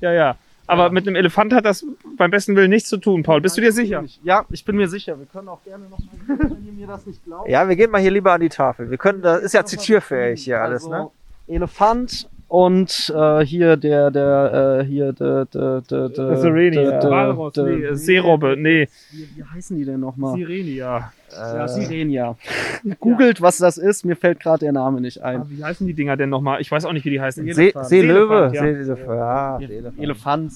Ja, 0.00 0.12
ja. 0.12 0.36
Aber 0.68 0.90
mit 0.90 1.06
einem 1.06 1.16
Elefant 1.16 1.52
hat 1.52 1.64
das 1.64 1.84
beim 2.16 2.30
besten 2.30 2.54
Willen 2.56 2.70
nichts 2.70 2.88
zu 2.88 2.96
tun, 2.96 3.24
Paul. 3.24 3.40
Bist 3.40 3.56
du 3.56 3.60
dir 3.60 3.72
sicher? 3.72 4.04
ja, 4.22 4.44
ich 4.48 4.64
bin 4.64 4.76
mir 4.76 4.88
sicher. 4.88 5.18
Wir 5.18 5.26
können 5.26 5.48
auch 5.48 5.62
gerne 5.64 5.84
nochmal 5.88 6.08
wenn 6.50 6.64
ihr 6.66 6.72
mir 6.72 6.86
das 6.86 7.04
nicht 7.04 7.22
glaubt. 7.24 7.48
Ja, 7.48 7.68
wir 7.68 7.76
gehen 7.76 7.90
mal 7.90 8.00
hier 8.00 8.12
lieber 8.12 8.32
an 8.32 8.40
die 8.40 8.48
Tafel. 8.48 8.88
Wir 8.90 8.96
können, 8.96 9.22
das 9.22 9.42
ist 9.42 9.54
ja 9.54 9.64
zitierfähig 9.64 10.44
hier 10.44 10.60
alles, 10.62 10.86
ne? 10.86 10.96
Also, 10.96 11.12
Elefant 11.48 12.28
und 12.52 13.10
äh, 13.16 13.46
hier 13.46 13.78
der, 13.78 14.10
der, 14.10 14.80
äh, 14.82 14.84
hier 14.84 15.14
der, 15.14 15.46
der, 15.46 15.80
der, 15.80 16.08
der, 16.10 16.36
Sirenia. 16.36 16.82
der- 16.82 17.00
der- 17.00 17.10
Walross, 17.10 17.54
der- 17.54 17.64
nee, 17.64 17.94
Seerobbe, 17.94 18.56
nee. 18.58 18.88
Wie, 19.10 19.26
wie 19.36 19.42
heißen 19.44 19.74
die 19.78 19.86
denn 19.86 20.00
nochmal? 20.00 20.36
Sirenia. 20.36 21.12
Ja, 21.32 21.64
Äh, 21.64 21.68
Sirenia. 21.68 22.36
Googelt, 23.00 23.40
was 23.40 23.56
das 23.56 23.78
ist, 23.78 24.04
mir 24.04 24.16
fällt 24.16 24.38
gerade 24.40 24.58
der 24.66 24.72
Name 24.72 25.00
nicht 25.00 25.22
ein. 25.22 25.40
Ah, 25.40 25.46
wie 25.48 25.64
heißen 25.64 25.86
die 25.86 25.94
Dinger 25.94 26.18
denn 26.18 26.28
nochmal? 26.28 26.60
Ich 26.60 26.70
weiß 26.70 26.84
auch 26.84 26.92
nicht, 26.92 27.06
wie 27.06 27.10
die 27.10 27.20
heißen. 27.22 27.42
See, 27.54 27.72
Seelöwe. 27.84 28.50
Seelefant, 28.50 28.54
ja. 28.54 28.62
Seelöwe. 28.62 29.16
Ja, 29.16 29.58
Seelefant. 29.58 29.98
Elefant. 29.98 30.52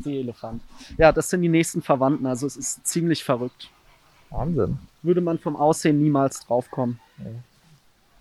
Seeelefant. 0.00 0.62
Ja, 0.96 1.12
das 1.12 1.28
sind 1.28 1.42
die 1.42 1.48
nächsten 1.50 1.82
Verwandten, 1.82 2.24
also 2.26 2.46
es 2.46 2.56
ist 2.56 2.86
ziemlich 2.86 3.22
verrückt. 3.22 3.68
Wahnsinn. 4.30 4.78
Würde 5.02 5.20
man 5.20 5.38
vom 5.38 5.56
Aussehen 5.56 6.00
niemals 6.00 6.40
draufkommen. 6.46 6.98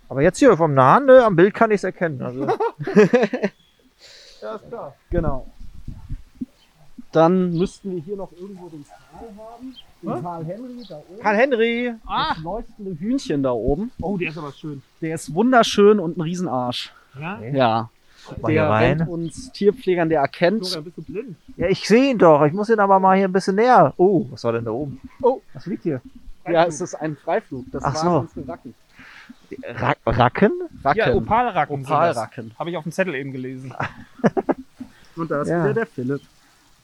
Aber 0.10 0.22
jetzt 0.22 0.40
hier 0.40 0.56
vom 0.56 0.74
Nahen, 0.74 1.06
ne, 1.06 1.24
am 1.24 1.36
Bild 1.36 1.54
kann 1.54 1.72
ich 1.72 1.76
es 1.78 1.84
erkennen. 1.84 2.22
Also, 2.22 2.48
Ja, 4.42 4.56
ist 4.56 4.68
klar. 4.70 4.96
Genau. 5.10 5.48
Dann 7.12 7.54
müssten 7.58 7.96
wir 7.96 8.02
hier 8.02 8.16
noch 8.18 8.32
irgendwo 8.34 8.68
den 8.70 8.86
Karl 8.86 9.30
haben. 9.38 9.76
Den 10.04 10.22
Karl 10.24 10.46
Henry 10.46 10.86
da 10.88 10.98
oben. 10.98 11.20
Karl 11.22 11.36
Henry. 11.36 11.94
Ah, 12.06 12.34
Das 12.36 12.44
leuchtende 12.44 13.00
Hühnchen 13.00 13.44
da 13.44 13.52
oben. 13.52 13.92
oh, 14.02 14.18
der 14.18 14.30
ist 14.30 14.38
aber 14.38 14.52
schön. 14.52 14.82
Der 15.02 15.16
ist 15.16 15.34
wunderschön 15.34 16.00
und 16.00 16.18
ein 16.18 16.22
Riesenarsch. 16.22 16.94
Ja? 17.20 17.40
Ja. 17.42 17.90
Mal 18.42 18.52
Der 18.54 18.70
rein. 18.70 18.98
rennt 19.00 19.10
uns 19.10 19.52
Tierpflegern, 19.54 20.10
der 20.10 20.20
erkennt. 20.22 20.68
Florian, 20.68 20.84
bist 20.84 20.98
du 20.98 21.02
blind? 21.02 21.36
Ja, 21.56 21.68
ich 21.70 21.88
sehe 21.88 22.12
ihn 22.12 22.18
doch. 22.18 22.44
Ich 22.46 22.52
muss 22.54 22.70
ihn 22.70 22.80
aber 22.80 23.00
mal 23.00 23.16
hier 23.18 23.28
ein 23.28 23.32
bisschen 23.34 23.56
näher. 23.56 23.94
Oh, 23.98 24.26
was 24.30 24.44
war 24.44 24.52
denn 24.52 24.66
da 24.66 24.72
oben? 24.72 25.00
Oh. 25.22 25.42
was 25.54 25.66
liegt 25.66 25.84
hier? 25.84 26.02
Ja, 26.46 26.66
es 26.66 26.82
ist 26.82 26.94
ein 26.96 27.16
Freiflug. 27.16 27.66
Das 27.72 27.84
Ach 27.84 27.96
waren 27.96 28.04
so. 28.06 28.20
unsere 28.40 28.48
Racken. 28.54 28.76
Ra 29.64 29.94
Racken? 30.06 30.52
Racken. 30.84 30.98
Ja, 30.98 31.14
Opalracken. 31.14 31.82
Opalracken. 31.84 32.52
Habe 32.60 32.70
ich 32.70 32.78
auf 32.78 32.84
dem 32.84 32.92
Zettel 32.92 33.16
eben 33.16 33.32
gelesen. 33.32 33.74
Und 35.16 35.32
da 35.32 35.42
ist 35.42 35.48
Ja. 35.50 35.64
wieder 35.64 35.74
der 35.74 35.86
Philipp. 35.88 36.22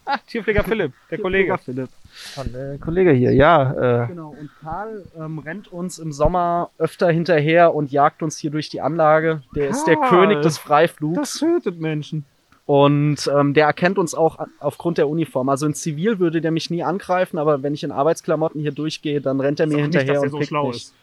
Ah, 0.06 0.17
Tierpfleger 0.27 0.63
Philipp, 0.63 0.91
der 1.12 1.17
Kollege. 1.19 1.58
Philipp. 1.63 1.89
Von, 2.34 2.53
äh, 2.53 2.77
Kollege 2.77 3.12
hier, 3.12 3.32
ja. 3.34 4.03
Äh, 4.03 4.08
Genau, 4.08 4.36
und 4.38 4.49
Karl 4.62 5.06
ähm, 5.17 5.39
rennt 5.39 5.71
uns 5.71 5.97
im 5.97 6.12
Sommer 6.12 6.71
öfter 6.77 7.10
hinterher 7.10 7.73
und 7.73 7.91
jagt 7.91 8.21
uns 8.21 8.38
hier 8.38 8.51
durch 8.51 8.67
die 8.69 8.82
Anlage. 8.82 9.43
Der 9.56 9.69
ist 9.69 9.86
der 9.86 9.95
Karl. 9.95 10.10
König 10.10 10.41
des 10.41 10.58
Freiflugs. 10.58 11.15
Das 11.17 11.34
tötet 11.36 11.79
Menschen. 11.79 12.25
Und 12.65 13.29
ähm, 13.34 13.53
der 13.53 13.65
erkennt 13.65 13.97
uns 13.97 14.13
auch 14.13 14.39
aufgrund 14.60 14.97
der 14.97 15.08
Uniform. 15.08 15.47
Also 15.49 15.65
in 15.65 15.73
Zivil 15.73 16.19
würde 16.19 16.41
der 16.41 16.51
mich 16.51 16.69
nie 16.69 16.84
angreifen, 16.84 17.38
aber 17.38 17.63
wenn 17.63 17.73
ich 17.73 17.84
in 17.84 17.91
Arbeitsklamotten 17.91 18.60
hier 18.62 18.71
durchgehe, 18.71 19.21
dann 19.21 19.39
rennt 19.39 19.60
er 19.62 19.67
mir 19.67 19.75
nicht, 19.75 19.84
hinterher 19.84 20.13
dass 20.15 20.23
er 20.23 20.25
und 20.25 20.29
so 20.32 20.38
pickt 20.39 20.49
schlau 20.49 20.67
mich. 20.67 20.75
ist. 20.77 20.93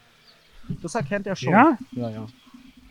Das 0.81 0.95
erkennt 0.95 1.27
er 1.27 1.35
schon. 1.35 1.53
Ja? 1.53 1.77
Ja, 1.91 2.09
ja. 2.09 2.27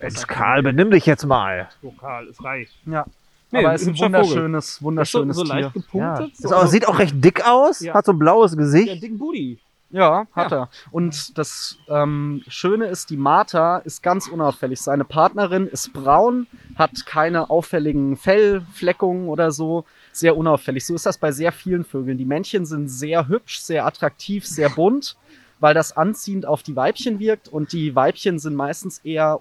jetzt 0.00 0.26
Karl, 0.28 0.62
benimm 0.62 0.90
dich 0.90 1.06
jetzt 1.06 1.24
mal. 1.26 1.68
Lokal, 1.82 2.26
ist 2.26 2.42
reich. 2.44 2.68
ja. 2.86 3.04
Nee, 3.52 3.58
aber 3.64 3.74
es 3.74 3.82
ist 3.82 3.88
ein 3.88 3.90
hübscher 3.94 4.04
wunderschönes, 4.06 4.64
Ist 4.68 4.76
so, 4.76 4.84
wunderschönes 4.84 5.36
so 5.36 5.42
leicht 5.42 5.72
Tier. 5.72 5.82
Ja. 6.00 6.14
gepunktet. 6.18 6.38
Ist 6.44 6.52
auch, 6.52 6.66
sieht 6.68 6.86
auch 6.86 7.00
recht 7.00 7.24
dick 7.24 7.44
aus, 7.44 7.80
Ja. 7.80 7.94
hat 7.94 8.04
so 8.06 8.12
ein 8.12 8.18
blaues 8.20 8.52
ja, 8.52 8.58
Gesicht. 8.58 9.02
dicken 9.02 9.18
Booty. 9.18 9.58
Ja, 9.92 10.26
hat 10.36 10.52
er. 10.52 10.68
Und 10.92 11.36
das 11.36 11.76
ähm, 11.88 12.42
Schöne 12.46 12.86
ist, 12.86 13.10
die 13.10 13.16
Martha 13.16 13.78
ist 13.78 14.04
ganz 14.04 14.28
unauffällig. 14.28 14.80
Seine 14.80 15.02
Partnerin 15.04 15.66
ist 15.66 15.92
braun, 15.92 16.46
hat 16.76 17.04
keine 17.06 17.50
auffälligen 17.50 18.16
Fellfleckungen 18.16 19.28
oder 19.28 19.50
so. 19.50 19.84
Sehr 20.12 20.36
unauffällig. 20.36 20.86
So 20.86 20.94
ist 20.94 21.06
das 21.06 21.18
bei 21.18 21.32
sehr 21.32 21.50
vielen 21.50 21.84
Vögeln. 21.84 22.18
Die 22.18 22.24
Männchen 22.24 22.66
sind 22.66 22.86
sehr 22.88 23.26
hübsch, 23.26 23.58
sehr 23.58 23.84
attraktiv, 23.84 24.46
sehr 24.46 24.70
bunt, 24.70 25.16
weil 25.60 25.74
das 25.74 25.96
anziehend 25.96 26.46
auf 26.46 26.62
die 26.62 26.74
Weibchen 26.74 27.18
wirkt. 27.20 27.48
Und 27.48 27.72
die 27.72 27.94
Weibchen 27.94 28.38
sind 28.38 28.54
meistens 28.54 28.98
eher 28.98 29.40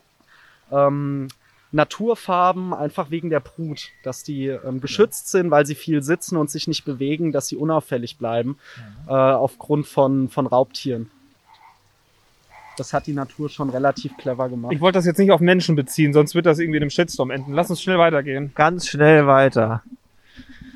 ähm, 0.71 1.29
Naturfarben, 1.71 2.73
einfach 2.73 3.12
wegen 3.12 3.29
der 3.29 3.39
Brut, 3.39 3.89
dass 4.03 4.23
die 4.23 4.47
ähm, 4.47 4.82
geschützt 4.82 5.29
sind, 5.29 5.51
weil 5.51 5.65
sie 5.65 5.75
viel 5.75 6.01
sitzen 6.01 6.36
und 6.38 6.49
sich 6.49 6.67
nicht 6.67 6.84
bewegen, 6.84 7.32
dass 7.32 7.47
sie 7.47 7.55
unauffällig 7.55 8.17
bleiben 8.17 8.58
äh, 9.08 9.12
aufgrund 9.12 9.88
von, 9.88 10.29
von 10.29 10.47
Raubtieren. 10.47 11.12
Das 12.75 12.93
hat 12.93 13.08
die 13.08 13.13
Natur 13.13 13.49
schon 13.49 13.69
relativ 13.69 14.15
clever 14.17 14.47
gemacht. 14.47 14.73
Ich 14.73 14.79
wollte 14.79 14.97
das 14.97 15.05
jetzt 15.05 15.17
nicht 15.17 15.32
auf 15.32 15.41
Menschen 15.41 15.75
beziehen, 15.75 16.13
sonst 16.13 16.34
wird 16.34 16.45
das 16.45 16.60
irgendwie 16.60 16.77
in 16.77 16.84
einem 16.84 16.89
Shitstorm 16.89 17.29
enden. 17.29 17.53
Lass 17.53 17.69
uns 17.69 17.82
schnell 17.82 17.99
weitergehen. 17.99 18.51
Ganz 18.55 18.88
schnell 18.88 19.27
weiter. 19.27 19.84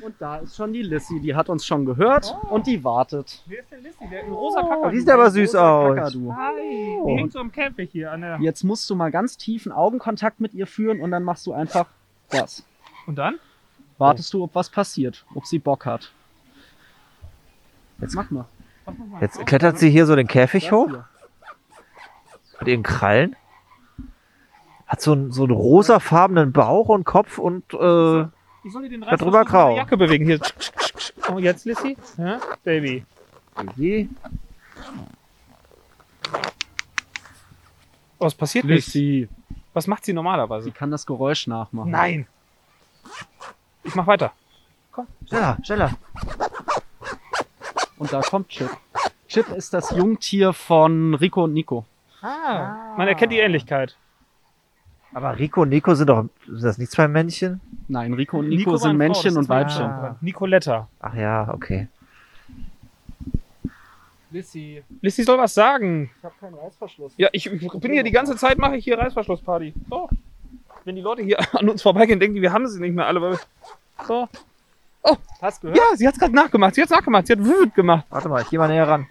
Und 0.04 0.16
da 0.18 0.36
ist 0.36 0.54
schon 0.54 0.74
die 0.74 0.82
Lissy, 0.82 1.18
die 1.18 1.34
hat 1.34 1.48
uns 1.48 1.64
schon 1.64 1.86
gehört 1.86 2.36
und 2.50 2.66
die 2.66 2.84
wartet. 2.84 3.42
Wer 3.46 3.60
ist 3.60 3.70
der 3.70 3.80
Lissy? 3.80 4.06
Der 4.10 4.24
in 4.24 4.32
rosa 4.32 4.60
Kakadu. 4.60 4.90
die 4.90 5.00
sieht 5.00 5.08
aber 5.08 5.30
süß 5.30 5.54
aus. 5.54 5.96
Kakadu. 5.96 6.34
Hi. 6.36 6.98
Oh. 7.00 7.06
Die 7.08 7.16
hängt 7.16 7.32
so 7.32 7.40
im 7.40 7.50
Käfig 7.50 7.90
hier 7.90 8.12
an 8.12 8.20
der... 8.20 8.38
Jetzt 8.38 8.64
musst 8.64 8.90
du 8.90 8.94
mal 8.96 9.10
ganz 9.10 9.38
tiefen 9.38 9.72
Augenkontakt 9.72 10.40
mit 10.40 10.52
ihr 10.52 10.66
führen 10.66 11.00
und 11.00 11.10
dann 11.10 11.22
machst 11.22 11.46
du 11.46 11.54
einfach 11.54 11.86
das. 12.28 12.66
Und 13.06 13.16
dann? 13.16 13.36
Wartest 13.96 14.34
du, 14.34 14.44
ob 14.44 14.54
was 14.54 14.68
passiert, 14.68 15.24
ob 15.34 15.46
sie 15.46 15.58
Bock 15.58 15.86
hat. 15.86 16.12
Jetzt- 17.98 18.14
mach 18.14 18.30
mal. 18.30 18.44
Jetzt 19.22 19.46
klettert 19.46 19.78
sie 19.78 19.88
hier 19.88 20.04
so 20.04 20.14
den 20.16 20.26
Käfig 20.26 20.70
hoch 20.70 20.90
mit 22.60 22.68
ihren 22.68 22.82
Krallen. 22.82 23.36
Hat 24.86 25.00
so 25.00 25.12
einen, 25.12 25.32
so 25.32 25.44
einen 25.44 25.52
rosafarbenen 25.52 26.52
Bauch 26.52 26.90
und 26.90 27.04
Kopf 27.04 27.38
und 27.38 27.72
äh, 27.72 28.26
Ich 28.64 28.72
soll 28.72 28.88
dir 28.88 28.98
den 28.98 29.02
grau. 29.02 29.68
der 29.68 29.76
Jacke 29.76 29.96
bewegen. 29.96 30.24
Hier. 30.24 30.40
Oh, 31.30 31.38
jetzt, 31.38 31.66
Lissy? 31.66 31.96
Ja? 32.16 32.40
Baby. 32.62 33.04
wie? 33.76 34.08
Oh, 38.18 38.24
was 38.24 38.34
passiert 38.34 38.64
nicht? 38.64 38.86
Lissy. 38.86 39.28
Was 39.74 39.86
macht 39.86 40.04
sie 40.04 40.14
normalerweise? 40.14 40.64
Sie 40.64 40.70
kann 40.70 40.90
das 40.90 41.04
Geräusch 41.04 41.46
nachmachen. 41.46 41.90
Nein. 41.90 42.26
Ich 43.82 43.94
mach 43.94 44.06
weiter. 44.06 44.32
Schneller, 45.28 45.58
schneller. 45.62 45.90
Und 47.98 48.12
da 48.12 48.22
kommt 48.22 48.48
Chip. 48.48 48.70
Chip 49.28 49.48
ist 49.50 49.74
das 49.74 49.90
Jungtier 49.90 50.52
von 50.52 51.14
Rico 51.14 51.44
und 51.44 51.52
Nico. 51.52 51.84
Ah. 52.22 52.94
Man 52.96 53.08
erkennt 53.08 53.32
die 53.32 53.38
Ähnlichkeit. 53.38 53.96
Aber 55.14 55.38
Rico 55.38 55.62
und 55.62 55.68
Nico 55.68 55.94
sind 55.94 56.08
doch, 56.08 56.26
sind 56.46 56.64
das 56.64 56.76
nicht 56.76 56.90
zwei 56.90 57.06
Männchen? 57.06 57.60
Nein, 57.86 58.12
Rico 58.14 58.38
und 58.38 58.48
Nico, 58.48 58.72
Nico 58.72 58.76
sind 58.76 58.96
Männchen 58.96 59.36
und 59.36 59.48
Weibchen. 59.48 59.84
Ah. 59.84 60.16
Nicoletta. 60.20 60.88
Ach 61.00 61.14
ja, 61.14 61.54
okay. 61.54 61.86
Lissy, 64.32 64.82
Lissy 65.00 65.22
soll 65.22 65.38
was 65.38 65.54
sagen. 65.54 66.10
ich 66.18 66.24
habe 66.24 66.34
keinen 66.40 66.54
Reißverschluss. 66.54 67.12
Ja, 67.16 67.28
ich, 67.30 67.46
ich 67.46 67.72
bin 67.72 67.92
hier 67.92 68.02
die 68.02 68.10
ganze 68.10 68.34
Zeit, 68.36 68.58
mache 68.58 68.76
ich 68.76 68.84
hier 68.84 68.98
Reißverschlussparty. 68.98 69.72
So. 69.88 70.08
Wenn 70.84 70.96
die 70.96 71.02
Leute 71.02 71.22
hier 71.22 71.38
an 71.52 71.68
uns 71.68 71.80
vorbeigehen, 71.82 72.18
denken 72.18 72.34
die, 72.34 72.42
wir 72.42 72.52
haben 72.52 72.66
sie 72.66 72.80
nicht 72.80 72.94
mehr 72.94 73.06
alle. 73.06 73.22
Weil 73.22 73.32
wir 73.32 73.40
so. 74.06 74.28
Hast 75.40 75.60
gehört? 75.60 75.76
Ja, 75.76 75.96
sie 75.96 76.08
hat 76.08 76.14
es 76.14 76.20
gerade 76.20 76.34
nachgemacht. 76.34 76.74
Sie 76.74 76.80
hat 76.80 76.90
es 76.90 76.96
nachgemacht. 76.96 77.28
Sie 77.28 77.34
hat 77.34 77.44
wütend 77.44 77.74
gemacht. 77.74 78.06
Warte 78.10 78.28
mal, 78.28 78.42
ich 78.42 78.50
geh 78.50 78.58
mal 78.58 78.68
näher 78.68 78.88
ran. 78.88 79.06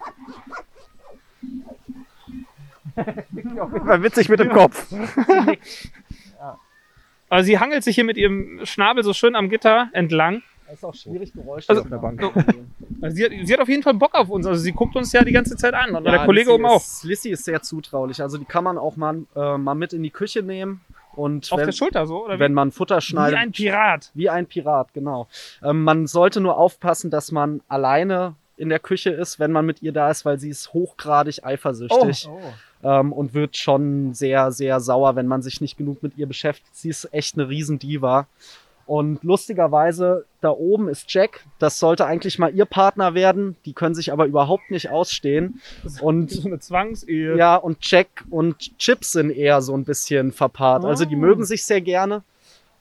Fall 2.96 4.04
witzig 4.04 4.30
mit 4.30 4.40
dem 4.40 4.50
Kopf. 4.50 4.92
Also 7.30 7.48
sie 7.48 7.58
hangelt 7.58 7.84
sich 7.84 7.96
hier 7.96 8.04
mit 8.04 8.16
ihrem 8.18 8.60
Schnabel 8.64 9.04
so 9.04 9.12
schön 9.12 9.36
am 9.36 9.50
Gitter 9.50 9.90
entlang. 9.94 10.44
Das 10.68 10.76
ist 10.76 10.84
auch 10.86 10.94
schwierig, 10.94 11.34
Geräusche 11.34 11.68
Also- 11.70 11.82
auf 11.82 11.90
der 11.90 11.98
Bank. 11.98 12.22
Also 13.02 13.16
sie, 13.16 13.26
hat, 13.26 13.32
sie 13.48 13.54
hat 13.54 13.60
auf 13.60 13.70
jeden 13.70 13.82
Fall 13.82 13.96
Bock 13.96 14.14
auf 14.14 14.30
uns. 14.30 14.46
Also 14.46 14.62
sie 14.62 14.72
guckt 14.72 14.96
uns 14.96 15.12
ja 15.14 15.24
die 15.24 15.32
ganze 15.32 15.56
Zeit 15.58 15.74
an. 15.74 15.96
Und 15.96 16.04
der 16.06 16.26
Kollege 16.26 16.54
oben 16.54 16.66
auch. 16.68 16.78
Ist, 16.82 17.04
Lissy 17.04 17.32
ist 17.32 17.44
sehr 17.46 17.62
zutraulich. 17.64 18.22
Also 18.22 18.38
die 18.38 18.46
kann 18.46 18.64
man 18.64 18.78
auch 18.78 18.96
mal, 18.98 19.24
äh, 19.36 19.58
mal 19.58 19.74
mit 19.74 19.94
in 19.94 20.04
die 20.04 20.12
Küche 20.12 20.44
nehmen. 20.44 20.82
Und 21.16 21.52
Auf 21.52 21.58
wenn, 21.60 21.66
der 21.66 21.74
Schulter 21.74 22.06
so, 22.06 22.26
oder 22.26 22.38
wenn 22.40 22.54
man 22.54 22.68
wie? 22.70 22.72
Futter 22.72 22.98
Wie 22.98 23.02
schneidet. 23.02 23.38
ein 23.40 23.52
Pirat. 23.52 24.12
Wie 24.14 24.30
ein 24.30 24.46
Pirat, 24.46 24.94
genau. 24.94 25.28
Ähm, 25.64 25.84
man 25.84 26.06
sollte 26.08 26.40
nur 26.40 26.58
aufpassen, 26.58 27.10
dass 27.12 27.32
man 27.32 27.62
alleine 27.68 28.36
in 28.58 28.70
der 28.70 28.80
Küche 28.80 29.10
ist, 29.10 29.40
wenn 29.40 29.52
man 29.52 29.66
mit 29.66 29.82
ihr 29.82 29.92
da 29.92 30.10
ist, 30.12 30.24
weil 30.26 30.40
sie 30.40 30.50
ist 30.50 30.74
hochgradig 30.74 31.44
eifersüchtig 31.44 32.30
ähm, 32.84 33.14
und 33.14 33.34
wird 33.34 33.58
schon 33.58 34.14
sehr, 34.14 34.52
sehr 34.52 34.80
sauer, 34.80 35.16
wenn 35.16 35.28
man 35.28 35.42
sich 35.42 35.62
nicht 35.62 35.78
genug 35.78 36.04
mit 36.04 36.18
ihr 36.18 36.28
beschäftigt. 36.28 36.76
Sie 36.76 36.90
ist 36.90 37.14
echt 37.14 37.36
eine 37.38 37.50
Riesendiva. 37.50 38.28
Und 38.86 39.24
lustigerweise, 39.24 40.26
da 40.42 40.50
oben 40.50 40.90
ist 40.90 41.06
Jack. 41.14 41.46
Das 41.58 41.80
sollte 41.80 42.06
eigentlich 42.06 42.38
mal 42.38 42.54
ihr 42.54 42.66
Partner 42.66 43.14
werden. 43.14 43.56
Die 43.66 43.72
können 43.72 43.96
sich 43.96 44.12
aber 44.12 44.26
überhaupt 44.26 44.72
nicht 44.72 44.90
ausstehen. 44.90 45.62
Und 46.02 46.32
So 46.32 46.48
eine 46.50 46.60
Zwangsehe. 46.60 47.38
ja, 47.38 47.56
und 47.56 47.78
Jack 47.82 48.26
und 48.30 48.78
Chip 48.78 49.06
sind 49.06 49.32
eher 49.32 49.62
so 49.62 49.74
ein 49.74 49.86
bisschen 49.86 50.34
verpaart. 50.34 50.84
Also 50.84 51.06
die 51.06 51.16
Oh. 51.16 51.20
mögen 51.20 51.46
sich 51.46 51.64
sehr 51.64 51.80
gerne. 51.80 52.24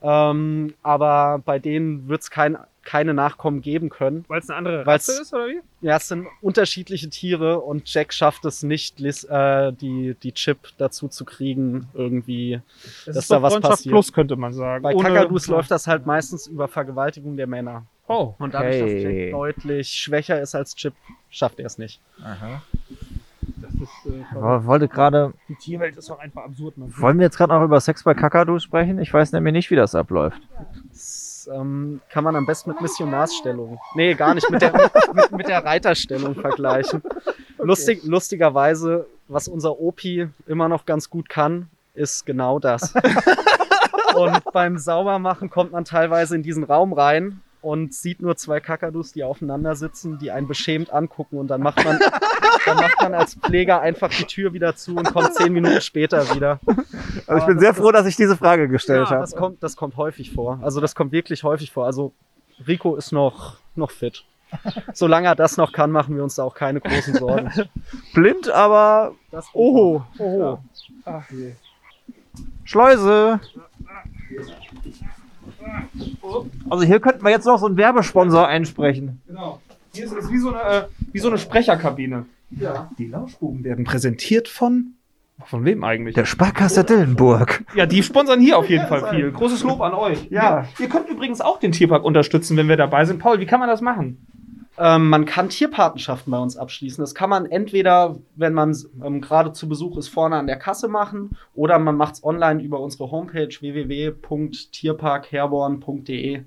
Ähm, 0.02 0.74
aber 0.82 1.40
bei 1.44 1.60
denen 1.60 2.08
wird 2.08 2.22
es 2.22 2.30
kein, 2.30 2.56
keine 2.84 3.14
Nachkommen 3.14 3.62
geben 3.62 3.88
können. 3.90 4.24
Weil 4.28 4.40
es 4.40 4.48
eine 4.50 4.58
andere 4.58 4.86
Rasse 4.86 5.20
ist, 5.22 5.32
oder 5.32 5.46
wie? 5.48 5.60
Ja, 5.80 5.96
es 5.96 6.08
sind 6.08 6.26
unterschiedliche 6.40 7.08
Tiere 7.10 7.60
und 7.60 7.92
Jack 7.92 8.12
schafft 8.12 8.44
es 8.44 8.62
nicht, 8.62 8.98
Liz, 9.00 9.24
äh, 9.24 9.72
die, 9.72 10.14
die 10.22 10.32
Chip 10.32 10.58
dazu 10.78 11.08
zu 11.08 11.24
kriegen, 11.24 11.88
irgendwie. 11.94 12.60
Das 13.06 13.14
Dass 13.14 13.16
ist 13.24 13.30
da 13.30 13.42
was 13.42 13.52
Freundschaft 13.54 13.72
passiert. 13.72 13.92
Plus, 13.92 14.12
könnte 14.12 14.36
man 14.36 14.52
sagen. 14.52 14.82
Bei 14.82 14.94
Ohne- 14.94 15.08
Kakadus 15.08 15.46
läuft 15.48 15.70
das 15.70 15.86
halt 15.86 16.06
meistens 16.06 16.46
über 16.46 16.68
Vergewaltigung 16.68 17.36
der 17.36 17.46
Männer. 17.46 17.86
Oh. 18.08 18.34
Und 18.38 18.52
dadurch, 18.54 18.78
dass 18.80 18.82
Okay. 18.90 19.24
Jack 19.26 19.30
deutlich 19.32 19.88
schwächer 19.88 20.40
ist 20.40 20.54
als 20.54 20.74
Chip, 20.74 20.94
schafft 21.30 21.60
er 21.60 21.66
es 21.66 21.78
nicht. 21.78 22.00
Das 23.82 24.12
äh, 24.12 24.20
Ich 24.20 24.66
wollte 24.66 24.86
gerade, 24.86 25.32
die 25.48 25.56
Tierwelt 25.56 25.96
ist 25.96 26.08
doch 26.08 26.20
einfach 26.20 26.44
absurd. 26.44 26.78
Man. 26.78 26.92
wollen 26.98 27.18
wir 27.18 27.24
jetzt 27.24 27.36
gerade 27.36 27.52
noch 27.52 27.64
über 27.64 27.80
Sex 27.80 28.04
bei 28.04 28.14
Kakadu 28.14 28.58
sprechen? 28.60 29.00
Ich 29.00 29.12
weiß 29.12 29.32
nämlich 29.32 29.52
nicht, 29.52 29.70
wie 29.70 29.76
das 29.76 29.96
abläuft. 29.96 30.40
Das 30.88 31.50
ähm, 31.52 32.00
kann 32.08 32.22
man 32.22 32.36
am 32.36 32.46
besten 32.46 32.70
mit 32.70 32.80
Missionarsstellung. 32.80 33.80
Nee, 33.96 34.14
gar 34.14 34.34
nicht, 34.34 34.48
mit 34.50 34.62
der, 34.62 34.72
mit, 35.14 35.32
mit 35.32 35.48
der 35.48 35.64
Reiterstellung 35.64 36.36
vergleichen. 36.36 37.02
Lustig, 37.58 38.04
lustigerweise, 38.04 39.06
was 39.26 39.48
unser 39.48 39.80
Opi 39.80 40.28
immer 40.46 40.68
noch 40.68 40.86
ganz 40.86 41.10
gut 41.10 41.28
kann, 41.28 41.68
ist 41.94 42.24
genau 42.24 42.60
das. 42.60 42.94
Und 44.14 44.44
beim 44.52 44.78
Saubermachen 44.78 45.50
kommt 45.50 45.72
man 45.72 45.84
teilweise 45.84 46.36
in 46.36 46.42
diesen 46.44 46.62
Raum 46.62 46.92
rein 46.92 47.40
und 47.62 47.94
sieht 47.94 48.20
nur 48.20 48.36
zwei 48.36 48.60
Kakadus, 48.60 49.12
die 49.12 49.24
aufeinander 49.24 49.74
sitzen, 49.76 50.18
die 50.18 50.30
einen 50.30 50.48
beschämt 50.48 50.92
angucken 50.92 51.38
und 51.38 51.48
dann 51.48 51.62
macht 51.62 51.82
man, 51.84 51.98
dann 52.66 52.76
macht 52.76 53.00
man 53.00 53.14
als 53.14 53.34
Pfleger 53.36 53.80
einfach 53.80 54.10
die 54.10 54.24
Tür 54.24 54.52
wieder 54.52 54.76
zu 54.76 54.96
und 54.96 55.04
kommt 55.12 55.34
zehn 55.34 55.52
Minuten 55.52 55.80
später 55.80 56.34
wieder. 56.34 56.60
Also 57.26 57.38
ich 57.40 57.46
bin 57.46 57.58
sehr 57.60 57.72
froh, 57.72 57.92
dass 57.92 58.04
ich 58.06 58.16
diese 58.16 58.36
Frage 58.36 58.68
gestellt 58.68 59.04
Ja, 59.06 59.10
habe. 59.10 59.20
das 59.20 59.34
kommt, 59.34 59.62
das 59.62 59.76
kommt 59.76 59.96
häufig 59.96 60.32
vor. 60.32 60.58
Also 60.62 60.80
das 60.80 60.94
kommt 60.94 61.12
wirklich 61.12 61.44
häufig 61.44 61.70
vor. 61.72 61.86
Also 61.86 62.12
Rico 62.66 62.96
ist 62.96 63.12
noch, 63.12 63.56
noch 63.76 63.90
fit. 63.90 64.24
Solange 64.92 65.28
er 65.28 65.34
das 65.34 65.56
noch 65.56 65.72
kann, 65.72 65.90
machen 65.90 66.14
wir 66.14 66.22
uns 66.22 66.34
da 66.34 66.42
auch 66.44 66.54
keine 66.54 66.80
großen 66.80 67.14
Sorgen. 67.14 67.50
Blind, 68.14 68.50
aber 68.50 69.14
Das 69.30 69.46
Oho. 69.54 70.04
Oho. 70.18 70.58
Ach 71.06 71.30
je. 71.30 71.52
Schleuse. 72.64 73.40
Also 76.70 76.84
hier 76.84 77.00
könnten 77.00 77.24
wir 77.24 77.30
jetzt 77.30 77.46
noch 77.46 77.58
so 77.58 77.66
einen 77.66 77.76
Werbesponsor 77.76 78.46
einsprechen. 78.46 79.20
Genau. 79.26 79.60
Hier 79.94 80.06
ist 80.06 80.12
es 80.12 80.30
wie 80.30 80.38
so 80.38 80.54
eine, 80.54 80.62
äh, 80.62 80.82
wie 81.12 81.18
so 81.18 81.28
eine 81.28 81.38
Sprecherkabine. 81.38 82.26
Ja. 82.50 82.90
Die 82.98 83.06
Lauschbuben 83.06 83.64
werden 83.64 83.84
präsentiert 83.84 84.48
von. 84.48 84.94
Von 85.46 85.64
wem 85.64 85.82
eigentlich? 85.82 86.14
Der 86.14 86.24
Sparkasse 86.24 86.84
Dillenburg. 86.84 87.64
Ja, 87.74 87.86
die 87.86 88.02
sponsern 88.02 88.40
hier 88.40 88.58
auf 88.58 88.68
jeden 88.68 88.86
Fall 88.86 89.10
viel. 89.10 89.32
Großes 89.32 89.64
Lob 89.64 89.80
an 89.80 89.92
euch. 89.92 90.28
Ja. 90.30 90.68
Ihr 90.78 90.88
könnt 90.88 91.08
übrigens 91.08 91.40
auch 91.40 91.58
den 91.58 91.72
Tierpark 91.72 92.04
unterstützen, 92.04 92.56
wenn 92.56 92.68
wir 92.68 92.76
dabei 92.76 93.04
sind. 93.04 93.18
Paul, 93.18 93.40
wie 93.40 93.46
kann 93.46 93.58
man 93.58 93.68
das 93.68 93.80
machen? 93.80 94.26
Ähm, 94.78 95.10
man 95.10 95.26
kann 95.26 95.50
Tierpatenschaften 95.50 96.30
bei 96.30 96.38
uns 96.38 96.56
abschließen. 96.56 97.02
Das 97.02 97.14
kann 97.14 97.30
man 97.30 97.46
entweder, 97.46 98.16
wenn 98.36 98.54
man 98.54 98.76
ähm, 99.04 99.20
gerade 99.20 99.52
zu 99.52 99.68
Besuch 99.68 99.98
ist, 99.98 100.08
vorne 100.08 100.36
an 100.36 100.46
der 100.46 100.56
Kasse 100.56 100.88
machen 100.88 101.36
oder 101.54 101.78
man 101.78 101.96
macht 101.96 102.14
es 102.14 102.24
online 102.24 102.62
über 102.62 102.80
unsere 102.80 103.10
Homepage 103.10 103.54
www.tierparkherborn.de. 103.60 106.44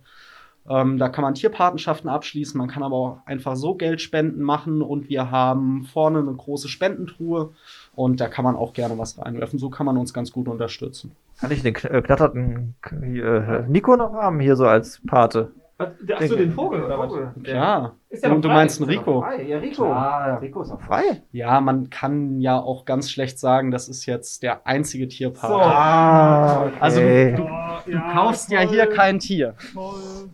Ähm, 0.67 0.97
da 0.97 1.09
kann 1.09 1.21
man 1.21 1.35
Tierpatenschaften 1.35 2.09
abschließen. 2.09 2.57
Man 2.57 2.67
kann 2.67 2.81
aber 2.81 2.95
auch 2.95 3.19
einfach 3.27 3.55
so 3.55 3.75
Geldspenden 3.75 4.41
machen 4.41 4.81
und 4.81 5.09
wir 5.09 5.29
haben 5.29 5.83
vorne 5.83 6.17
eine 6.19 6.33
große 6.33 6.67
Spendentruhe 6.67 7.51
und 7.93 8.19
da 8.19 8.27
kann 8.27 8.43
man 8.43 8.55
auch 8.55 8.73
gerne 8.73 8.97
was 8.97 9.19
reinwerfen. 9.19 9.59
So 9.59 9.69
kann 9.69 9.85
man 9.85 9.97
uns 9.97 10.11
ganz 10.13 10.31
gut 10.31 10.47
unterstützen. 10.47 11.11
Kann 11.39 11.51
ich 11.51 11.61
den 11.61 11.75
äh, 11.75 12.01
knatterten 12.01 12.73
äh, 12.91 13.61
Nico 13.67 13.95
noch 13.95 14.13
haben, 14.13 14.39
hier 14.39 14.55
so 14.55 14.65
als 14.65 14.99
Pate? 15.05 15.51
Achso, 15.77 16.35
den 16.37 16.51
Vogel 16.53 16.83
oder 16.83 16.97
was? 16.99 17.11
Ja, 17.45 17.91
Ist 18.09 18.23
der 18.23 18.29
du, 18.29 18.35
noch 18.37 18.41
du 18.43 18.47
frei? 18.47 18.53
meinst 18.55 18.79
einen 18.81 18.89
Rico. 18.89 19.25
Ja, 19.45 19.57
Rico. 19.57 19.83
Klar. 19.83 20.41
Rico 20.41 20.61
ist 20.61 20.69
noch 20.69 20.81
frei. 20.81 21.21
Ja, 21.33 21.59
man 21.59 21.89
kann 21.89 22.39
ja 22.39 22.57
auch 22.57 22.85
ganz 22.85 23.11
schlecht 23.11 23.37
sagen, 23.39 23.71
das 23.71 23.89
ist 23.89 24.05
jetzt 24.05 24.41
der 24.41 24.65
einzige 24.65 25.09
Tierpark. 25.09 25.51
So. 25.51 25.59
Ah, 25.59 26.71
Also 26.79 27.01
okay. 27.01 27.35
du, 27.35 27.91
du 27.91 27.99
kaufst 28.13 28.49
ja 28.51 28.61
hier 28.61 28.87
kein 28.87 29.19
Tier. 29.19 29.55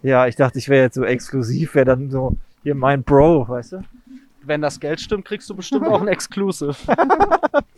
Ja, 0.04 0.27
ich 0.27 0.36
dachte, 0.36 0.60
ich 0.60 0.69
wäre 0.69 0.84
jetzt 0.84 0.95
so 0.95 1.04
exklusiv, 1.06 1.73
wäre 1.73 1.86
dann 1.86 2.12
so 2.12 2.36
hier 2.62 2.75
mein 2.75 3.01
Bro, 3.04 3.47
weißt 3.49 3.71
du? 3.73 3.82
Wenn 4.43 4.62
das 4.62 4.80
Geld 4.80 4.99
stimmt, 5.01 5.25
kriegst 5.25 5.49
du 5.49 5.56
bestimmt 5.56 5.88
auch 5.88 6.01
ein 6.01 6.08
Exclusive. 6.08 6.75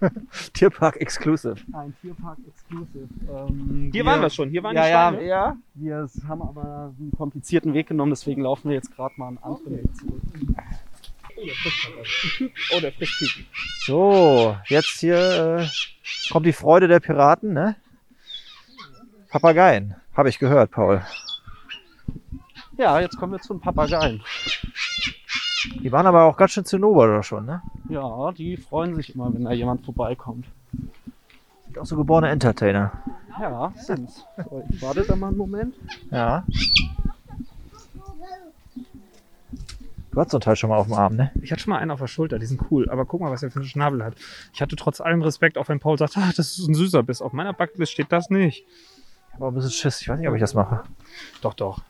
Tierpark 0.54 0.96
Exclusive. 1.00 1.56
Ein 1.72 1.94
Tierpark 2.00 2.38
Exclusive. 2.46 3.08
Ähm, 3.30 3.90
Hier 3.92 4.04
waren 4.04 4.20
wir 4.20 4.30
schon. 4.30 4.50
Hier 4.50 4.62
waren 4.62 4.76
Ja, 4.76 4.82
die 4.82 4.90
ja, 4.90 5.10
Schweine. 5.10 5.26
Ja. 5.26 5.56
Wir 5.74 6.08
haben 6.28 6.42
aber 6.42 6.94
einen 6.98 7.12
komplizierten 7.16 7.74
Weg 7.74 7.88
genommen, 7.88 8.10
deswegen 8.10 8.42
laufen 8.42 8.68
wir 8.68 8.76
jetzt 8.76 8.94
gerade 8.94 9.14
mal 9.16 9.28
einen 9.28 9.38
anderen 9.38 9.76
Weg 9.78 9.96
zurück. 9.96 10.22
Oh, 12.74 12.80
der 12.80 12.92
frisst 12.92 13.18
Küken. 13.18 13.46
So, 13.86 14.56
jetzt 14.66 15.00
hier 15.00 15.60
äh, 15.60 15.66
kommt 16.32 16.46
die 16.46 16.52
Freude 16.52 16.88
der 16.88 17.00
Piraten, 17.00 17.52
ne? 17.52 17.76
Papageien, 19.30 19.94
habe 20.14 20.28
ich 20.28 20.38
gehört, 20.38 20.70
Paul. 20.70 21.02
Ja, 22.76 23.00
jetzt 23.00 23.16
kommen 23.18 23.32
wir 23.32 23.40
zu 23.40 23.54
den 23.54 23.60
Papageien. 23.60 24.22
Die 25.82 25.92
waren 25.92 26.06
aber 26.06 26.24
auch 26.24 26.36
ganz 26.36 26.52
schön 26.52 26.64
zinnober 26.64 27.06
da 27.08 27.22
schon, 27.22 27.46
ne? 27.46 27.62
Ja, 27.88 28.32
die 28.32 28.56
freuen 28.56 28.94
sich 28.94 29.14
immer, 29.14 29.32
wenn 29.32 29.44
da 29.44 29.52
jemand 29.52 29.84
vorbeikommt. 29.84 30.46
Sind 31.64 31.78
auch 31.78 31.86
so 31.86 31.96
geborene 31.96 32.28
Entertainer. 32.28 32.92
Ja, 33.40 33.72
sind's. 33.76 34.24
So, 34.36 34.64
ich 34.68 34.82
warte 34.82 35.04
da 35.04 35.16
mal 35.16 35.28
einen 35.28 35.36
Moment. 35.36 35.74
Ja. 36.10 36.44
Du 40.10 40.20
hattest 40.20 40.32
so 40.32 40.38
ein 40.38 40.40
Teil 40.40 40.56
schon 40.56 40.70
mal 40.70 40.78
auf 40.78 40.86
dem 40.86 40.94
Arm, 40.94 41.14
ne? 41.14 41.30
Ich 41.42 41.52
hatte 41.52 41.62
schon 41.62 41.72
mal 41.72 41.78
einen 41.78 41.90
auf 41.90 42.00
der 42.00 42.08
Schulter, 42.08 42.38
die 42.38 42.46
sind 42.46 42.60
cool, 42.70 42.90
aber 42.90 43.04
guck 43.04 43.20
mal, 43.20 43.30
was 43.30 43.42
er 43.42 43.50
für 43.50 43.60
einen 43.60 43.68
Schnabel 43.68 44.04
hat. 44.04 44.14
Ich 44.52 44.60
hatte 44.60 44.74
trotz 44.74 45.00
allem 45.00 45.22
Respekt, 45.22 45.56
auch 45.58 45.68
wenn 45.68 45.78
Paul 45.78 45.98
sagt, 45.98 46.16
ah, 46.16 46.32
das 46.36 46.58
ist 46.58 46.66
ein 46.66 46.74
süßer 46.74 47.02
Biss. 47.02 47.22
Auf 47.22 47.32
meiner 47.32 47.52
Backlist 47.52 47.92
steht 47.92 48.10
das 48.10 48.30
nicht. 48.30 48.64
Ich 49.28 49.34
hab 49.34 49.42
auch 49.42 49.48
ein 49.48 49.54
bisschen 49.54 49.70
Schiss. 49.70 50.00
Ich 50.00 50.08
weiß 50.08 50.18
nicht, 50.18 50.28
ob 50.28 50.34
ich 50.34 50.40
das 50.40 50.54
mache. 50.54 50.82
Doch, 51.42 51.54
doch. 51.54 51.82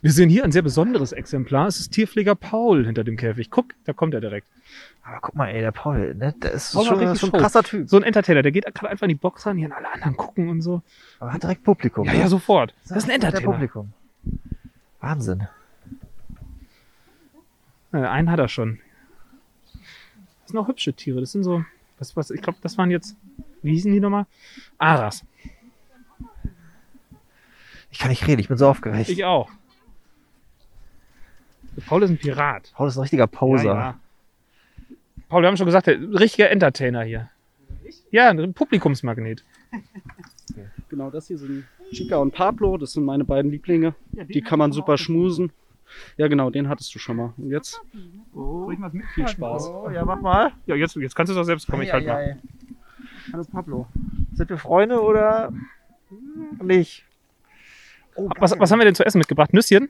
Wir 0.00 0.12
sehen 0.12 0.30
hier 0.30 0.44
ein 0.44 0.52
sehr 0.52 0.62
besonderes 0.62 1.12
Exemplar. 1.12 1.66
Es 1.66 1.78
ist 1.78 1.90
Tierpfleger 1.90 2.34
Paul 2.34 2.86
hinter 2.86 3.04
dem 3.04 3.16
Käfig. 3.16 3.50
Guck, 3.50 3.74
da 3.84 3.92
kommt 3.92 4.14
er 4.14 4.20
direkt. 4.20 4.46
Aber 5.02 5.18
guck 5.20 5.34
mal, 5.34 5.48
ey, 5.48 5.60
der 5.60 5.72
Paul, 5.72 6.14
ne? 6.14 6.34
Der 6.42 6.52
ist 6.52 6.72
Paul 6.72 6.84
schon, 6.84 7.16
schon 7.16 7.34
ein 7.34 7.40
krasser 7.40 7.62
Typ. 7.62 7.88
So 7.88 7.96
ein 7.96 8.02
Entertainer, 8.02 8.42
der 8.42 8.52
geht 8.52 8.64
gerade 8.74 8.90
einfach 8.90 9.04
in 9.04 9.10
die 9.10 9.14
Box 9.14 9.46
rein, 9.46 9.56
hier 9.56 9.66
an 9.66 9.72
alle 9.72 9.92
anderen 9.92 10.16
gucken 10.16 10.48
und 10.48 10.62
so. 10.62 10.82
Aber 11.20 11.32
hat 11.32 11.42
direkt 11.42 11.64
Publikum. 11.64 12.06
Ja, 12.06 12.12
ne? 12.12 12.18
ja, 12.20 12.28
sofort. 12.28 12.74
Das 12.88 12.98
ist 12.98 13.04
ein 13.04 13.20
Der 13.20 13.28
Entertainer. 13.28 13.52
Publikum. 13.52 13.92
Wahnsinn. 15.00 15.48
Ja, 17.92 18.10
einen 18.10 18.30
hat 18.30 18.38
er 18.38 18.48
schon. 18.48 18.78
Das 19.72 20.50
sind 20.52 20.58
auch 20.58 20.68
hübsche 20.68 20.92
Tiere. 20.92 21.20
Das 21.20 21.32
sind 21.32 21.44
so, 21.44 21.64
was, 21.98 22.16
was, 22.16 22.30
ich 22.30 22.42
glaube, 22.42 22.58
das 22.62 22.78
waren 22.78 22.90
jetzt, 22.90 23.16
wie 23.62 23.72
hießen 23.72 23.92
die 23.92 24.00
nochmal? 24.00 24.26
Aras. 24.78 25.24
Ich 27.90 27.98
kann 27.98 28.10
nicht 28.10 28.26
reden, 28.26 28.40
ich 28.40 28.48
bin 28.48 28.56
so 28.56 28.68
aufgeregt. 28.68 29.08
Ich 29.08 29.24
auch. 29.24 29.50
Paul 31.86 32.02
ist 32.02 32.10
ein 32.10 32.18
Pirat. 32.18 32.72
Paul 32.74 32.88
ist 32.88 32.96
ein 32.96 33.02
richtiger 33.02 33.26
Poser. 33.26 33.64
Ja, 33.64 33.74
ja. 33.74 34.00
Paul, 35.28 35.42
wir 35.42 35.48
haben 35.48 35.56
schon 35.56 35.66
gesagt, 35.66 35.86
der 35.86 36.00
richtiger 36.00 36.50
Entertainer 36.50 37.02
hier. 37.02 37.30
Ja, 38.10 38.30
ein 38.30 38.54
Publikumsmagnet. 38.54 39.44
Genau, 40.88 41.10
das 41.10 41.28
hier 41.28 41.36
sind 41.36 41.66
Chica 41.92 42.16
und 42.16 42.32
Pablo, 42.32 42.78
das 42.78 42.92
sind 42.92 43.04
meine 43.04 43.24
beiden 43.24 43.50
Lieblinge. 43.50 43.94
Die 44.12 44.40
kann 44.40 44.58
man 44.58 44.72
super 44.72 44.96
schmusen. 44.96 45.52
Ja, 46.16 46.28
genau, 46.28 46.50
den 46.50 46.68
hattest 46.68 46.94
du 46.94 46.98
schon 46.98 47.16
mal. 47.16 47.34
Und 47.36 47.50
jetzt 47.50 47.80
viel 49.14 49.28
Spaß. 49.28 49.68
Oh, 49.68 49.90
ja, 49.90 50.04
mach 50.04 50.20
mal. 50.20 50.52
Ja, 50.66 50.74
jetzt, 50.74 50.96
jetzt 50.96 51.14
kannst 51.14 51.30
du 51.30 51.36
doch 51.36 51.44
selbst 51.44 51.68
kommen. 51.68 51.82
Ich 51.82 51.92
halt 51.92 52.06
mal. 52.06 52.38
Hallo 53.32 53.44
Pablo. 53.44 53.86
Sind 54.34 54.48
wir 54.48 54.58
Freunde 54.58 55.02
oder 55.02 55.52
nicht? 56.62 57.04
Oh, 58.18 58.28
Was, 58.38 58.58
was 58.58 58.70
haben 58.70 58.78
wir 58.80 58.84
denn 58.84 58.94
zu 58.94 59.04
essen 59.06 59.18
mitgebracht? 59.18 59.52
Nüsschen? 59.52 59.88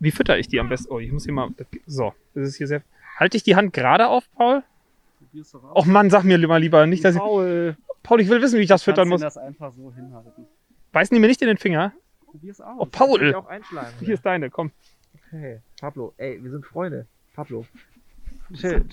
Wie 0.00 0.10
fütter 0.10 0.38
ich 0.38 0.48
die 0.48 0.60
am 0.60 0.68
besten? 0.68 0.92
Oh, 0.92 0.98
ich 0.98 1.10
muss 1.12 1.24
hier 1.24 1.32
mal. 1.32 1.50
So, 1.86 2.12
das 2.34 2.48
ist 2.48 2.56
hier 2.56 2.66
sehr. 2.66 2.82
Halte 3.18 3.36
ich 3.36 3.42
die 3.44 3.56
Hand 3.56 3.72
gerade 3.72 4.08
auf, 4.08 4.24
Paul? 4.34 4.62
Och 5.74 5.86
Mann, 5.86 6.10
sag 6.10 6.24
mir 6.24 6.38
mal 6.46 6.60
lieber 6.60 6.86
nicht, 6.86 7.04
dass 7.04 7.14
ich. 7.14 7.20
Paul, 7.20 7.76
Paul, 8.02 8.20
ich 8.20 8.28
will 8.28 8.40
wissen, 8.42 8.58
wie 8.58 8.62
ich 8.62 8.68
das 8.68 8.82
füttern 8.82 9.08
muss. 9.08 9.20
das 9.20 9.36
einfach 9.36 9.72
so 9.74 9.92
hinhalten. 9.94 10.46
Beißen 10.92 11.14
die 11.14 11.20
mir 11.20 11.26
nicht 11.26 11.42
in 11.42 11.48
den 11.48 11.58
Finger? 11.58 11.92
Probier's 12.24 12.60
aus. 12.60 12.76
Oh, 12.78 12.86
Paul! 12.86 13.34
auch. 13.34 13.46
Hier 14.00 14.14
ist 14.14 14.24
deine, 14.24 14.50
komm. 14.50 14.70
Okay, 15.28 15.60
Pablo, 15.80 16.14
ey, 16.18 16.42
wir 16.42 16.50
sind 16.50 16.64
Freunde. 16.66 17.06
Pablo. 17.34 17.66
Chill. 18.54 18.84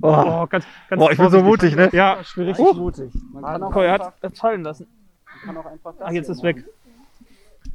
Oh, 0.00 0.08
Oh, 0.08 0.46
ganz, 0.46 0.64
ganz 0.88 0.98
Boah, 1.00 1.12
ich 1.12 1.18
bin 1.18 1.30
so 1.30 1.42
mutig, 1.42 1.76
ne? 1.76 1.90
Ja, 1.92 2.20
ich 2.20 2.34
bin 2.34 2.44
richtig 2.46 2.64
richtig 2.64 2.80
mutig. 2.80 3.12
Man 3.32 3.42
kann 3.44 3.62
auch 3.62 3.72
Paul, 3.72 3.84
er 3.84 3.92
einfach, 3.94 4.06
hat 4.22 4.32
es 4.32 4.38
fallen 4.38 4.62
lassen. 4.62 4.86
man 5.26 5.54
kann 5.54 5.56
auch 5.58 5.70
einfach 5.70 5.94
das 5.98 6.08
Ah, 6.08 6.12
jetzt 6.12 6.28
ist 6.30 6.42
weg. 6.42 6.56
machen. 6.56 6.68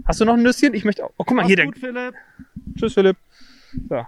Hast 0.04 0.20
du 0.22 0.26
noch 0.26 0.34
ein 0.34 0.44
Nüsschen? 0.44 0.74
Ich 0.74 0.84
möchte 0.86 1.04
auch. 1.06 1.12
Oh, 1.18 1.24
guck 1.24 1.32
mal, 1.32 1.38
Mach's 1.38 1.48
hier 1.48 1.56
der. 1.56 1.66
gut, 1.66 1.78
Philipp. 1.78 2.16
Tschüss, 2.78 2.94
Philipp. 2.94 3.18
So, 3.90 4.06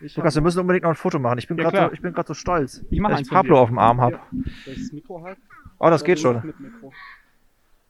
Ich 0.00 0.16
Lukas, 0.16 0.34
wir 0.34 0.42
müssen 0.42 0.60
unbedingt 0.60 0.84
noch 0.84 0.90
ein 0.90 0.96
Foto 0.96 1.18
machen. 1.18 1.38
Ich 1.38 1.48
bin 1.48 1.56
Ja, 1.58 1.70
gerade 1.70 1.88
so, 1.88 1.92
ich 1.92 2.00
bin 2.00 2.12
grad 2.12 2.26
so 2.26 2.34
stolz, 2.34 2.82
Ich 2.90 3.02
dass 3.02 3.20
ich 3.20 3.30
Pablo 3.30 3.60
auf 3.60 3.68
dem 3.68 3.78
Arm 3.78 4.00
habe. 4.00 4.16
Ja. 4.16 4.42
Das 4.66 5.22
halten? 5.24 5.42
Oh, 5.78 5.90
das 5.90 6.04
geht 6.04 6.20
schon. 6.20 6.54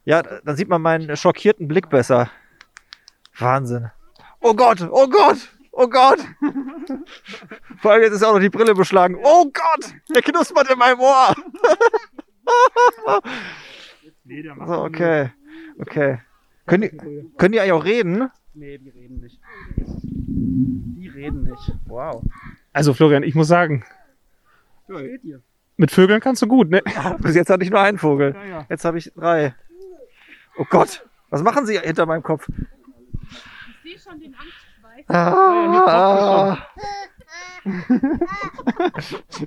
Ja, 0.05 0.21
dann 0.21 0.55
sieht 0.55 0.69
man 0.69 0.81
meinen 0.81 1.15
schockierten 1.17 1.67
Blick 1.67 1.89
besser. 1.89 2.29
Wahnsinn. 3.37 3.91
Oh 4.39 4.53
Gott, 4.53 4.87
oh 4.91 5.07
Gott, 5.07 5.37
oh 5.71 5.87
Gott. 5.87 6.19
Vor 7.81 7.91
allem 7.91 8.03
jetzt 8.03 8.13
ist 8.13 8.23
auch 8.23 8.33
noch 8.33 8.39
die 8.39 8.49
Brille 8.49 8.73
beschlagen. 8.73 9.17
Oh 9.21 9.45
Gott, 9.45 9.93
der 10.13 10.21
knuspert 10.21 10.71
in 10.71 10.79
meinem 10.79 10.99
Ohr. 10.99 11.35
So, 14.65 14.83
okay, 14.83 15.31
okay. 15.79 16.19
Können 16.65 16.83
die, 16.83 16.89
können 17.37 17.51
die 17.53 17.59
eigentlich 17.59 17.71
auch 17.71 17.85
reden? 17.85 18.29
Nee, 18.53 18.77
die 18.77 18.89
reden 18.89 19.19
nicht. 19.21 19.39
Die 19.77 21.07
reden 21.07 21.43
nicht. 21.43 21.73
Wow. 21.85 22.23
Also, 22.73 22.93
Florian, 22.93 23.23
ich 23.23 23.33
muss 23.35 23.47
sagen, 23.47 23.83
Steht 24.85 25.23
ihr? 25.23 25.41
mit 25.77 25.91
Vögeln 25.91 26.19
kannst 26.19 26.41
du 26.41 26.47
gut, 26.47 26.69
ne? 26.69 26.81
Bis 27.19 27.35
jetzt 27.35 27.49
hatte 27.49 27.63
ich 27.63 27.69
nur 27.71 27.79
einen 27.79 27.97
Vogel. 27.97 28.35
Ja, 28.35 28.45
ja. 28.45 28.65
Jetzt 28.69 28.85
habe 28.85 28.97
ich 28.97 29.11
drei. 29.15 29.55
Oh 30.57 30.65
Gott, 30.69 31.05
was 31.29 31.41
machen 31.41 31.65
sie 31.65 31.79
hinter 31.79 32.05
meinem 32.05 32.23
Kopf? 32.23 32.47
Ich 33.83 33.91
sehe 34.03 34.11
schon 34.11 34.19
den 34.19 34.35
Angstschweiß. 34.35 35.05
Ah, 35.07 36.67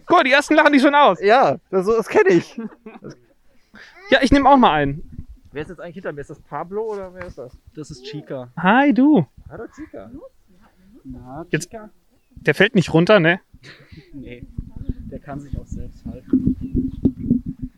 Guck 0.07 0.11
mal, 0.11 0.25
die 0.25 0.33
ersten 0.33 0.55
lachen 0.55 0.73
die 0.73 0.81
schon 0.81 0.95
aus. 0.95 1.21
ja, 1.21 1.59
das, 1.71 1.87
das 1.87 2.09
kenne 2.09 2.31
ich. 2.31 2.59
Ja, 4.11 4.19
ich 4.23 4.31
nehme 4.33 4.49
auch 4.49 4.57
mal 4.57 4.73
einen. 4.73 5.12
Wer 5.53 5.63
ist 5.63 5.69
jetzt 5.69 5.81
eigentlich 5.81 5.95
hinter 5.95 6.13
mir? 6.13 6.21
Ist 6.23 6.31
das 6.31 6.41
Pablo 6.41 6.83
oder 6.95 7.13
wer 7.15 7.27
ist 7.27 7.39
das? 7.39 7.57
Das 7.75 7.91
ist 7.91 8.05
Chica. 8.05 8.51
Hi, 8.57 8.93
du. 8.95 9.27
Hallo 9.49 9.65
Chica. 9.75 10.11
Na, 11.05 11.45
Jetzt- 11.51 11.65
Chica? 11.71 11.91
Der 12.37 12.55
fällt 12.55 12.75
nicht 12.75 12.93
runter, 12.95 13.21
ne? 13.21 13.41
Nee. 14.15 14.47
Der 15.11 15.21
kann 15.21 15.41
sich 15.41 15.57
auch 15.59 15.67
selbst 15.67 16.05
halten. 16.07 16.57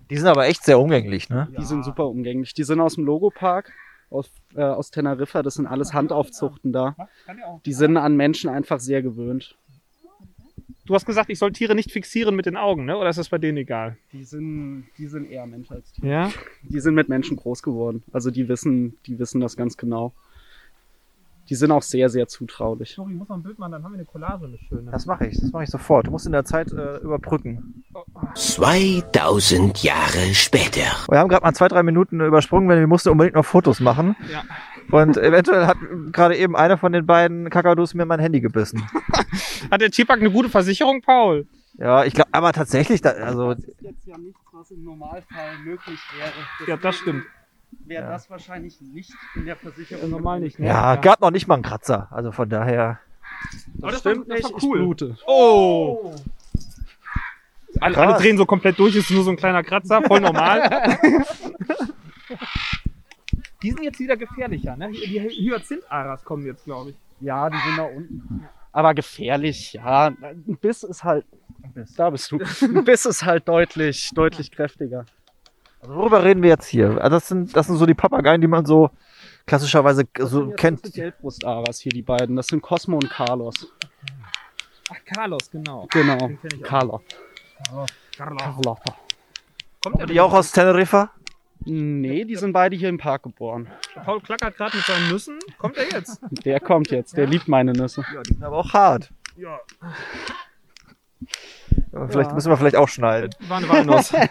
Die 0.09 0.17
sind 0.17 0.29
aber 0.29 0.47
echt 0.47 0.63
sehr 0.65 0.79
umgänglich, 0.79 1.29
ne? 1.29 1.49
Die 1.59 1.65
sind 1.65 1.85
super 1.85 2.07
umgänglich. 2.07 2.55
Die 2.55 2.63
sind 2.63 2.79
aus 2.81 2.95
dem 2.95 3.05
Logopark, 3.05 3.73
aus, 4.11 4.31
äh, 4.55 4.63
aus 4.63 4.93
Teneriffa. 4.93 5.43
Das 5.43 5.55
sind 5.55 5.67
alles 5.67 5.93
Handaufzuchten 5.93 6.73
da. 6.73 6.95
Die 7.67 7.73
sind 7.73 7.97
an 7.97 8.17
Menschen 8.17 8.49
einfach 8.49 8.79
sehr 8.79 9.03
gewöhnt. 9.03 9.59
Du 10.87 10.95
hast 10.95 11.07
gesagt, 11.07 11.31
ich 11.31 11.39
soll 11.39 11.53
Tiere 11.53 11.75
nicht 11.75 11.91
fixieren 11.91 12.37
mit 12.37 12.45
den 12.45 12.57
Augen, 12.57 12.85
ne? 12.85 12.99
Oder 12.99 13.09
ist 13.09 13.19
das 13.19 13.31
bei 13.31 13.39
denen 13.39 13.57
egal? 13.59 13.97
Die 14.13 14.25
sind, 14.25 14.85
die 14.99 15.07
sind 15.07 15.31
eher 15.31 15.47
Mensch 15.47 15.71
als 15.71 15.93
Tier. 15.93 16.09
Ja. 16.09 16.31
Die 16.63 16.81
sind 16.81 16.95
mit 16.95 17.09
Menschen 17.09 17.37
groß 17.37 17.63
geworden. 17.63 18.03
Also 18.13 18.31
die 18.31 18.49
wissen, 18.49 18.99
die 19.07 19.19
wissen 19.19 19.41
das 19.41 19.57
ganz 19.57 19.79
genau. 19.79 20.13
Die 21.49 21.55
sind 21.55 21.71
auch 21.73 21.83
sehr, 21.83 22.09
sehr 22.09 22.27
zutraulich. 22.27 22.97
Doch, 22.97 23.09
ich 23.09 23.15
muss 23.15 23.29
noch 23.29 23.37
ein 23.37 23.43
Bild 23.43 23.59
machen, 23.59 23.73
dann 23.73 23.85
haben 23.85 23.93
wir 23.93 23.99
eine 23.99 24.07
Collage, 24.07 24.47
eine 24.47 24.59
schöne. 24.59 24.91
Das 24.91 25.05
mache 25.05 25.27
ich, 25.27 25.39
das 25.39 25.53
mache 25.53 25.65
ich 25.65 25.71
sofort. 25.71 26.07
Du 26.07 26.11
musst 26.11 26.25
in 26.27 26.33
der 26.33 26.45
Zeit 26.45 26.73
äh, 26.73 26.97
überbrücken. 26.99 27.85
2000 28.35 29.83
Jahre 29.83 30.35
später. 30.35 30.87
Wir 31.09 31.19
haben 31.19 31.29
gerade 31.29 31.45
mal 31.45 31.53
zwei, 31.55 31.69
drei 31.69 31.83
Minuten 31.83 32.21
übersprungen, 32.21 32.69
weil 32.69 32.81
wir 32.81 32.87
mussten 32.87 33.11
unbedingt 33.11 33.37
noch 33.37 33.45
Fotos 33.45 33.81
machen. 33.81 34.17
Ja. 34.33 34.43
Und 34.91 35.17
eventuell 35.17 35.67
hat 35.67 35.77
gerade 36.13 36.37
eben 36.37 36.55
einer 36.57 36.79
von 36.79 36.93
den 36.93 37.07
beiden 37.07 37.51
Kakadus 37.51 37.95
mir 37.95 38.05
mein 38.07 38.21
Handy 38.21 38.41
gebissen. 38.41 38.83
Hat 39.71 39.81
der 39.81 39.91
Chipak 39.91 40.21
eine 40.21 40.31
gute 40.31 40.49
Versicherung, 40.49 41.01
Paul? 41.01 41.47
Ja, 41.79 42.05
ich 42.05 42.15
glaube, 42.15 42.29
aber 42.33 42.53
tatsächlich, 42.53 43.01
da, 43.01 43.11
also 43.11 43.51
ist 43.53 43.67
jetzt 43.81 44.07
ja 44.07 44.17
nichts, 44.19 44.39
was 44.53 44.71
im 44.71 44.85
Normalfall 44.85 45.59
möglich 45.65 45.99
wäre. 46.17 46.69
Ja, 46.71 46.77
das 46.77 46.97
stimmt. 46.97 47.25
Wäre 47.87 48.05
Ja. 48.05 48.11
das 48.11 48.31
wahrscheinlich 48.31 48.81
nicht 48.81 49.13
in 49.35 49.47
der 49.47 49.57
Versicherung. 49.57 50.11
Normal 50.11 50.39
nicht, 50.41 50.59
ne? 50.61 50.67
ja, 50.69 50.95
gab 50.97 51.21
noch 51.21 51.33
nicht 51.33 51.49
mal 51.49 51.55
einen 51.55 51.65
Kratzer. 51.65 52.07
Also 52.13 52.31
von 52.31 52.49
daher. 52.49 53.01
Aber 53.83 53.91
Das, 53.91 54.03
das 54.03 54.05
war- 54.05 54.13
stimmt 54.13 54.31
das 54.31 54.45
war 54.45 54.51
nicht. 54.53 54.63
cool. 54.63 54.79
Ich 54.79 54.85
blute. 54.85 55.17
Oh! 55.27 56.15
Alle, 57.81 57.97
alle 57.97 58.15
drehen 58.19 58.37
so 58.39 58.47
komplett 58.47 58.79
durch, 58.79 58.95
ist 58.95 59.11
nur 59.11 59.25
so 59.25 59.31
ein 59.31 59.37
kleiner 59.37 59.65
Kratzer, 59.65 60.03
voll 60.03 60.21
normal. 60.21 60.71
die 63.65 63.71
sind 63.73 63.83
jetzt 63.83 63.99
wieder 63.99 64.17
gefährlicher, 64.17 64.77
ne? 64.77 64.91
Die 64.93 65.51
Hyazinth-Aras 65.51 66.25
kommen 66.25 66.45
jetzt, 66.47 66.65
glaube 66.65 66.91
ich. 66.91 66.97
Ja, 67.21 67.49
die 67.49 67.57
sind 67.57 67.79
da 67.79 67.85
unten. 67.85 68.49
Aber 68.73 68.93
gefährlich, 68.95 69.73
ja. 69.73 70.07
Ein 70.09 70.59
Biss 70.61 70.83
ist 70.83 71.03
halt. 71.03 71.25
Da 71.97 72.11
bist 72.11 72.31
du. 72.31 72.39
Ein 72.63 72.85
Biss 72.85 73.07
ist 73.07 73.25
halt 73.25 73.49
deutlich, 73.49 74.11
deutlich 74.15 74.51
kräftiger. 74.51 75.07
Also 75.81 75.95
worüber 75.95 76.23
reden 76.25 76.43
wir 76.43 76.51
jetzt 76.51 76.67
hier? 76.67 76.91
Also 77.03 77.17
das 77.17 77.29
sind, 77.29 77.57
das 77.57 77.67
sind 77.67 77.77
so 77.77 77.87
die 77.87 77.95
Papageien, 77.95 78.41
die 78.41 78.47
man 78.47 78.67
so 78.67 78.91
klassischerweise 79.47 80.05
Das 80.15 80.31
so 80.31 80.41
sind 80.41 80.49
jetzt 80.51 80.59
kennt. 80.61 80.85
unsere 80.85 81.03
Geldbrust-Aras 81.03 81.81
hier, 81.81 81.93
die 81.93 82.03
beiden. 82.03 82.37
Das 82.37 82.49
sind 82.49 82.61
Cosmo 82.63 82.97
und 82.97 83.09
Carlos. 83.09 83.73
Ach, 84.91 84.97
Carlos, 85.15 85.51
genau. 85.51 85.87
Genau. 85.91 86.31
Carlos. 86.63 87.01
Carlos. 87.69 87.91
Carlos. 88.17 88.79
Kommt 89.83 89.99
der 90.01 90.07
Die 90.07 90.21
auch 90.21 90.33
aus 90.33 90.53
Teneriffa? 90.53 91.11
Nee, 91.67 92.25
die 92.25 92.37
sind 92.37 92.53
beide 92.53 92.77
hier 92.77 92.89
im 92.89 92.99
Park 92.99 93.23
geboren. 93.23 93.69
Paul 94.05 94.21
klackert 94.21 94.57
gerade 94.57 94.77
mit 94.77 94.85
seinen 94.87 95.09
Nüssen. 95.11 95.39
Kommt 95.59 95.77
er 95.77 95.91
jetzt? 95.91 96.21
Der 96.45 96.61
kommt 96.61 96.91
jetzt, 96.91 97.17
der 97.17 97.27
liebt 97.27 97.49
meine 97.49 97.73
Nüsse. 97.73 98.05
Ja, 98.15 98.23
die 98.23 98.35
sind 98.35 98.43
aber 98.45 98.59
auch 98.59 98.73
hart. 98.73 99.11
Ja. 99.37 99.59
Aber 101.93 102.09
Vielleicht 102.09 102.33
müssen 102.33 102.51
wir 102.51 102.57
vielleicht 102.57 102.77
auch 102.77 102.89
schneiden. 102.89 103.31
War 103.49 103.59
eine 103.59 103.69
Walnuss. 103.69 104.13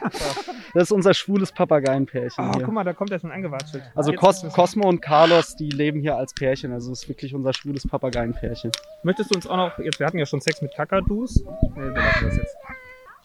Das 0.75 0.85
ist 0.85 0.91
unser 0.91 1.13
schwules 1.13 1.51
Papageienpärchen 1.51 2.49
Oh, 2.49 2.53
hier. 2.55 2.63
guck 2.65 2.73
mal, 2.73 2.83
da 2.83 2.93
kommt 2.93 3.11
er 3.11 3.19
schon 3.19 3.31
angewatschelt. 3.31 3.83
Also 3.93 4.11
Cos 4.13 4.41
Cosmo 4.53 4.89
und 4.89 5.01
Carlos, 5.03 5.55
die 5.55 5.69
leben 5.69 5.99
hier 6.01 6.17
als 6.17 6.33
Pärchen. 6.33 6.71
Also 6.73 6.91
es 6.91 7.03
ist 7.03 7.09
wirklich 7.09 7.35
unser 7.35 7.53
schwules 7.53 7.87
Papageienpärchen. 7.87 8.71
Möchtest 9.03 9.29
du 9.29 9.35
uns 9.35 9.45
auch 9.45 9.55
noch, 9.57 9.77
jetzt, 9.77 9.99
wir 9.99 10.07
hatten 10.07 10.17
ja 10.17 10.25
schon 10.25 10.41
Sex 10.41 10.63
mit 10.63 10.73
Kakadus. 10.73 11.43
Nee, 11.43 11.75
wir 11.75 11.91
lassen 11.91 12.25
das 12.25 12.37
jetzt. 12.37 12.57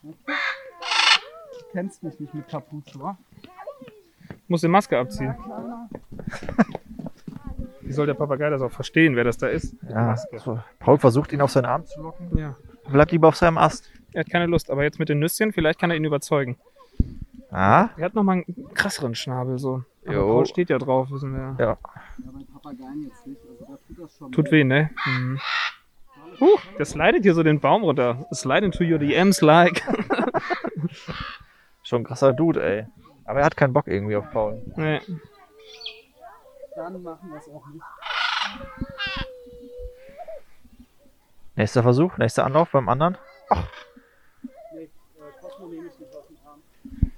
Du 0.03 0.14
kennst 1.73 2.03
mich 2.03 2.21
nicht 2.21 2.35
mit 2.35 2.47
Kapuze, 2.49 3.01
wa? 3.01 3.16
Muss 4.49 4.63
die 4.63 4.69
Maske 4.69 4.99
abziehen. 4.99 5.35
Wie 7.81 7.93
soll 7.93 8.07
der 8.07 8.15
Papagei 8.15 8.51
das 8.51 8.61
auch 8.61 8.71
verstehen, 8.71 9.17
wer 9.17 9.25
das 9.25 9.39
da 9.39 9.47
ist? 9.49 9.75
Ja, 9.89 10.15
so. 10.37 10.59
Paul 10.79 10.99
versucht 10.99 11.33
ihn 11.33 11.41
auf 11.41 11.51
seinen 11.51 11.65
Arm 11.67 11.87
zu 11.87 12.03
locken. 12.03 12.37
Ja. 12.37 12.55
Bleibt 12.91 13.13
lieber 13.13 13.29
auf 13.29 13.37
seinem 13.37 13.59
Ast. 13.59 13.91
Er 14.13 14.21
hat 14.21 14.31
keine 14.31 14.47
Lust, 14.47 14.71
aber 14.71 14.83
jetzt 14.83 14.99
mit 14.99 15.09
den 15.09 15.19
Nüsschen, 15.21 15.53
vielleicht 15.53 15.79
kann 15.79 15.91
er 15.91 15.97
ihn 15.97 16.05
überzeugen. 16.05 16.57
Ah, 17.51 17.89
Er 17.97 18.07
hat 18.07 18.15
nochmal 18.15 18.45
einen 18.47 18.69
krasseren 18.75 19.15
Schnabel, 19.15 19.59
so. 19.59 19.85
Aber 20.05 20.15
Jo. 20.15 20.27
Paul 20.27 20.47
steht 20.47 20.71
ja 20.71 20.79
drauf, 20.79 21.11
wissen 21.11 21.33
wir. 21.35 21.57
ja. 21.65 21.79
Papageien 22.53 23.05
jetzt 23.09 23.27
nicht. 23.27 23.41
Also 23.49 23.65
da 23.65 23.79
tut 23.87 23.99
das 24.05 24.19
schon 24.19 24.33
Tut 24.33 24.51
weh, 24.51 24.65
ne? 24.65 24.91
Mhm. 25.07 25.39
Huh, 26.41 26.59
der 26.79 26.85
slidet 26.85 27.23
hier 27.23 27.35
so 27.35 27.43
den 27.43 27.61
Baum 27.61 27.85
runter. 27.85 28.27
Slide 28.35 28.67
into 28.67 28.85
your 28.85 28.99
DMs 28.99 29.41
like. 29.41 29.83
Schon 31.83 32.03
ein 32.03 32.05
krasser 32.05 32.33
Dude, 32.35 32.63
ey. 32.63 32.87
Aber 33.29 33.41
er 33.41 33.45
hat 33.47 33.59
keinen 33.59 33.75
Bock 33.75 33.87
irgendwie 33.87 34.17
auf 34.17 34.25
Paul. 34.33 34.62
nee. 34.77 35.01
Dann 36.75 37.03
machen 37.03 37.29
wir 37.31 37.37
es 37.37 37.49
auch 37.49 37.67
nicht. 37.67 37.85
Nächster 41.55 41.83
Versuch, 41.83 42.17
nächster 42.17 42.47
Anlauf 42.47 42.71
beim 42.71 42.88
anderen. 42.88 43.19
Nee, 44.73 44.85
äh, 44.85 44.88
Cosmo 45.43 45.67
nehme 45.67 45.88
ich 45.88 45.99
nicht 45.99 46.17
auf 46.17 46.27
den 46.27 46.38
Arm. 46.47 46.62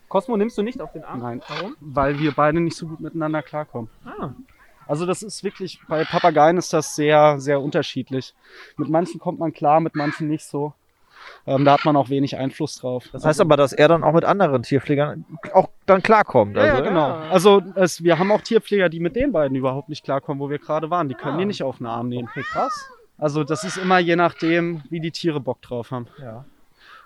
Cosmo 0.08 0.36
nimmst 0.36 0.58
du 0.58 0.62
nicht 0.62 0.80
auf 0.80 0.90
den 0.92 1.04
Arm? 1.04 1.20
Nein. 1.20 1.42
Warum? 1.46 1.76
Weil 1.78 2.18
wir 2.18 2.32
beide 2.32 2.58
nicht 2.60 2.76
so 2.76 2.88
gut 2.88 2.98
miteinander 2.98 3.42
klarkommen. 3.42 3.88
Ah. 4.04 4.30
Also 4.88 5.06
das 5.06 5.22
ist 5.22 5.44
wirklich, 5.44 5.78
bei 5.86 6.04
Papageien 6.04 6.56
ist 6.56 6.72
das 6.72 6.96
sehr, 6.96 7.38
sehr 7.38 7.60
unterschiedlich. 7.60 8.34
Mit 8.76 8.88
manchen 8.88 9.20
kommt 9.20 9.38
man 9.38 9.52
klar, 9.52 9.78
mit 9.78 9.94
manchen 9.94 10.26
nicht 10.26 10.44
so. 10.44 10.72
Ähm, 11.46 11.64
da 11.64 11.72
hat 11.74 11.84
man 11.84 11.96
auch 11.96 12.08
wenig 12.10 12.36
Einfluss 12.36 12.76
drauf. 12.76 13.04
Das 13.12 13.24
heißt 13.24 13.40
aber, 13.40 13.56
dass 13.56 13.72
er 13.72 13.88
dann 13.88 14.04
auch 14.04 14.12
mit 14.12 14.24
anderen 14.24 14.62
Tierpflegern 14.62 15.24
auch 15.52 15.68
dann 15.86 16.02
klarkommt. 16.02 16.56
ja, 16.56 16.66
ja, 16.66 16.72
Also, 16.74 16.84
genau. 16.84 17.10
Also 17.30 17.62
es, 17.74 18.02
wir 18.04 18.18
haben 18.18 18.30
auch 18.32 18.40
Tierpfleger, 18.42 18.88
die 18.88 19.00
mit 19.00 19.16
den 19.16 19.32
beiden 19.32 19.56
überhaupt 19.56 19.88
nicht 19.88 20.04
klarkommen, 20.04 20.40
wo 20.40 20.50
wir 20.50 20.58
gerade 20.58 20.90
waren. 20.90 21.08
Die 21.08 21.14
können 21.14 21.36
Ah. 21.36 21.38
die 21.38 21.44
nicht 21.46 21.62
auf 21.62 21.78
den 21.78 21.86
Arm 21.86 22.08
nehmen. 22.08 22.28
Okay, 22.30 22.42
krass. 22.42 22.90
Also 23.18 23.44
das 23.44 23.64
ist 23.64 23.76
immer 23.76 23.98
je 23.98 24.16
nachdem, 24.16 24.82
wie 24.90 25.00
die 25.00 25.10
Tiere 25.10 25.40
Bock 25.40 25.60
drauf 25.62 25.90
haben. 25.90 26.06
Ja. 26.22 26.44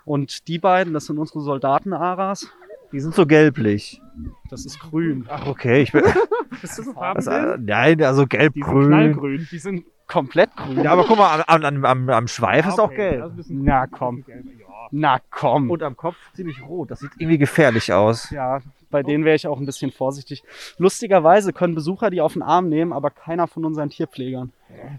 Und 0.05 0.47
die 0.47 0.59
beiden, 0.59 0.93
das 0.93 1.05
sind 1.07 1.17
unsere 1.17 1.41
Soldaten-Aras. 1.41 2.49
Die 2.91 2.99
sind 2.99 3.15
so 3.15 3.25
gelblich. 3.25 4.01
Das 4.49 4.65
ist 4.65 4.79
grün. 4.79 5.25
Ach, 5.29 5.47
okay. 5.47 5.81
Ich 5.81 5.91
bin, 5.91 6.03
Bist 6.61 6.77
du 6.77 6.83
so 6.83 6.93
das, 6.93 7.25
farbenblind? 7.25 7.67
äh, 7.67 7.71
nein, 7.71 8.03
also 8.03 8.25
Die 8.25 8.37
sind 8.37 8.39
gelb-grün. 8.53 8.87
knallgrün. 8.87 9.47
Die 9.51 9.57
sind 9.57 9.85
komplett 10.07 10.55
grün. 10.55 10.83
Ja, 10.83 10.91
aber 10.91 11.05
guck 11.05 11.17
mal, 11.17 11.43
am, 11.47 11.63
am, 11.63 11.85
am, 11.85 12.09
am 12.09 12.27
Schweif 12.27 12.67
ist 12.67 12.79
auch 12.79 12.91
gelb. 12.93 13.23
ein 13.23 13.35
bisschen- 13.35 13.63
Na 13.63 13.87
komm. 13.87 14.23
gelb. 14.25 14.45
Ja. 14.59 14.65
Na 14.91 15.19
komm. 15.31 15.69
Und 15.71 15.81
am 15.83 15.97
Kopf 15.97 16.15
ziemlich 16.33 16.61
rot. 16.61 16.91
Das 16.91 16.99
sieht 16.99 17.11
irgendwie 17.17 17.37
gefährlich 17.39 17.91
aus. 17.91 18.29
Ja, 18.29 18.61
bei 18.91 19.01
denen 19.03 19.25
wäre 19.25 19.35
ich 19.35 19.47
auch 19.47 19.59
ein 19.59 19.65
bisschen 19.65 19.91
vorsichtig. 19.91 20.43
Lustigerweise 20.77 21.53
können 21.53 21.75
Besucher 21.75 22.09
die 22.11 22.21
auf 22.21 22.33
den 22.33 22.43
Arm 22.43 22.69
nehmen, 22.69 22.93
aber 22.93 23.09
keiner 23.09 23.47
von 23.47 23.65
unseren 23.65 23.89
Tierpflegern. 23.89 24.51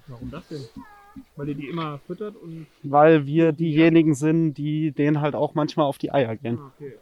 Warum 0.08 0.30
das 0.30 0.46
denn? 0.48 0.64
Weil 1.36 1.48
ihr 1.48 1.54
die 1.54 1.68
immer 1.68 1.98
füttert 2.06 2.36
und. 2.36 2.66
Weil 2.82 3.24
wir 3.26 3.52
diejenigen 3.52 4.14
sind, 4.14 4.54
die 4.54 4.90
denen 4.90 5.20
halt 5.22 5.34
auch 5.34 5.54
manchmal 5.54 5.86
auf 5.86 5.96
die 5.98 6.12
Eier 6.12 6.36
gehen. 6.36 6.58
Okay. 6.78 6.92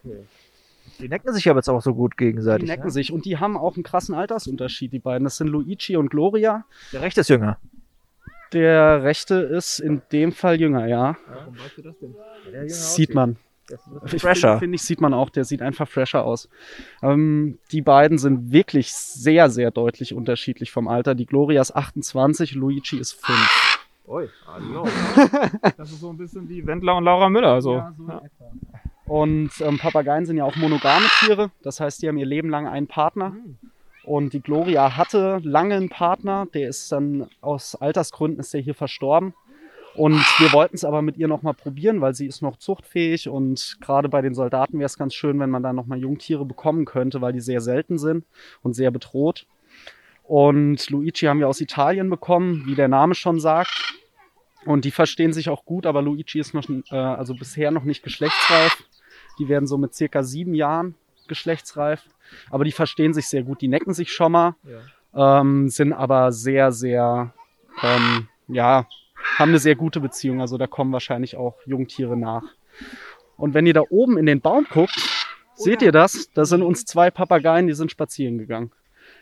Die 0.99 1.09
necken 1.09 1.33
sich 1.33 1.49
aber 1.49 1.59
jetzt 1.59 1.67
auch 1.69 1.81
so 1.81 1.93
gut 1.93 2.13
Die 2.13 2.25
gegenseitig. 2.25 2.69
necken 2.69 2.85
ne? 2.85 2.91
sich 2.91 3.11
und 3.11 3.25
die 3.25 3.37
haben 3.39 3.57
auch 3.57 3.75
einen 3.75 3.83
krassen 3.83 4.15
Altersunterschied, 4.15 4.93
die 4.93 4.99
beiden. 4.99 5.25
Das 5.25 5.35
sind 5.35 5.47
Luigi 5.47 5.97
und 5.97 6.09
Gloria. 6.09 6.63
Der 6.93 7.01
rechte 7.01 7.21
ist 7.21 7.29
jünger. 7.29 7.57
Der 8.55 9.03
rechte 9.03 9.35
ist 9.35 9.79
in 9.79 10.01
dem 10.13 10.31
Fall 10.31 10.61
jünger, 10.61 10.87
ja. 10.87 11.17
Warum 11.27 11.59
weißt 11.59 11.77
du 11.77 11.81
das 11.81 11.95
denn? 11.99 12.69
Sieht 12.69 13.13
man. 13.13 13.35
Fresher. 14.05 14.51
Finde 14.51 14.59
find 14.59 14.75
ich, 14.75 14.83
sieht 14.83 15.01
man 15.01 15.13
auch, 15.13 15.29
der 15.29 15.43
sieht 15.43 15.61
einfach 15.61 15.89
fresher 15.89 16.23
aus. 16.23 16.47
Ähm, 17.01 17.59
die 17.73 17.81
beiden 17.81 18.17
sind 18.17 18.53
wirklich 18.53 18.93
sehr, 18.93 19.49
sehr 19.49 19.71
deutlich 19.71 20.13
unterschiedlich 20.13 20.71
vom 20.71 20.87
Alter. 20.87 21.15
Die 21.15 21.25
Gloria 21.25 21.59
ist 21.59 21.75
28, 21.75 22.53
Luigi 22.53 22.97
ist 22.97 23.13
5. 23.25 23.89
Ui, 24.07 24.29
hallo. 24.47 24.87
Das 25.77 25.91
ist 25.91 25.99
so 25.99 26.11
ein 26.11 26.17
bisschen 26.17 26.47
wie 26.47 26.65
Wendler 26.65 26.95
und 26.95 27.03
Laura 27.03 27.27
Müller. 27.27 27.51
Also. 27.51 27.73
Ja. 27.75 28.21
Und 29.05 29.51
ähm, 29.59 29.79
Papageien 29.79 30.25
sind 30.25 30.37
ja 30.37 30.45
auch 30.45 30.55
monogame 30.55 31.07
Tiere. 31.19 31.51
Das 31.61 31.81
heißt, 31.81 32.01
die 32.01 32.07
haben 32.07 32.17
ihr 32.17 32.25
Leben 32.25 32.49
lang 32.49 32.67
einen 32.67 32.87
Partner. 32.87 33.35
Und 34.05 34.33
die 34.33 34.41
Gloria 34.41 34.97
hatte 34.97 35.39
lange 35.43 35.75
einen 35.75 35.89
Partner. 35.89 36.47
Der 36.53 36.69
ist 36.69 36.91
dann 36.91 37.27
aus 37.41 37.75
Altersgründen 37.75 38.39
ist 38.39 38.53
der 38.53 38.61
hier 38.61 38.75
verstorben. 38.75 39.33
Und 39.95 40.19
wir 40.39 40.51
wollten 40.51 40.75
es 40.75 40.83
aber 40.83 41.01
mit 41.01 41.17
ihr 41.17 41.27
nochmal 41.27 41.53
probieren, 41.53 42.01
weil 42.01 42.13
sie 42.13 42.27
ist 42.27 42.41
noch 42.41 42.57
zuchtfähig. 42.57 43.29
Und 43.29 43.77
gerade 43.81 44.09
bei 44.09 44.21
den 44.21 44.35
Soldaten 44.35 44.77
wäre 44.77 44.85
es 44.85 44.97
ganz 44.97 45.15
schön, 45.15 45.39
wenn 45.39 45.49
man 45.49 45.63
da 45.63 45.73
nochmal 45.73 45.99
Jungtiere 45.99 46.45
bekommen 46.45 46.85
könnte, 46.85 47.21
weil 47.21 47.33
die 47.33 47.39
sehr 47.39 47.61
selten 47.61 47.97
sind 47.97 48.25
und 48.61 48.73
sehr 48.73 48.91
bedroht. 48.91 49.47
Und 50.23 50.89
Luigi 50.89 51.25
haben 51.25 51.39
wir 51.39 51.47
aus 51.47 51.61
Italien 51.61 52.09
bekommen, 52.09 52.63
wie 52.65 52.75
der 52.75 52.87
Name 52.87 53.15
schon 53.15 53.39
sagt. 53.39 53.95
Und 54.65 54.83
die 54.83 54.91
verstehen 54.91 55.31
sich 55.31 55.49
auch 55.49 55.65
gut, 55.65 55.85
aber 55.85 56.01
Luigi 56.01 56.39
ist 56.39 56.53
noch, 56.53 56.67
äh, 56.91 56.95
also 56.95 57.35
bisher 57.35 57.71
noch 57.71 57.83
nicht 57.83 58.03
geschlechtsreif. 58.03 58.83
Die 59.39 59.47
werden 59.47 59.67
so 59.67 59.77
mit 59.77 59.93
circa 59.93 60.23
sieben 60.23 60.55
Jahren 60.55 60.95
geschlechtsreif. 61.27 62.03
Aber 62.49 62.63
die 62.63 62.71
verstehen 62.71 63.13
sich 63.13 63.27
sehr 63.27 63.43
gut. 63.43 63.61
Die 63.61 63.67
necken 63.67 63.93
sich 63.93 64.11
schon 64.11 64.31
mal, 64.31 64.55
ähm, 65.13 65.69
sind 65.69 65.93
aber 65.93 66.31
sehr, 66.31 66.71
sehr, 66.71 67.33
ähm, 67.83 68.27
ja, 68.47 68.87
haben 69.37 69.49
eine 69.49 69.59
sehr 69.59 69.75
gute 69.75 69.99
Beziehung. 69.99 70.41
Also 70.41 70.57
da 70.57 70.67
kommen 70.67 70.91
wahrscheinlich 70.91 71.35
auch 71.37 71.55
Jungtiere 71.65 72.17
nach. 72.17 72.43
Und 73.37 73.53
wenn 73.53 73.65
ihr 73.65 73.73
da 73.73 73.83
oben 73.89 74.17
in 74.17 74.25
den 74.25 74.41
Baum 74.41 74.65
guckt, 74.69 74.95
seht 75.55 75.81
ihr 75.81 75.91
das? 75.91 76.29
Da 76.33 76.45
sind 76.45 76.61
uns 76.61 76.85
zwei 76.85 77.11
Papageien, 77.11 77.67
die 77.67 77.73
sind 77.73 77.91
spazieren 77.91 78.37
gegangen. 78.37 78.71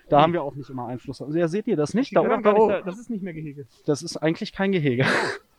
Da 0.09 0.21
haben 0.21 0.33
wir 0.33 0.43
auch 0.43 0.55
nicht 0.55 0.69
immer 0.69 0.87
Einfluss. 0.87 1.21
Also 1.21 1.37
ja, 1.37 1.47
seht 1.47 1.67
ihr 1.67 1.75
das 1.75 1.93
nicht? 1.93 2.15
Da 2.15 2.21
oben. 2.21 2.43
da, 2.43 2.81
das 2.81 2.99
ist 2.99 3.09
nicht 3.09 3.23
mehr 3.23 3.33
Gehege. 3.33 3.65
Das 3.85 4.01
ist 4.01 4.17
eigentlich 4.17 4.53
kein 4.53 4.71
Gehege. 4.71 5.05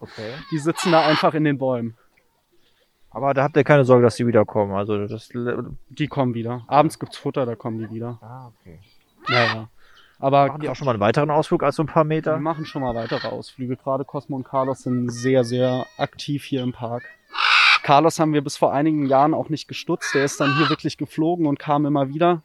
Okay. 0.00 0.34
Die 0.50 0.58
sitzen 0.58 0.92
da 0.92 1.06
einfach 1.06 1.32
in 1.34 1.44
den 1.44 1.56
Bäumen. 1.56 1.96
Aber 3.14 3.32
da 3.32 3.44
habt 3.44 3.56
ihr 3.56 3.64
keine 3.64 3.84
Sorge, 3.84 4.02
dass 4.02 4.16
die 4.16 4.26
wiederkommen. 4.26 4.74
Also 4.74 5.06
das. 5.06 5.30
Die 5.88 6.08
kommen 6.08 6.34
wieder. 6.34 6.64
Abends 6.66 6.98
gibt's 6.98 7.16
Futter, 7.16 7.46
da 7.46 7.54
kommen 7.54 7.78
die 7.78 7.90
wieder. 7.94 8.18
Ah, 8.20 8.48
okay. 8.48 8.80
Ja, 9.28 9.44
ja. 9.44 9.68
Aber 10.18 10.46
Machen 10.46 10.60
die 10.60 10.68
auch 10.68 10.76
schon 10.76 10.86
mal 10.86 10.92
einen 10.92 11.00
weiteren 11.00 11.30
Ausflug 11.30 11.62
als 11.62 11.76
so 11.76 11.82
ein 11.82 11.86
paar 11.86 12.04
wir 12.04 12.08
Meter? 12.16 12.38
machen 12.38 12.66
schon 12.66 12.82
mal 12.82 12.94
weitere 12.94 13.28
Ausflüge. 13.28 13.76
Gerade 13.76 14.04
Cosmo 14.04 14.36
und 14.36 14.44
Carlos 14.44 14.82
sind 14.82 15.10
sehr, 15.10 15.44
sehr 15.44 15.86
aktiv 15.98 16.44
hier 16.44 16.62
im 16.62 16.72
Park. 16.72 17.02
Carlos 17.82 18.18
haben 18.18 18.32
wir 18.32 18.42
bis 18.42 18.56
vor 18.56 18.72
einigen 18.72 19.06
Jahren 19.06 19.34
auch 19.34 19.48
nicht 19.50 19.68
gestutzt. 19.68 20.14
Der 20.14 20.24
ist 20.24 20.40
dann 20.40 20.56
hier 20.56 20.70
wirklich 20.70 20.96
geflogen 20.96 21.46
und 21.46 21.58
kam 21.58 21.84
immer 21.84 22.08
wieder. 22.08 22.42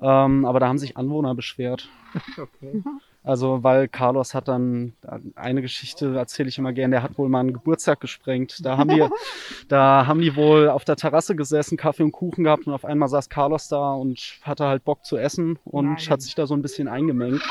Ähm, 0.00 0.44
aber 0.44 0.60
da 0.60 0.68
haben 0.68 0.78
sich 0.78 0.96
Anwohner 0.96 1.34
beschwert. 1.34 1.88
Okay. 2.38 2.82
Also, 3.24 3.62
weil 3.62 3.88
Carlos 3.88 4.32
hat 4.32 4.48
dann 4.48 4.94
eine 5.34 5.60
Geschichte, 5.60 6.16
erzähle 6.16 6.48
ich 6.48 6.58
immer 6.58 6.72
gern, 6.72 6.90
der 6.90 7.02
hat 7.02 7.18
wohl 7.18 7.28
mal 7.28 7.40
einen 7.40 7.52
Geburtstag 7.52 8.00
gesprengt. 8.00 8.64
Da 8.64 8.78
haben 8.78 8.88
die, 8.88 9.04
da 9.68 10.06
haben 10.06 10.20
die 10.20 10.34
wohl 10.36 10.68
auf 10.70 10.84
der 10.84 10.96
Terrasse 10.96 11.36
gesessen, 11.36 11.76
Kaffee 11.76 12.04
und 12.04 12.12
Kuchen 12.12 12.44
gehabt 12.44 12.66
und 12.66 12.72
auf 12.72 12.84
einmal 12.84 13.08
saß 13.08 13.28
Carlos 13.28 13.68
da 13.68 13.92
und 13.92 14.38
hatte 14.42 14.64
halt 14.66 14.84
Bock 14.84 15.04
zu 15.04 15.16
essen 15.16 15.58
und 15.64 15.86
Nein. 15.86 16.10
hat 16.10 16.22
sich 16.22 16.34
da 16.34 16.46
so 16.46 16.54
ein 16.54 16.62
bisschen 16.62 16.88
eingemengt. 16.88 17.42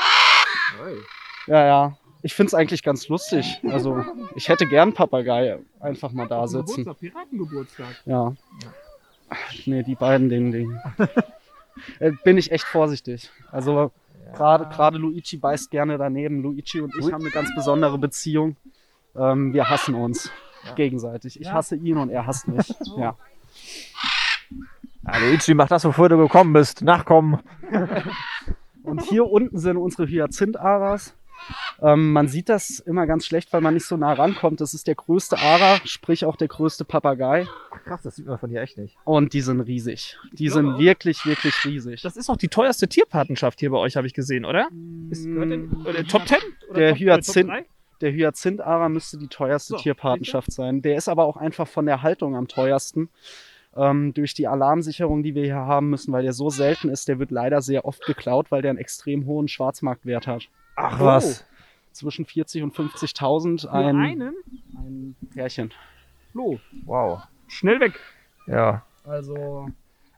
Ja, 1.46 1.64
ja. 1.64 1.96
Ich 2.22 2.34
find's 2.34 2.54
eigentlich 2.54 2.82
ganz 2.82 3.08
lustig. 3.08 3.60
Also, 3.68 4.04
ich 4.34 4.48
hätte 4.48 4.66
gern 4.66 4.92
Papagei 4.92 5.58
einfach 5.78 6.10
mal 6.10 6.26
da 6.26 6.48
sitzen. 6.48 6.84
Geburtstag, 6.84 6.98
Piratengeburtstag. 6.98 8.02
Ja. 8.06 8.34
Ach, 9.28 9.52
Nee, 9.66 9.82
die 9.82 9.94
beiden, 9.94 10.28
den, 10.28 10.50
den. 10.50 10.80
Äh, 12.00 12.10
Bin 12.24 12.36
ich 12.36 12.50
echt 12.50 12.64
vorsichtig. 12.64 13.30
Also, 13.52 13.92
gerade 14.34 14.66
gerade 14.68 14.98
Luigi 14.98 15.36
beißt 15.36 15.70
gerne 15.70 15.98
daneben. 15.98 16.42
Luigi 16.42 16.80
und 16.80 16.92
ich 16.98 17.04
Ui. 17.06 17.12
haben 17.12 17.22
eine 17.22 17.30
ganz 17.30 17.54
besondere 17.54 17.98
Beziehung. 17.98 18.56
Ähm, 19.16 19.52
wir 19.52 19.68
hassen 19.68 19.94
uns 19.94 20.30
gegenseitig. 20.76 21.40
Ich 21.40 21.46
Ja. 21.46 21.54
hasse 21.54 21.76
ihn 21.76 21.96
und 21.96 22.10
er 22.10 22.26
hasst 22.26 22.48
mich. 22.48 22.72
Ja. 22.98 23.16
Ja, 25.06 25.18
Luigi, 25.18 25.54
mach 25.54 25.68
das, 25.68 25.82
bevor 25.84 26.08
du 26.08 26.18
gekommen 26.18 26.52
bist. 26.52 26.82
Nachkommen. 26.82 27.38
Und 28.82 29.02
hier 29.02 29.24
unten 29.26 29.58
sind 29.58 29.76
unsere 29.76 30.06
Hyazinth-Aras. 30.06 31.14
Ähm, 31.80 32.12
man 32.12 32.28
sieht 32.28 32.48
das 32.48 32.78
immer 32.80 33.06
ganz 33.06 33.26
schlecht, 33.26 33.52
weil 33.52 33.60
man 33.60 33.74
nicht 33.74 33.86
so 33.86 33.96
nah 33.96 34.12
rankommt. 34.12 34.60
Das 34.60 34.74
ist 34.74 34.86
der 34.86 34.94
größte 34.94 35.38
Ara, 35.38 35.78
sprich 35.84 36.24
auch 36.24 36.36
der 36.36 36.48
größte 36.48 36.84
Papagei. 36.84 37.46
Krass, 37.84 38.02
das 38.02 38.16
sieht 38.16 38.26
man 38.26 38.38
von 38.38 38.50
hier 38.50 38.60
echt 38.62 38.78
nicht. 38.78 38.96
Und 39.04 39.32
die 39.32 39.40
sind 39.40 39.60
riesig. 39.60 40.18
Die 40.32 40.48
sind 40.48 40.78
wirklich, 40.78 41.24
wirklich 41.26 41.54
riesig. 41.64 42.02
Das 42.02 42.16
ist 42.16 42.28
auch 42.28 42.36
die 42.36 42.48
teuerste 42.48 42.88
Tierpatenschaft 42.88 43.60
hier 43.60 43.70
bei 43.70 43.78
euch, 43.78 43.96
habe 43.96 44.06
ich 44.06 44.14
gesehen, 44.14 44.44
oder? 44.44 44.68
Ist, 45.10 45.24
gehört 45.24 45.50
in, 45.52 45.72
oder 45.86 46.04
Top 46.04 46.26
10? 46.26 46.38
Oder 46.70 46.78
Der 46.80 46.90
Top, 46.90 46.98
Hyazinth- 46.98 47.40
Top 47.46 47.50
3? 47.50 47.66
Der 48.00 48.12
Hyazinth-Ara 48.12 48.88
müsste 48.88 49.18
die 49.18 49.26
teuerste 49.28 49.72
So, 49.74 49.78
Tierpatenschaft 49.78 50.52
sein. 50.52 50.82
Der 50.82 50.96
ist 50.96 51.08
aber 51.08 51.24
auch 51.24 51.36
einfach 51.36 51.66
von 51.66 51.84
der 51.86 52.02
Haltung 52.02 52.36
am 52.36 52.46
teuersten. 52.46 53.08
Ähm, 53.76 54.14
durch 54.14 54.34
die 54.34 54.46
Alarmsicherung, 54.46 55.22
die 55.22 55.34
wir 55.34 55.44
hier 55.44 55.54
haben 55.56 55.90
müssen, 55.90 56.12
weil 56.12 56.22
der 56.22 56.32
so 56.32 56.48
selten 56.50 56.88
ist, 56.90 57.08
der 57.08 57.18
wird 57.18 57.30
leider 57.30 57.60
sehr 57.60 57.84
oft 57.84 58.04
geklaut, 58.06 58.50
weil 58.50 58.62
der 58.62 58.70
einen 58.70 58.78
extrem 58.78 59.26
hohen 59.26 59.48
Schwarzmarktwert 59.48 60.26
hat. 60.26 60.48
Ach 60.80 61.00
Oh. 61.00 61.04
was. 61.04 61.44
Zwischen 61.92 62.24
40 62.26 62.62
und 62.62 62.74
50.000 62.76 63.62
Für 63.62 63.72
ein, 63.72 63.96
einen? 63.96 64.34
ein 64.76 65.16
Pärchen. 65.34 65.72
Flo. 66.32 66.60
Wow. 66.84 67.22
Schnell 67.48 67.80
weg. 67.80 67.98
Ja. 68.46 68.82
Also, 69.04 69.68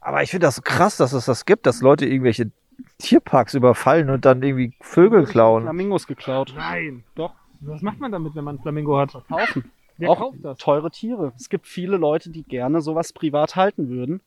Aber 0.01 0.23
ich 0.23 0.31
finde 0.31 0.47
das 0.47 0.63
krass, 0.63 0.97
dass 0.99 1.13
es 1.13 1.25
das 1.25 1.47
gibt, 1.47 1.65
dass 1.65 1.81
Leute 1.81 2.05
irgendwelche 2.07 2.51
Tierparks 2.99 3.55
überfallen 3.55 4.11
und 4.11 4.25
dann 4.25 4.43
irgendwie 4.43 4.73
Vögel 4.81 5.25
klauen. 5.25 5.63
Flamingos 5.63 6.07
geklaut. 6.07 6.53
Nein. 6.57 7.05
Doch. 7.15 7.35
Was 7.61 7.83
macht 7.83 7.99
man 8.01 8.11
damit, 8.13 8.35
wenn 8.35 8.45
man 8.45 8.57
ein 8.57 8.63
Flamingo 8.63 8.99
hat? 8.99 9.13
Kaufen. 9.29 9.71
Wer 9.97 10.11
auch 10.11 10.19
kauft 10.19 10.39
das? 10.43 10.59
teure 10.59 10.91
Tiere. 10.91 11.33
Es 11.37 11.49
gibt 11.51 11.67
viele 11.67 11.97
Leute, 11.99 12.31
die 12.31 12.43
gerne 12.43 12.81
sowas 12.81 13.13
privat 13.13 13.55
halten 13.57 13.89
würden. 13.89 14.21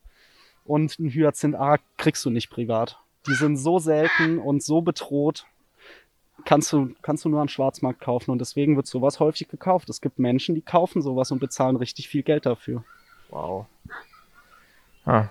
Und 0.64 0.98
ein 0.98 1.10
Hyazinth-Ara 1.10 1.78
kriegst 1.98 2.24
du 2.24 2.30
nicht 2.30 2.48
privat. 2.50 2.98
Die 3.26 3.34
sind 3.34 3.56
so 3.56 3.78
selten 3.78 4.38
und 4.38 4.62
so 4.62 4.82
bedroht. 4.82 5.46
Kannst 6.44 6.72
du, 6.72 6.94
kannst 7.02 7.24
du 7.24 7.28
nur 7.28 7.40
am 7.40 7.48
Schwarzmarkt 7.48 8.00
kaufen 8.00 8.30
und 8.30 8.38
deswegen 8.38 8.76
wird 8.76 8.86
sowas 8.86 9.20
häufig 9.20 9.48
gekauft. 9.48 9.88
Es 9.88 10.00
gibt 10.00 10.18
Menschen, 10.18 10.54
die 10.54 10.62
kaufen 10.62 11.02
sowas 11.02 11.30
und 11.30 11.38
bezahlen 11.38 11.76
richtig 11.76 12.08
viel 12.08 12.22
Geld 12.22 12.46
dafür. 12.46 12.84
Wow. 13.30 13.66
Ah. 15.04 15.28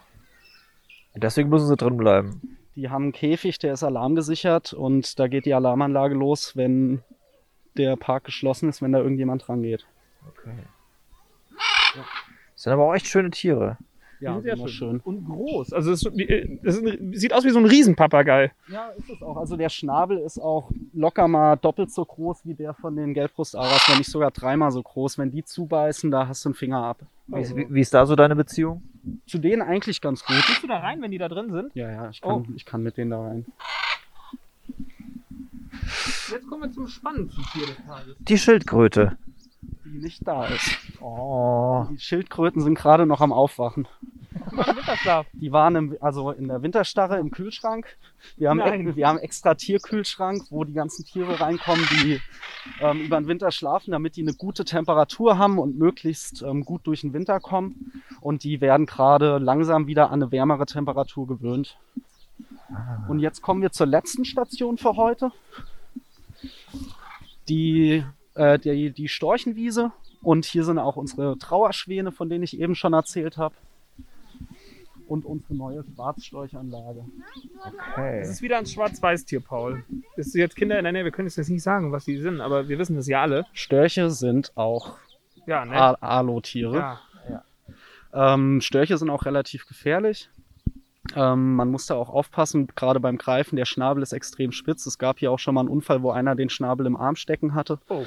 Deswegen 1.16 1.50
müssen 1.50 1.68
sie 1.68 1.78
drin 1.78 1.98
bleiben. 1.98 2.58
Die 2.76 2.90
haben 2.90 3.04
einen 3.04 3.12
Käfig, 3.12 3.60
der 3.60 3.74
ist 3.74 3.84
alarmgesichert 3.84 4.74
und 4.74 5.20
da 5.20 5.28
geht 5.28 5.46
die 5.46 5.54
Alarmanlage 5.54 6.16
los, 6.16 6.56
wenn 6.56 7.04
der 7.78 7.96
Park 7.96 8.24
geschlossen 8.24 8.70
ist, 8.70 8.82
wenn 8.82 8.92
da 8.92 9.00
irgendjemand 9.00 9.48
rangeht. 9.48 9.86
Okay. 10.28 10.58
Das 11.96 12.64
sind 12.64 12.74
aber 12.74 12.86
auch 12.86 12.94
echt 12.94 13.08
schöne 13.08 13.30
Tiere. 13.30 13.78
Ja, 14.24 14.36
Die 14.38 14.42
sind 14.42 14.58
wunderschön. 14.60 15.00
Und 15.04 15.26
groß. 15.26 15.74
Also 15.74 15.92
es, 15.92 16.06
es 16.06 16.82
ein, 16.82 17.14
sieht 17.14 17.34
aus 17.34 17.44
wie 17.46 17.50
so 17.50 17.60
ein 17.60 17.66
Riesenpapagei. 17.66 18.52
Ja, 18.70 18.88
ist 18.98 19.10
es 19.10 19.22
auch. 19.22 19.38
Also 19.38 19.58
der 19.58 19.70
Schnabel 19.70 20.18
ist 20.20 20.40
auch 20.40 20.70
locker 20.94 21.28
mal 21.28 21.56
doppelt 21.58 21.92
so 21.92 22.06
groß 22.06 22.40
wie 22.46 22.54
der 22.54 22.74
von 22.74 22.96
den 22.96 23.14
Gelbbrustaras, 23.14 23.88
wenn 23.90 23.98
nicht 23.98 24.10
sogar 24.12 24.32
dreimal 24.32 24.72
so 24.72 24.82
groß. 24.82 25.18
Wenn 25.18 25.32
die 25.32 25.44
zubeißen, 25.44 26.10
da 26.12 26.28
hast 26.28 26.46
du 26.46 26.50
einen 26.50 26.56
Finger 26.56 26.84
ab. 26.84 27.00
Wie, 27.28 27.42
ist- 27.42 27.56
wie, 27.56 27.68
wie 27.70 27.82
ist 27.82 27.94
da 27.94 28.06
so 28.06 28.16
deine 28.16 28.36
Beziehung? 28.36 28.82
Zu 29.28 29.38
denen 29.38 29.62
eigentlich 29.62 30.00
ganz 30.00 30.24
gut. 30.24 30.38
Gehst 30.48 30.64
du 30.64 30.68
da 30.68 30.78
rein, 30.80 31.02
wenn 31.02 31.12
die 31.12 31.18
da 31.18 31.28
drin 31.28 31.52
sind? 31.52 31.76
Ja, 31.76 31.92
ja, 31.92 32.10
ich 32.10 32.22
kann, 32.22 32.54
ich 32.56 32.66
kann 32.66 32.84
mit 32.84 32.96
denen 32.98 33.12
da 33.12 33.22
rein. 33.22 33.46
Jetzt 36.32 36.48
kommen 36.48 36.64
wir 36.64 36.72
zum 36.72 36.88
spannendsten 36.88 37.44
Tier 37.52 37.66
des 37.68 37.76
Tages. 37.86 38.16
Die 38.20 38.38
Schildkröte. 38.38 39.18
Die 39.86 40.00
nicht 40.00 40.26
da 40.28 40.46
ist. 40.48 40.78
Oh. 41.02 41.86
Die 41.92 42.00
Schildkröten 42.00 42.62
sind 42.62 42.76
gerade 42.76 43.06
noch 43.06 43.22
am 43.22 43.32
Aufwachen. 43.34 43.88
Winterschlaf. 44.58 45.26
Die 45.34 45.52
waren 45.52 45.76
im, 45.76 45.98
also 46.02 46.32
in 46.32 46.48
der 46.48 46.62
Winterstarre 46.62 47.20
im 47.20 47.32
Kühlschrank. 47.32 47.98
Wir 48.38 48.50
haben, 48.50 48.58
Nein. 48.58 48.96
wir 48.96 49.08
haben 49.08 49.20
extra 49.20 49.56
Tierkühlschrank, 49.56 50.44
wo 50.50 50.64
die 50.64 50.74
ganzen 50.74 51.06
Tiere 51.06 51.40
reinkommen, 51.40 51.86
die 51.92 52.22
ähm, 52.82 53.02
über 53.02 53.20
den 53.20 53.28
Winter 53.28 53.52
schlafen, 53.52 53.92
damit 53.92 54.16
die 54.16 54.22
eine 54.22 54.34
gute 54.34 54.66
Temperatur 54.66 55.38
haben 55.38 55.60
und 55.60 55.78
möglichst 55.78 56.42
ähm, 56.42 56.66
gut 56.66 56.82
durch 56.86 57.02
den 57.02 57.14
Winter 57.14 57.40
kommen. 57.40 58.04
Und 58.22 58.44
die 58.44 58.62
werden 58.62 58.86
gerade 58.86 59.38
langsam 59.38 59.88
wieder 59.88 60.12
an 60.12 60.22
eine 60.22 60.32
wärmere 60.32 60.66
Temperatur 60.66 61.28
gewöhnt. 61.28 61.78
Und 63.08 63.20
jetzt 63.20 63.42
kommen 63.42 63.62
wir 63.62 63.72
zur 63.72 63.88
letzten 63.88 64.26
Station 64.26 64.78
für 64.78 64.96
heute. 64.96 65.32
Die, 67.50 68.04
äh, 68.36 68.58
die, 68.60 68.92
die 68.92 69.08
Storchenwiese. 69.08 69.92
Und 70.22 70.46
hier 70.46 70.64
sind 70.64 70.80
auch 70.80 70.96
unsere 70.96 71.38
Trauerschwäne, 71.38 72.12
von 72.12 72.30
denen 72.30 72.44
ich 72.44 72.60
eben 72.60 72.76
schon 72.76 72.94
erzählt 72.94 73.38
habe. 73.38 73.56
Und 75.08 75.26
unsere 75.26 75.54
neue 75.56 75.84
Schwarzstorchanlage. 75.84 77.06
Es 77.36 77.92
Okay. 77.94 78.22
ist 78.22 78.42
wieder 78.42 78.58
ein 78.58 78.66
Schwarz-Weiß-Tier, 78.66 79.42
Paul. 79.42 79.84
Es 80.16 80.32
sind 80.32 80.42
jetzt 80.42 80.56
Kinder 80.56 80.78
in 80.78 80.84
der 80.84 80.94
Nähe, 80.94 81.04
wir 81.04 81.12
können 81.12 81.28
es 81.28 81.36
jetzt 81.36 81.50
nicht 81.50 81.64
sagen, 81.64 81.92
was 81.92 82.06
die 82.06 82.18
sind, 82.18 82.40
aber 82.42 82.68
wir 82.70 82.80
wissen 82.80 82.96
das 82.96 83.08
ja 83.08 83.22
alle. 83.22 83.46
Störche 83.54 84.10
sind 84.10 84.52
auch 84.56 84.98
Ja, 85.46 85.66
ne? 85.66 86.02
Alo-Tiere. 86.02 86.78
Ja. 86.78 87.00
Ähm, 88.14 88.62
Störche 88.62 88.98
sind 88.98 89.10
auch 89.10 89.26
relativ 89.26 89.68
gefährlich. 89.68 90.30
Ähm, 91.16 91.56
man 91.56 91.70
muss 91.70 91.86
da 91.88 91.96
auch 91.96 92.10
aufpassen, 92.10 92.68
gerade 92.76 93.00
beim 93.02 93.18
Greifen. 93.18 93.56
Der 93.58 93.66
Schnabel 93.66 94.02
ist 94.04 94.14
extrem 94.14 94.52
spitz. 94.54 94.86
Es 94.86 94.98
gab 94.98 95.20
hier 95.20 95.32
auch 95.32 95.40
schon 95.40 95.56
mal 95.56 95.62
einen 95.62 95.70
Unfall, 95.70 96.02
wo 96.02 96.12
einer 96.12 96.36
den 96.36 96.50
Schnabel 96.50 96.86
im 96.86 96.96
Arm 96.96 97.16
stecken 97.18 97.56
hatte. 97.56 97.80
Oh, 97.90 98.06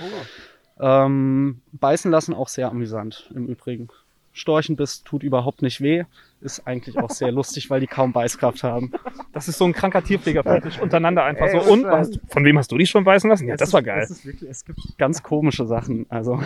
Ähm, 0.78 1.60
beißen 1.72 2.10
lassen 2.10 2.34
auch 2.34 2.48
sehr 2.48 2.68
amüsant 2.70 3.30
im 3.34 3.46
Übrigen. 3.48 3.88
Storchenbiss 4.36 5.02
tut 5.02 5.22
überhaupt 5.22 5.62
nicht 5.62 5.80
weh. 5.80 6.04
Ist 6.42 6.66
eigentlich 6.66 6.98
auch 6.98 7.10
sehr 7.10 7.32
lustig, 7.32 7.70
weil 7.70 7.80
die 7.80 7.86
kaum 7.86 8.12
Beißkraft 8.12 8.62
haben. 8.62 8.92
das 9.32 9.48
ist 9.48 9.56
so 9.56 9.64
ein 9.64 9.72
kranker 9.72 10.04
Tierpflegerfetisch 10.04 10.78
untereinander 10.78 11.24
einfach 11.24 11.46
Ey, 11.46 11.60
so. 11.60 11.72
Und 11.72 11.84
was- 11.84 12.10
von 12.28 12.44
wem 12.44 12.58
hast 12.58 12.70
du 12.70 12.76
dich 12.76 12.90
schon 12.90 13.04
beißen 13.04 13.30
lassen? 13.30 13.48
Ja, 13.48 13.56
das 13.56 13.68
ist- 13.70 13.72
war 13.72 13.82
geil. 13.82 14.06
Wirklich, 14.22 14.50
es 14.50 14.64
gibt 14.64 14.78
ganz 14.98 15.22
komische 15.22 15.66
Sachen. 15.66 16.04
Also 16.10 16.40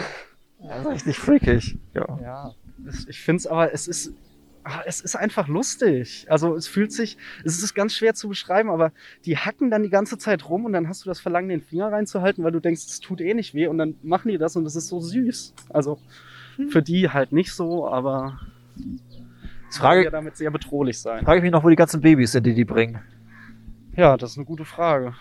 Das 0.63 0.81
ist 0.81 0.87
richtig 0.93 1.19
freakig. 1.19 1.79
Ja. 1.95 2.19
Ja, 2.23 2.55
ich 3.09 3.21
finde 3.21 3.39
es 3.41 3.47
aber, 3.49 3.73
es 3.75 3.89
ist, 3.89 4.13
ah, 4.63 4.83
es 4.87 5.01
ist 5.01 5.17
einfach 5.17 5.49
lustig. 5.49 6.27
Also 6.29 6.55
es 6.55 6.69
fühlt 6.69 6.93
sich, 6.93 7.17
es 7.45 7.61
ist 7.63 7.75
ganz 7.75 7.95
schwer 7.95 8.15
zu 8.15 8.29
beschreiben, 8.29 8.71
aber 8.71 8.93
die 9.25 9.37
hacken 9.37 9.71
dann 9.71 9.83
die 9.83 9.91
ganze 9.91 10.17
Zeit 10.17 10.49
rum 10.49 10.65
und 10.65 10.73
dann 10.73 10.87
hast 10.89 11.05
du 11.05 11.09
das 11.09 11.19
Verlangen, 11.19 11.49
den 11.49 11.61
Finger 11.63 11.91
reinzuhalten, 11.91 12.45
weil 12.45 12.53
du 12.53 12.61
denkst, 12.61 12.83
es 12.87 13.01
tut 13.01 13.21
eh 13.21 13.35
nicht 13.35 13.53
weh 13.55 13.67
und 13.67 13.79
dann 13.79 13.97
machen 14.03 14.29
die 14.29 14.39
das 14.39 14.55
und 14.55 14.65
es 14.67 14.77
ist 14.77 14.87
so 14.89 15.01
süß. 15.01 15.55
Also 15.71 15.99
für 16.69 16.83
die 16.83 17.09
halt 17.09 17.33
nicht 17.33 17.53
so, 17.53 17.89
aber 17.89 18.39
kann 19.71 19.71
frage, 19.71 20.05
ja 20.05 20.11
damit 20.11 20.37
sehr 20.37 20.51
bedrohlich 20.51 21.01
sein. 21.01 21.25
frage 21.25 21.39
ich 21.39 21.43
mich 21.43 21.53
noch, 21.53 21.63
wo 21.63 21.69
die 21.69 21.77
ganzen 21.77 22.01
Babys 22.01 22.33
sind, 22.33 22.45
die 22.45 22.55
die 22.55 22.65
bringen. 22.65 22.99
Ja, 23.97 24.17
das 24.17 24.33
ist 24.33 24.37
eine 24.39 24.47
gute 24.47 24.65
Frage. 24.65 25.15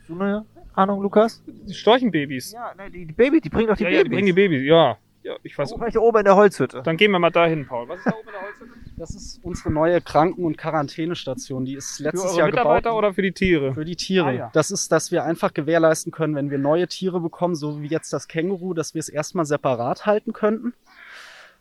Hast 0.00 0.08
du 0.08 0.20
eine 0.20 0.44
Ahnung, 0.74 1.02
Lukas? 1.02 1.42
Die 1.46 1.74
Storchenbabys. 1.74 2.52
Ja, 2.52 2.74
ne, 2.76 2.90
die, 2.90 3.06
die 3.06 3.12
Babys, 3.12 3.40
die 3.42 3.48
bringen 3.48 3.68
doch 3.68 3.76
die 3.76 3.84
ja, 3.84 3.90
ja, 3.90 3.98
die 3.98 4.10
Babys. 4.10 4.16
bringen 4.16 4.26
die 4.26 4.32
Babys. 4.32 4.62
Ja, 4.66 4.98
ja 5.22 5.36
ich 5.42 5.56
weiß. 5.56 5.72
Oh, 5.72 5.78
vielleicht 5.78 5.96
oben 5.96 6.18
in 6.18 6.24
der 6.24 6.36
Holzhütte. 6.36 6.82
Dann 6.82 6.96
gehen 6.96 7.10
wir 7.12 7.18
mal 7.18 7.30
dahin, 7.30 7.66
Paul. 7.66 7.88
Was 7.88 7.98
ist 7.98 8.06
da 8.06 8.10
oben 8.10 8.28
in 8.28 8.32
der 8.32 8.42
Holzhütte? 8.42 8.72
Das 8.96 9.10
ist 9.10 9.40
unsere 9.42 9.70
neue 9.72 10.00
Kranken- 10.00 10.44
und 10.44 10.56
Quarantänestation. 10.58 11.64
Die 11.64 11.74
ist 11.74 11.96
Für 11.96 12.04
letztes 12.04 12.30
eure 12.30 12.38
Jahr 12.38 12.46
Mitarbeiter 12.48 12.90
gebaut. 12.90 12.98
oder 12.98 13.14
für 13.14 13.22
die 13.22 13.32
Tiere? 13.32 13.74
Für 13.74 13.84
die 13.84 13.96
Tiere. 13.96 14.26
Ah, 14.26 14.32
ja. 14.32 14.50
Das 14.52 14.70
ist, 14.70 14.92
dass 14.92 15.10
wir 15.10 15.24
einfach 15.24 15.54
gewährleisten 15.54 16.12
können, 16.12 16.34
wenn 16.34 16.50
wir 16.50 16.58
neue 16.58 16.86
Tiere 16.88 17.20
bekommen, 17.20 17.54
so 17.54 17.82
wie 17.82 17.88
jetzt 17.88 18.12
das 18.12 18.28
Känguru, 18.28 18.74
dass 18.74 18.94
wir 18.94 19.00
es 19.00 19.08
erstmal 19.08 19.44
separat 19.44 20.06
halten 20.06 20.32
könnten. 20.32 20.74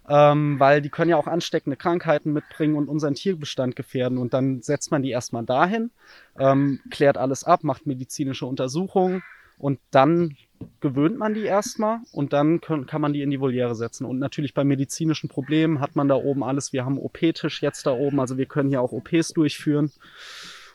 Ähm, 0.10 0.60
weil 0.60 0.82
die 0.82 0.89
können 0.89 1.10
ja 1.10 1.18
auch 1.18 1.28
ansteckende 1.28 1.78
Krankheiten 1.78 2.34
mitbringen 2.34 2.76
und 2.76 2.89
unseren 2.89 3.14
Tierbestand 3.14 3.76
gefährden. 3.76 4.18
Und 4.18 4.34
dann 4.34 4.62
setzt 4.62 4.91
man 4.91 5.01
die 5.01 5.12
erstmal 5.12 5.45
dahin, 5.45 5.91
ähm, 6.38 6.82
klärt 6.91 7.18
alles 7.18 7.43
ab, 7.45 7.64
macht 7.64 7.86
medizinische 7.86 8.45
Untersuchungen 8.45 9.24
und 9.58 9.80
dann 9.91 10.36
gewöhnt 10.80 11.18
man 11.18 11.34
die 11.34 11.43
erstmal 11.43 11.99
und 12.12 12.34
dann 12.34 12.62
können, 12.62 12.86
kann 12.86 13.01
man 13.01 13.14
die 13.14 13.22
in 13.22 13.32
die 13.32 13.39
Voliere 13.39 13.76
setzen. 13.76 14.06
Und 14.06 14.20
natürlich 14.20 14.54
bei 14.54 14.64
medizinischen 14.64 15.30
Problemen 15.30 15.80
hat 15.80 15.95
man 15.95 16.08
da 16.08 16.16
oben 16.16 16.43
alles. 16.43 16.74
Wir 16.74 16.86
haben 16.86 16.97
OP-Tisch 16.97 17.62
jetzt 17.62 17.86
da 17.86 17.91
oben, 17.91 18.20
also 18.20 18.38
wir 18.38 18.45
können 18.45 18.70
hier 18.70 18.82
auch 18.82 18.91
OPs 18.91 19.30
durchführen 19.30 19.91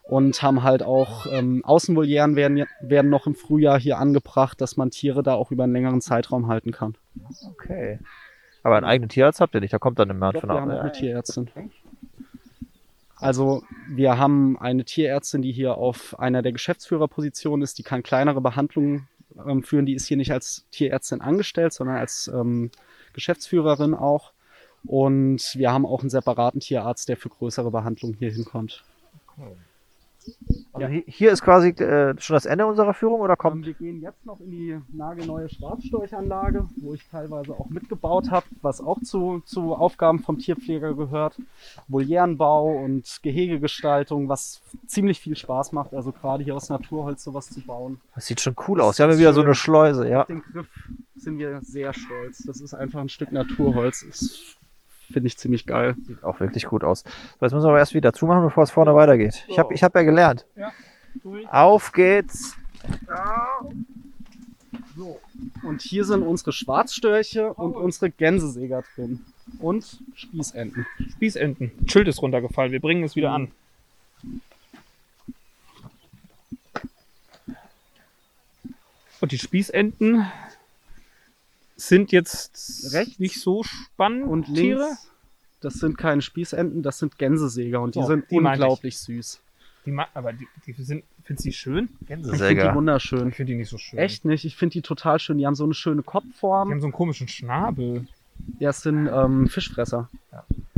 und 0.04 0.42
haben 0.42 0.62
halt 0.62 0.82
auch 0.82 1.26
ähm, 1.30 1.64
Außenvolieren 1.64 2.34
werden, 2.34 2.64
werden 2.80 3.10
noch 3.10 3.26
im 3.26 3.34
Frühjahr 3.34 3.78
hier 3.78 3.98
angebracht, 3.98 4.60
dass 4.60 4.76
man 4.76 4.90
Tiere 4.90 5.22
da 5.22 5.34
auch 5.34 5.50
über 5.50 5.64
einen 5.64 5.74
längeren 5.74 6.00
Zeitraum 6.00 6.48
halten 6.48 6.72
kann. 6.72 6.96
Okay. 7.50 7.98
Aber 8.68 8.76
einen 8.76 8.84
eigenen 8.84 9.08
Tierarzt 9.08 9.40
habt 9.40 9.54
ihr 9.54 9.62
nicht, 9.62 9.72
da 9.72 9.78
kommt 9.78 9.98
dann 9.98 10.10
immer 10.10 10.30
Doch, 10.30 10.42
von 10.42 10.50
wir 10.50 10.60
haben 10.60 10.70
eine 10.70 10.92
Tierärztin. 10.92 11.48
Also 13.16 13.62
wir 13.88 14.18
haben 14.18 14.58
eine 14.58 14.84
Tierärztin, 14.84 15.40
die 15.40 15.52
hier 15.52 15.78
auf 15.78 16.18
einer 16.18 16.42
der 16.42 16.52
Geschäftsführerpositionen 16.52 17.62
ist, 17.62 17.78
die 17.78 17.82
kann 17.82 18.02
kleinere 18.02 18.42
Behandlungen 18.42 19.08
ähm, 19.42 19.62
führen. 19.62 19.86
Die 19.86 19.94
ist 19.94 20.04
hier 20.06 20.18
nicht 20.18 20.32
als 20.32 20.66
Tierärztin 20.70 21.22
angestellt, 21.22 21.72
sondern 21.72 21.96
als 21.96 22.28
ähm, 22.28 22.70
Geschäftsführerin 23.14 23.94
auch. 23.94 24.32
Und 24.84 25.54
wir 25.54 25.72
haben 25.72 25.86
auch 25.86 26.00
einen 26.00 26.10
separaten 26.10 26.60
Tierarzt, 26.60 27.08
der 27.08 27.16
für 27.16 27.30
größere 27.30 27.70
Behandlungen 27.70 28.16
hier 28.18 28.30
hinkommt. 28.30 28.84
Also 30.72 30.86
hi- 30.88 31.04
hier 31.06 31.32
ist 31.32 31.42
quasi 31.42 31.70
äh, 31.70 32.14
schon 32.18 32.34
das 32.34 32.46
Ende 32.46 32.66
unserer 32.66 32.94
Führung 32.94 33.20
oder 33.20 33.36
kommt? 33.36 33.56
Ähm, 33.56 33.64
wir 33.64 33.74
gehen 33.74 34.00
jetzt 34.00 34.24
noch 34.26 34.40
in 34.40 34.50
die 34.50 34.78
nagelneue 34.92 35.48
Schwarzstorchanlage, 35.48 36.68
wo 36.76 36.94
ich 36.94 37.06
teilweise 37.08 37.52
auch 37.52 37.68
mitgebaut 37.68 38.30
habe, 38.30 38.46
was 38.62 38.80
auch 38.80 39.00
zu, 39.02 39.40
zu 39.44 39.74
Aufgaben 39.74 40.20
vom 40.20 40.38
Tierpfleger 40.38 40.94
gehört. 40.94 41.38
Volierenbau 41.88 42.76
und 42.84 43.18
Gehegegestaltung, 43.22 44.28
was 44.28 44.60
ziemlich 44.86 45.20
viel 45.20 45.36
Spaß 45.36 45.72
macht. 45.72 45.94
Also 45.94 46.12
gerade 46.12 46.44
hier 46.44 46.54
aus 46.56 46.68
Naturholz 46.68 47.24
sowas 47.24 47.50
zu 47.50 47.60
bauen. 47.60 48.00
Das 48.14 48.26
sieht 48.26 48.40
schon 48.40 48.54
cool 48.68 48.80
aus. 48.80 48.98
Wir 48.98 49.04
haben 49.04 49.10
hier 49.10 49.20
wieder 49.20 49.32
so 49.32 49.42
eine 49.42 49.54
Schleuse, 49.54 50.08
ja. 50.08 50.22
Auf 50.22 50.26
den 50.28 50.42
Griff 50.42 50.68
sind 51.16 51.38
wir 51.38 51.60
sehr 51.62 51.92
stolz. 51.92 52.44
Das 52.46 52.60
ist 52.60 52.74
einfach 52.74 53.00
ein 53.00 53.08
Stück 53.08 53.32
Naturholz. 53.32 54.04
Das 54.06 54.56
finde 55.12 55.26
ich 55.26 55.38
ziemlich 55.38 55.66
geil. 55.66 55.96
Sieht 56.06 56.22
auch 56.22 56.40
wirklich 56.40 56.66
gut 56.66 56.84
aus. 56.84 57.00
So, 57.00 57.46
jetzt 57.46 57.52
müssen 57.52 57.64
wir 57.64 57.70
aber 57.70 57.78
erst 57.78 57.94
wieder 57.94 58.12
zumachen, 58.12 58.42
bevor 58.42 58.62
es 58.62 58.70
vorne 58.70 58.94
weitergeht. 58.94 59.44
Ich 59.48 59.58
habe 59.58 59.74
ich 59.74 59.82
hab 59.82 59.94
ja 59.94 60.02
gelernt. 60.02 60.46
Ja. 60.56 60.72
Auf 61.50 61.92
geht's. 61.92 62.56
Und 65.62 65.82
hier 65.82 66.04
sind 66.04 66.22
unsere 66.22 66.52
Schwarzstörche 66.52 67.52
und 67.54 67.74
unsere 67.76 68.10
Gänsesäger 68.10 68.82
drin. 68.94 69.24
Und 69.60 70.02
Spießenten. 70.14 70.86
Spießenten. 71.12 71.72
Schild 71.86 72.08
ist 72.08 72.20
runtergefallen. 72.22 72.72
Wir 72.72 72.80
bringen 72.80 73.04
es 73.04 73.16
wieder 73.16 73.32
an. 73.32 73.50
Und 79.20 79.32
die 79.32 79.38
Spießenten 79.38 80.26
sind 81.78 82.12
jetzt 82.12 82.92
Rechts 82.92 83.18
nicht 83.18 83.40
so 83.40 83.62
spannend. 83.62 84.24
Und 84.26 84.48
links, 84.48 84.60
Tiere. 84.60 84.88
das 85.60 85.74
sind 85.74 85.96
keine 85.96 86.20
Spießenten, 86.22 86.82
das 86.82 86.98
sind 86.98 87.18
Gänsesäger 87.18 87.80
und 87.80 87.94
die 87.94 88.00
So, 88.00 88.06
sind 88.06 88.30
die 88.30 88.36
unglaublich 88.36 88.98
süß. 88.98 89.40
Die 89.86 89.96
aber 90.14 90.32
die, 90.32 90.46
die 90.66 90.72
sind. 90.82 91.04
Findest 91.24 91.44
du 91.46 91.48
die 91.50 91.54
schön? 91.54 91.84
Ich 92.00 92.06
finde 92.08 92.22
die 92.24 92.30
Gänsesäger. 92.30 92.74
wunderschön. 92.74 93.28
Ich 93.28 93.34
finde 93.36 93.52
die 93.52 93.58
nicht 93.58 93.68
so 93.68 93.78
schön. 93.78 93.98
Echt 93.98 94.24
nicht, 94.24 94.44
ich 94.44 94.56
finde 94.56 94.72
die 94.74 94.82
total 94.82 95.18
schön. 95.18 95.38
Die 95.38 95.46
haben 95.46 95.54
so 95.54 95.64
eine 95.64 95.74
schöne 95.74 96.02
Die 96.02 96.06
Kopfform. 96.06 96.70
haben 96.70 96.80
so 96.80 96.86
einen 96.86 96.92
komischen 96.92 97.28
Schnabel. 97.28 98.06
Ja, 98.58 98.70
es 98.70 98.82
sind 98.82 99.08
ähm, 99.12 99.48
Fischfresser. 99.48 100.08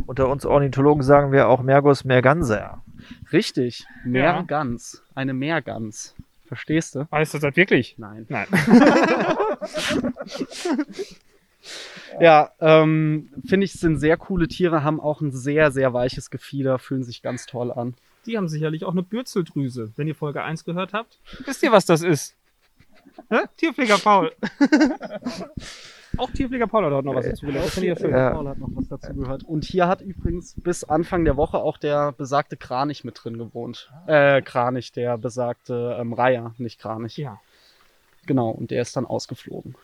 Unter 0.05 0.27
uns 0.29 0.45
Ornithologen 0.45 1.03
sagen 1.03 1.31
wir 1.31 1.47
auch 1.47 1.61
Mergus 1.61 2.03
merganser. 2.03 2.81
Richtig, 3.31 3.85
Ja. 4.03 4.09
Meergans. 4.09 5.01
Eine 5.15 5.33
Meergans. 5.33 6.15
Verstehst 6.51 6.95
du? 6.95 7.07
Weißt 7.09 7.33
du 7.33 7.39
das 7.39 7.55
wirklich? 7.55 7.95
Nein. 7.97 8.25
Nein. 8.27 8.45
Ja, 12.19 12.51
ähm, 12.59 13.29
finde 13.45 13.65
ich, 13.65 13.73
sind 13.73 13.97
sehr 13.97 14.17
coole 14.17 14.47
Tiere, 14.47 14.83
haben 14.83 14.99
auch 14.99 15.21
ein 15.21 15.31
sehr, 15.31 15.71
sehr 15.71 15.93
weiches 15.93 16.31
Gefieder, 16.31 16.79
fühlen 16.79 17.03
sich 17.03 17.21
ganz 17.21 17.45
toll 17.45 17.71
an. 17.71 17.93
Die 18.25 18.35
haben 18.35 18.47
sicherlich 18.47 18.83
auch 18.83 18.91
eine 18.91 19.03
Bürzeldrüse. 19.03 19.93
Wenn 19.95 20.07
ihr 20.07 20.15
Folge 20.15 20.43
1 20.43 20.65
gehört 20.65 20.91
habt, 20.91 21.19
wisst 21.45 21.61
ihr, 21.61 21.71
was 21.71 21.85
das 21.85 22.01
ist? 22.01 22.35
Hä? 23.29 23.41
Tierpfleger 23.57 23.99
Paul. 23.99 24.31
auch 26.17 26.31
Tierpfleger 26.31 26.67
Paul 26.67 26.85
hat 26.85 26.93
heute 26.93 27.07
noch 27.07 27.15
was 27.15 27.25
dazu 27.25 27.45
gelernt. 27.45 27.67
Das 27.67 27.73
finde 27.73 27.91
ich 27.91 27.99
ja 27.99 28.05
schön. 28.05 28.15
Ja. 28.15 28.29
Paul 28.31 28.47
hat 28.47 28.57
noch 28.57 28.69
was 28.73 28.87
dazu 28.87 29.13
gehört. 29.13 29.43
Und 29.43 29.63
hier 29.63 29.87
hat 29.87 30.01
übrigens 30.01 30.55
bis 30.57 30.83
Anfang 30.83 31.25
der 31.25 31.37
Woche 31.37 31.57
auch 31.57 31.77
der 31.77 32.11
besagte 32.11 32.57
Kranich 32.57 33.03
mit 33.03 33.23
drin 33.23 33.37
gewohnt. 33.37 33.91
Äh, 34.07 34.41
Kranich, 34.41 34.91
der 34.91 35.17
besagte 35.17 35.97
ähm, 35.99 36.13
Reiher, 36.13 36.53
nicht 36.57 36.79
Kranich. 36.79 37.17
Ja. 37.17 37.39
Genau, 38.25 38.49
und 38.49 38.71
der 38.71 38.81
ist 38.81 38.95
dann 38.95 39.05
ausgeflogen. 39.05 39.75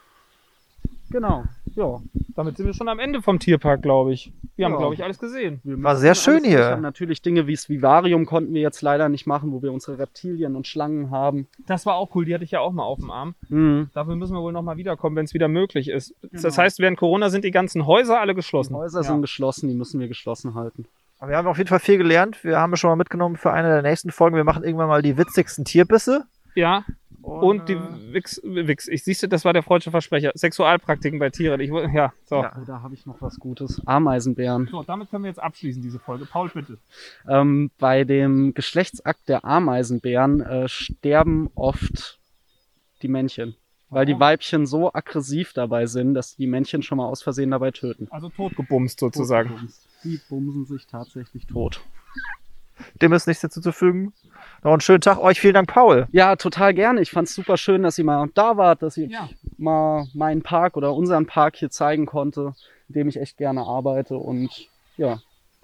Genau, 1.09 1.45
ja. 1.75 1.99
Damit 2.35 2.57
sind 2.57 2.65
wir 2.65 2.73
schon 2.73 2.89
am 2.89 2.99
Ende 2.99 3.21
vom 3.21 3.39
Tierpark, 3.39 3.81
glaube 3.81 4.13
ich. 4.13 4.31
Wir 4.55 4.65
haben, 4.65 4.73
Ja. 4.73 4.77
glaube 4.79 4.93
ich, 4.93 5.03
alles 5.03 5.19
gesehen. 5.19 5.61
Wir 5.63 5.81
War 5.81 5.95
sehr 5.95 6.15
schön 6.15 6.43
hier. 6.43 6.57
Wir 6.59 6.65
haben 6.71 6.81
natürlich 6.81 7.21
Dinge 7.21 7.47
wie 7.47 7.53
das 7.55 7.69
Vivarium 7.69 8.25
konnten 8.25 8.53
wir 8.53 8.61
jetzt 8.61 8.81
leider 8.81 9.07
nicht 9.09 9.25
machen, 9.25 9.51
wo 9.51 9.61
wir 9.61 9.71
unsere 9.71 9.97
Reptilien 9.99 10.55
und 10.55 10.67
Schlangen 10.67 11.09
haben. 11.11 11.47
Das 11.65 11.85
war 11.85 11.95
auch 11.95 12.13
cool. 12.15 12.25
Die 12.25 12.33
hatte 12.33 12.43
ich 12.43 12.51
ja 12.51 12.59
auch 12.59 12.73
mal 12.73 12.83
auf 12.83 12.99
dem 12.99 13.09
Arm. 13.11 13.35
Mhm. 13.49 13.89
Dafür 13.93 14.15
müssen 14.15 14.33
wir 14.35 14.41
wohl 14.41 14.51
noch 14.53 14.61
mal 14.63 14.77
wiederkommen, 14.77 15.15
wenn 15.15 15.25
es 15.25 15.33
wieder 15.33 15.47
möglich 15.47 15.89
ist. 15.89 16.13
Das 16.31 16.41
Genau. 16.43 16.57
heißt, 16.57 16.79
während 16.79 16.97
Corona 16.97 17.29
sind 17.29 17.43
die 17.45 17.51
ganzen 17.51 17.85
Häuser 17.85 18.19
alle 18.19 18.33
Die 18.33 18.37
geschlossen. 18.37 18.75
Häuser 18.75 19.03
sind 19.03 19.21
geschlossen, 19.21 19.69
die 19.69 19.75
müssen 19.75 19.99
wir 19.99 20.07
geschlossen 20.07 20.55
halten. 20.55 20.85
Aber 21.19 21.31
wir 21.31 21.37
haben 21.37 21.47
auf 21.47 21.57
jeden 21.57 21.69
Fall 21.69 21.79
viel 21.79 21.97
gelernt. 21.97 22.43
Wir 22.43 22.59
haben 22.59 22.73
es 22.73 22.79
schon 22.79 22.89
mal 22.89 22.95
mitgenommen 22.95 23.37
für 23.37 23.51
eine 23.51 23.69
der 23.69 23.81
nächsten 23.81 24.11
Folgen. 24.11 24.35
Wir 24.35 24.43
machen 24.43 24.63
irgendwann 24.63 24.87
mal 24.87 25.01
die 25.01 25.17
witzigsten 25.17 25.65
Tierbisse. 25.65 26.25
Ja, 26.53 26.83
und 27.27 27.67
die 27.67 27.73
äh, 27.73 28.13
Wix, 28.13 28.41
Wix. 28.43 28.87
Ich 28.87 29.03
siehste, 29.03 29.27
das 29.27 29.43
war 29.43 29.53
der 29.53 29.63
freudsche 29.63 29.91
Versprecher. 29.91 30.31
Sexualpraktiken 30.33 31.19
bei 31.19 31.29
Tieren. 31.29 31.59
Ich, 31.59 31.69
ja, 31.69 32.13
so. 32.25 32.37
Ja. 32.37 32.57
Da 32.65 32.81
habe 32.81 32.93
ich 32.93 33.05
noch 33.05 33.21
was 33.21 33.37
Gutes. 33.37 33.81
Ameisenbären. 33.85 34.67
So, 34.71 34.83
damit 34.83 35.09
können 35.09 35.23
wir 35.23 35.29
jetzt 35.29 35.41
abschließen, 35.41 35.81
diese 35.81 35.99
Folge. 35.99 36.25
Paul, 36.25 36.49
bitte. 36.53 36.77
Ähm, 37.27 37.69
bei 37.79 38.05
dem 38.05 38.53
Geschlechtsakt 38.53 39.27
der 39.27 39.43
Ameisenbären 39.43 40.41
äh, 40.41 40.67
sterben 40.69 41.49
oft 41.53 42.19
die 43.01 43.09
Männchen. 43.09 43.55
Weil 43.89 44.05
die? 44.05 44.19
Weibchen 44.19 44.65
so 44.65 44.93
aggressiv 44.93 45.53
dabei 45.53 45.85
sind, 45.85 46.13
dass 46.13 46.35
die 46.35 46.47
Männchen 46.47 46.81
schon 46.81 46.97
mal 46.97 47.07
aus 47.07 47.21
Versehen 47.21 47.51
dabei 47.51 47.71
töten. 47.71 48.07
Also 48.09 48.29
totgebumst 48.29 48.99
sozusagen. 48.99 49.69
Die 50.03 50.19
bumsen 50.29 50.65
sich 50.65 50.87
tatsächlich 50.87 51.45
tot. 51.45 51.81
Dem 53.01 53.13
ist 53.13 53.27
nichts 53.27 53.41
hinzuzufügen. 53.41 54.13
Noch 54.67 54.73
einen 54.73 54.81
schönen 54.81 54.99
Tag 54.99 55.17
euch. 55.23 55.39
Vielen 55.39 55.53
Dank, 55.53 55.69
Paul. 55.69 56.07
Ja, 56.11 56.35
total 56.35 56.73
gerne. 56.73 56.99
Ich 56.99 57.11
fand's 57.11 57.33
super 57.33 57.55
schön, 57.55 57.83
dass 57.83 57.97
ihr 57.97 58.03
mal 58.03 58.27
da 58.33 58.57
wart, 58.57 58.81
dass 58.81 58.97
ihr 58.97 59.07
Ja. 59.07 59.29
mal 59.57 60.07
meinen 60.13 60.41
Park 60.41 60.75
oder 60.75 60.93
unseren 60.93 61.25
Park 61.25 61.55
hier 61.55 61.69
zeigen 61.69 62.05
konnte, 62.05 62.53
in 62.89 62.95
dem 62.95 63.07
ich 63.07 63.15
echt 63.15 63.37
gerne 63.37 63.61
arbeite 63.61 64.17
und 64.17 64.67
ja, 64.97 65.19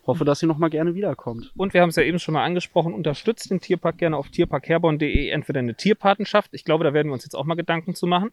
hoffe, 0.07 0.23
dass 0.23 0.41
ihr 0.41 0.47
noch 0.47 0.57
mal 0.57 0.69
gerne 0.69 0.95
wiederkommt. 0.95 1.51
Und 1.57 1.73
wir 1.73 1.81
haben 1.81 1.89
es 1.89 1.97
ja 1.97 2.03
eben 2.03 2.17
schon 2.17 2.33
mal 2.33 2.45
angesprochen, 2.45 2.93
unterstützt 2.93 3.51
den 3.51 3.59
Tierpark 3.59 3.97
gerne 3.97 4.15
auf 4.15 4.29
tierparkherborn.de 4.29 5.27
entweder 5.27 5.59
eine 5.59 5.75
Tierpatenschaft, 5.75 6.53
ich 6.53 6.63
glaube, 6.63 6.85
da 6.85 6.93
werden 6.93 7.09
wir 7.09 7.13
uns 7.13 7.25
jetzt 7.25 7.35
auch 7.35 7.43
mal 7.43 7.55
Gedanken 7.55 7.95
zu 7.95 8.07
machen, 8.07 8.31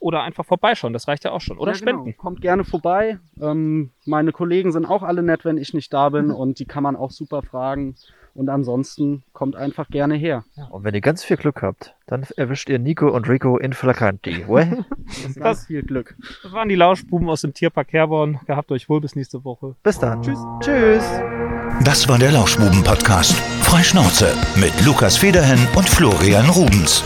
oder 0.00 0.24
einfach 0.24 0.44
vorbeischauen, 0.44 0.92
das 0.92 1.06
reicht 1.06 1.22
ja 1.22 1.30
auch 1.30 1.40
schon. 1.40 1.58
Oder 1.58 1.74
ja, 1.74 1.78
genau. 1.78 1.92
spenden. 1.92 2.16
Kommt 2.16 2.40
gerne 2.40 2.64
vorbei. 2.64 3.20
Ähm, 3.40 3.92
meine 4.04 4.32
Kollegen 4.32 4.72
sind 4.72 4.84
auch 4.84 5.04
alle 5.04 5.22
nett, 5.22 5.44
wenn 5.44 5.58
ich 5.58 5.74
nicht 5.74 5.92
da 5.92 6.08
bin 6.08 6.32
und 6.32 6.58
die 6.58 6.64
kann 6.64 6.82
man 6.82 6.96
auch 6.96 7.12
super 7.12 7.42
fragen. 7.42 7.94
Und 8.34 8.48
ansonsten 8.48 9.24
kommt 9.32 9.56
einfach 9.56 9.88
gerne 9.88 10.14
her. 10.14 10.44
Und 10.70 10.84
wenn 10.84 10.94
ihr 10.94 11.00
ganz 11.00 11.24
viel 11.24 11.36
Glück 11.36 11.62
habt, 11.62 11.94
dann 12.06 12.26
erwischt 12.36 12.68
ihr 12.68 12.78
Nico 12.78 13.08
und 13.08 13.28
Rico 13.28 13.58
in 13.58 13.72
Flacanti. 13.72 14.44
Ué? 14.46 14.84
Ganz 15.38 15.66
viel 15.66 15.82
Glück. 15.82 16.16
Das 16.42 16.52
waren 16.52 16.68
die 16.68 16.74
Lauschbuben 16.74 17.28
aus 17.28 17.42
dem 17.42 17.52
Tierpark 17.52 17.92
Herborn. 17.92 18.40
Gehabt 18.46 18.70
euch 18.72 18.88
wohl 18.88 19.00
bis 19.00 19.14
nächste 19.14 19.44
Woche. 19.44 19.74
Bis 19.82 19.98
dann. 19.98 20.22
Tschüss. 20.22 20.38
Tschüss. 20.60 21.04
Das 21.84 22.08
war 22.08 22.18
der 22.18 22.32
Lauschbuben-Podcast. 22.32 23.34
Freischnauze 23.62 24.32
mit 24.56 24.72
Lukas 24.86 25.16
Federhen 25.16 25.60
und 25.76 25.88
Florian 25.88 26.48
Rubens. 26.48 27.02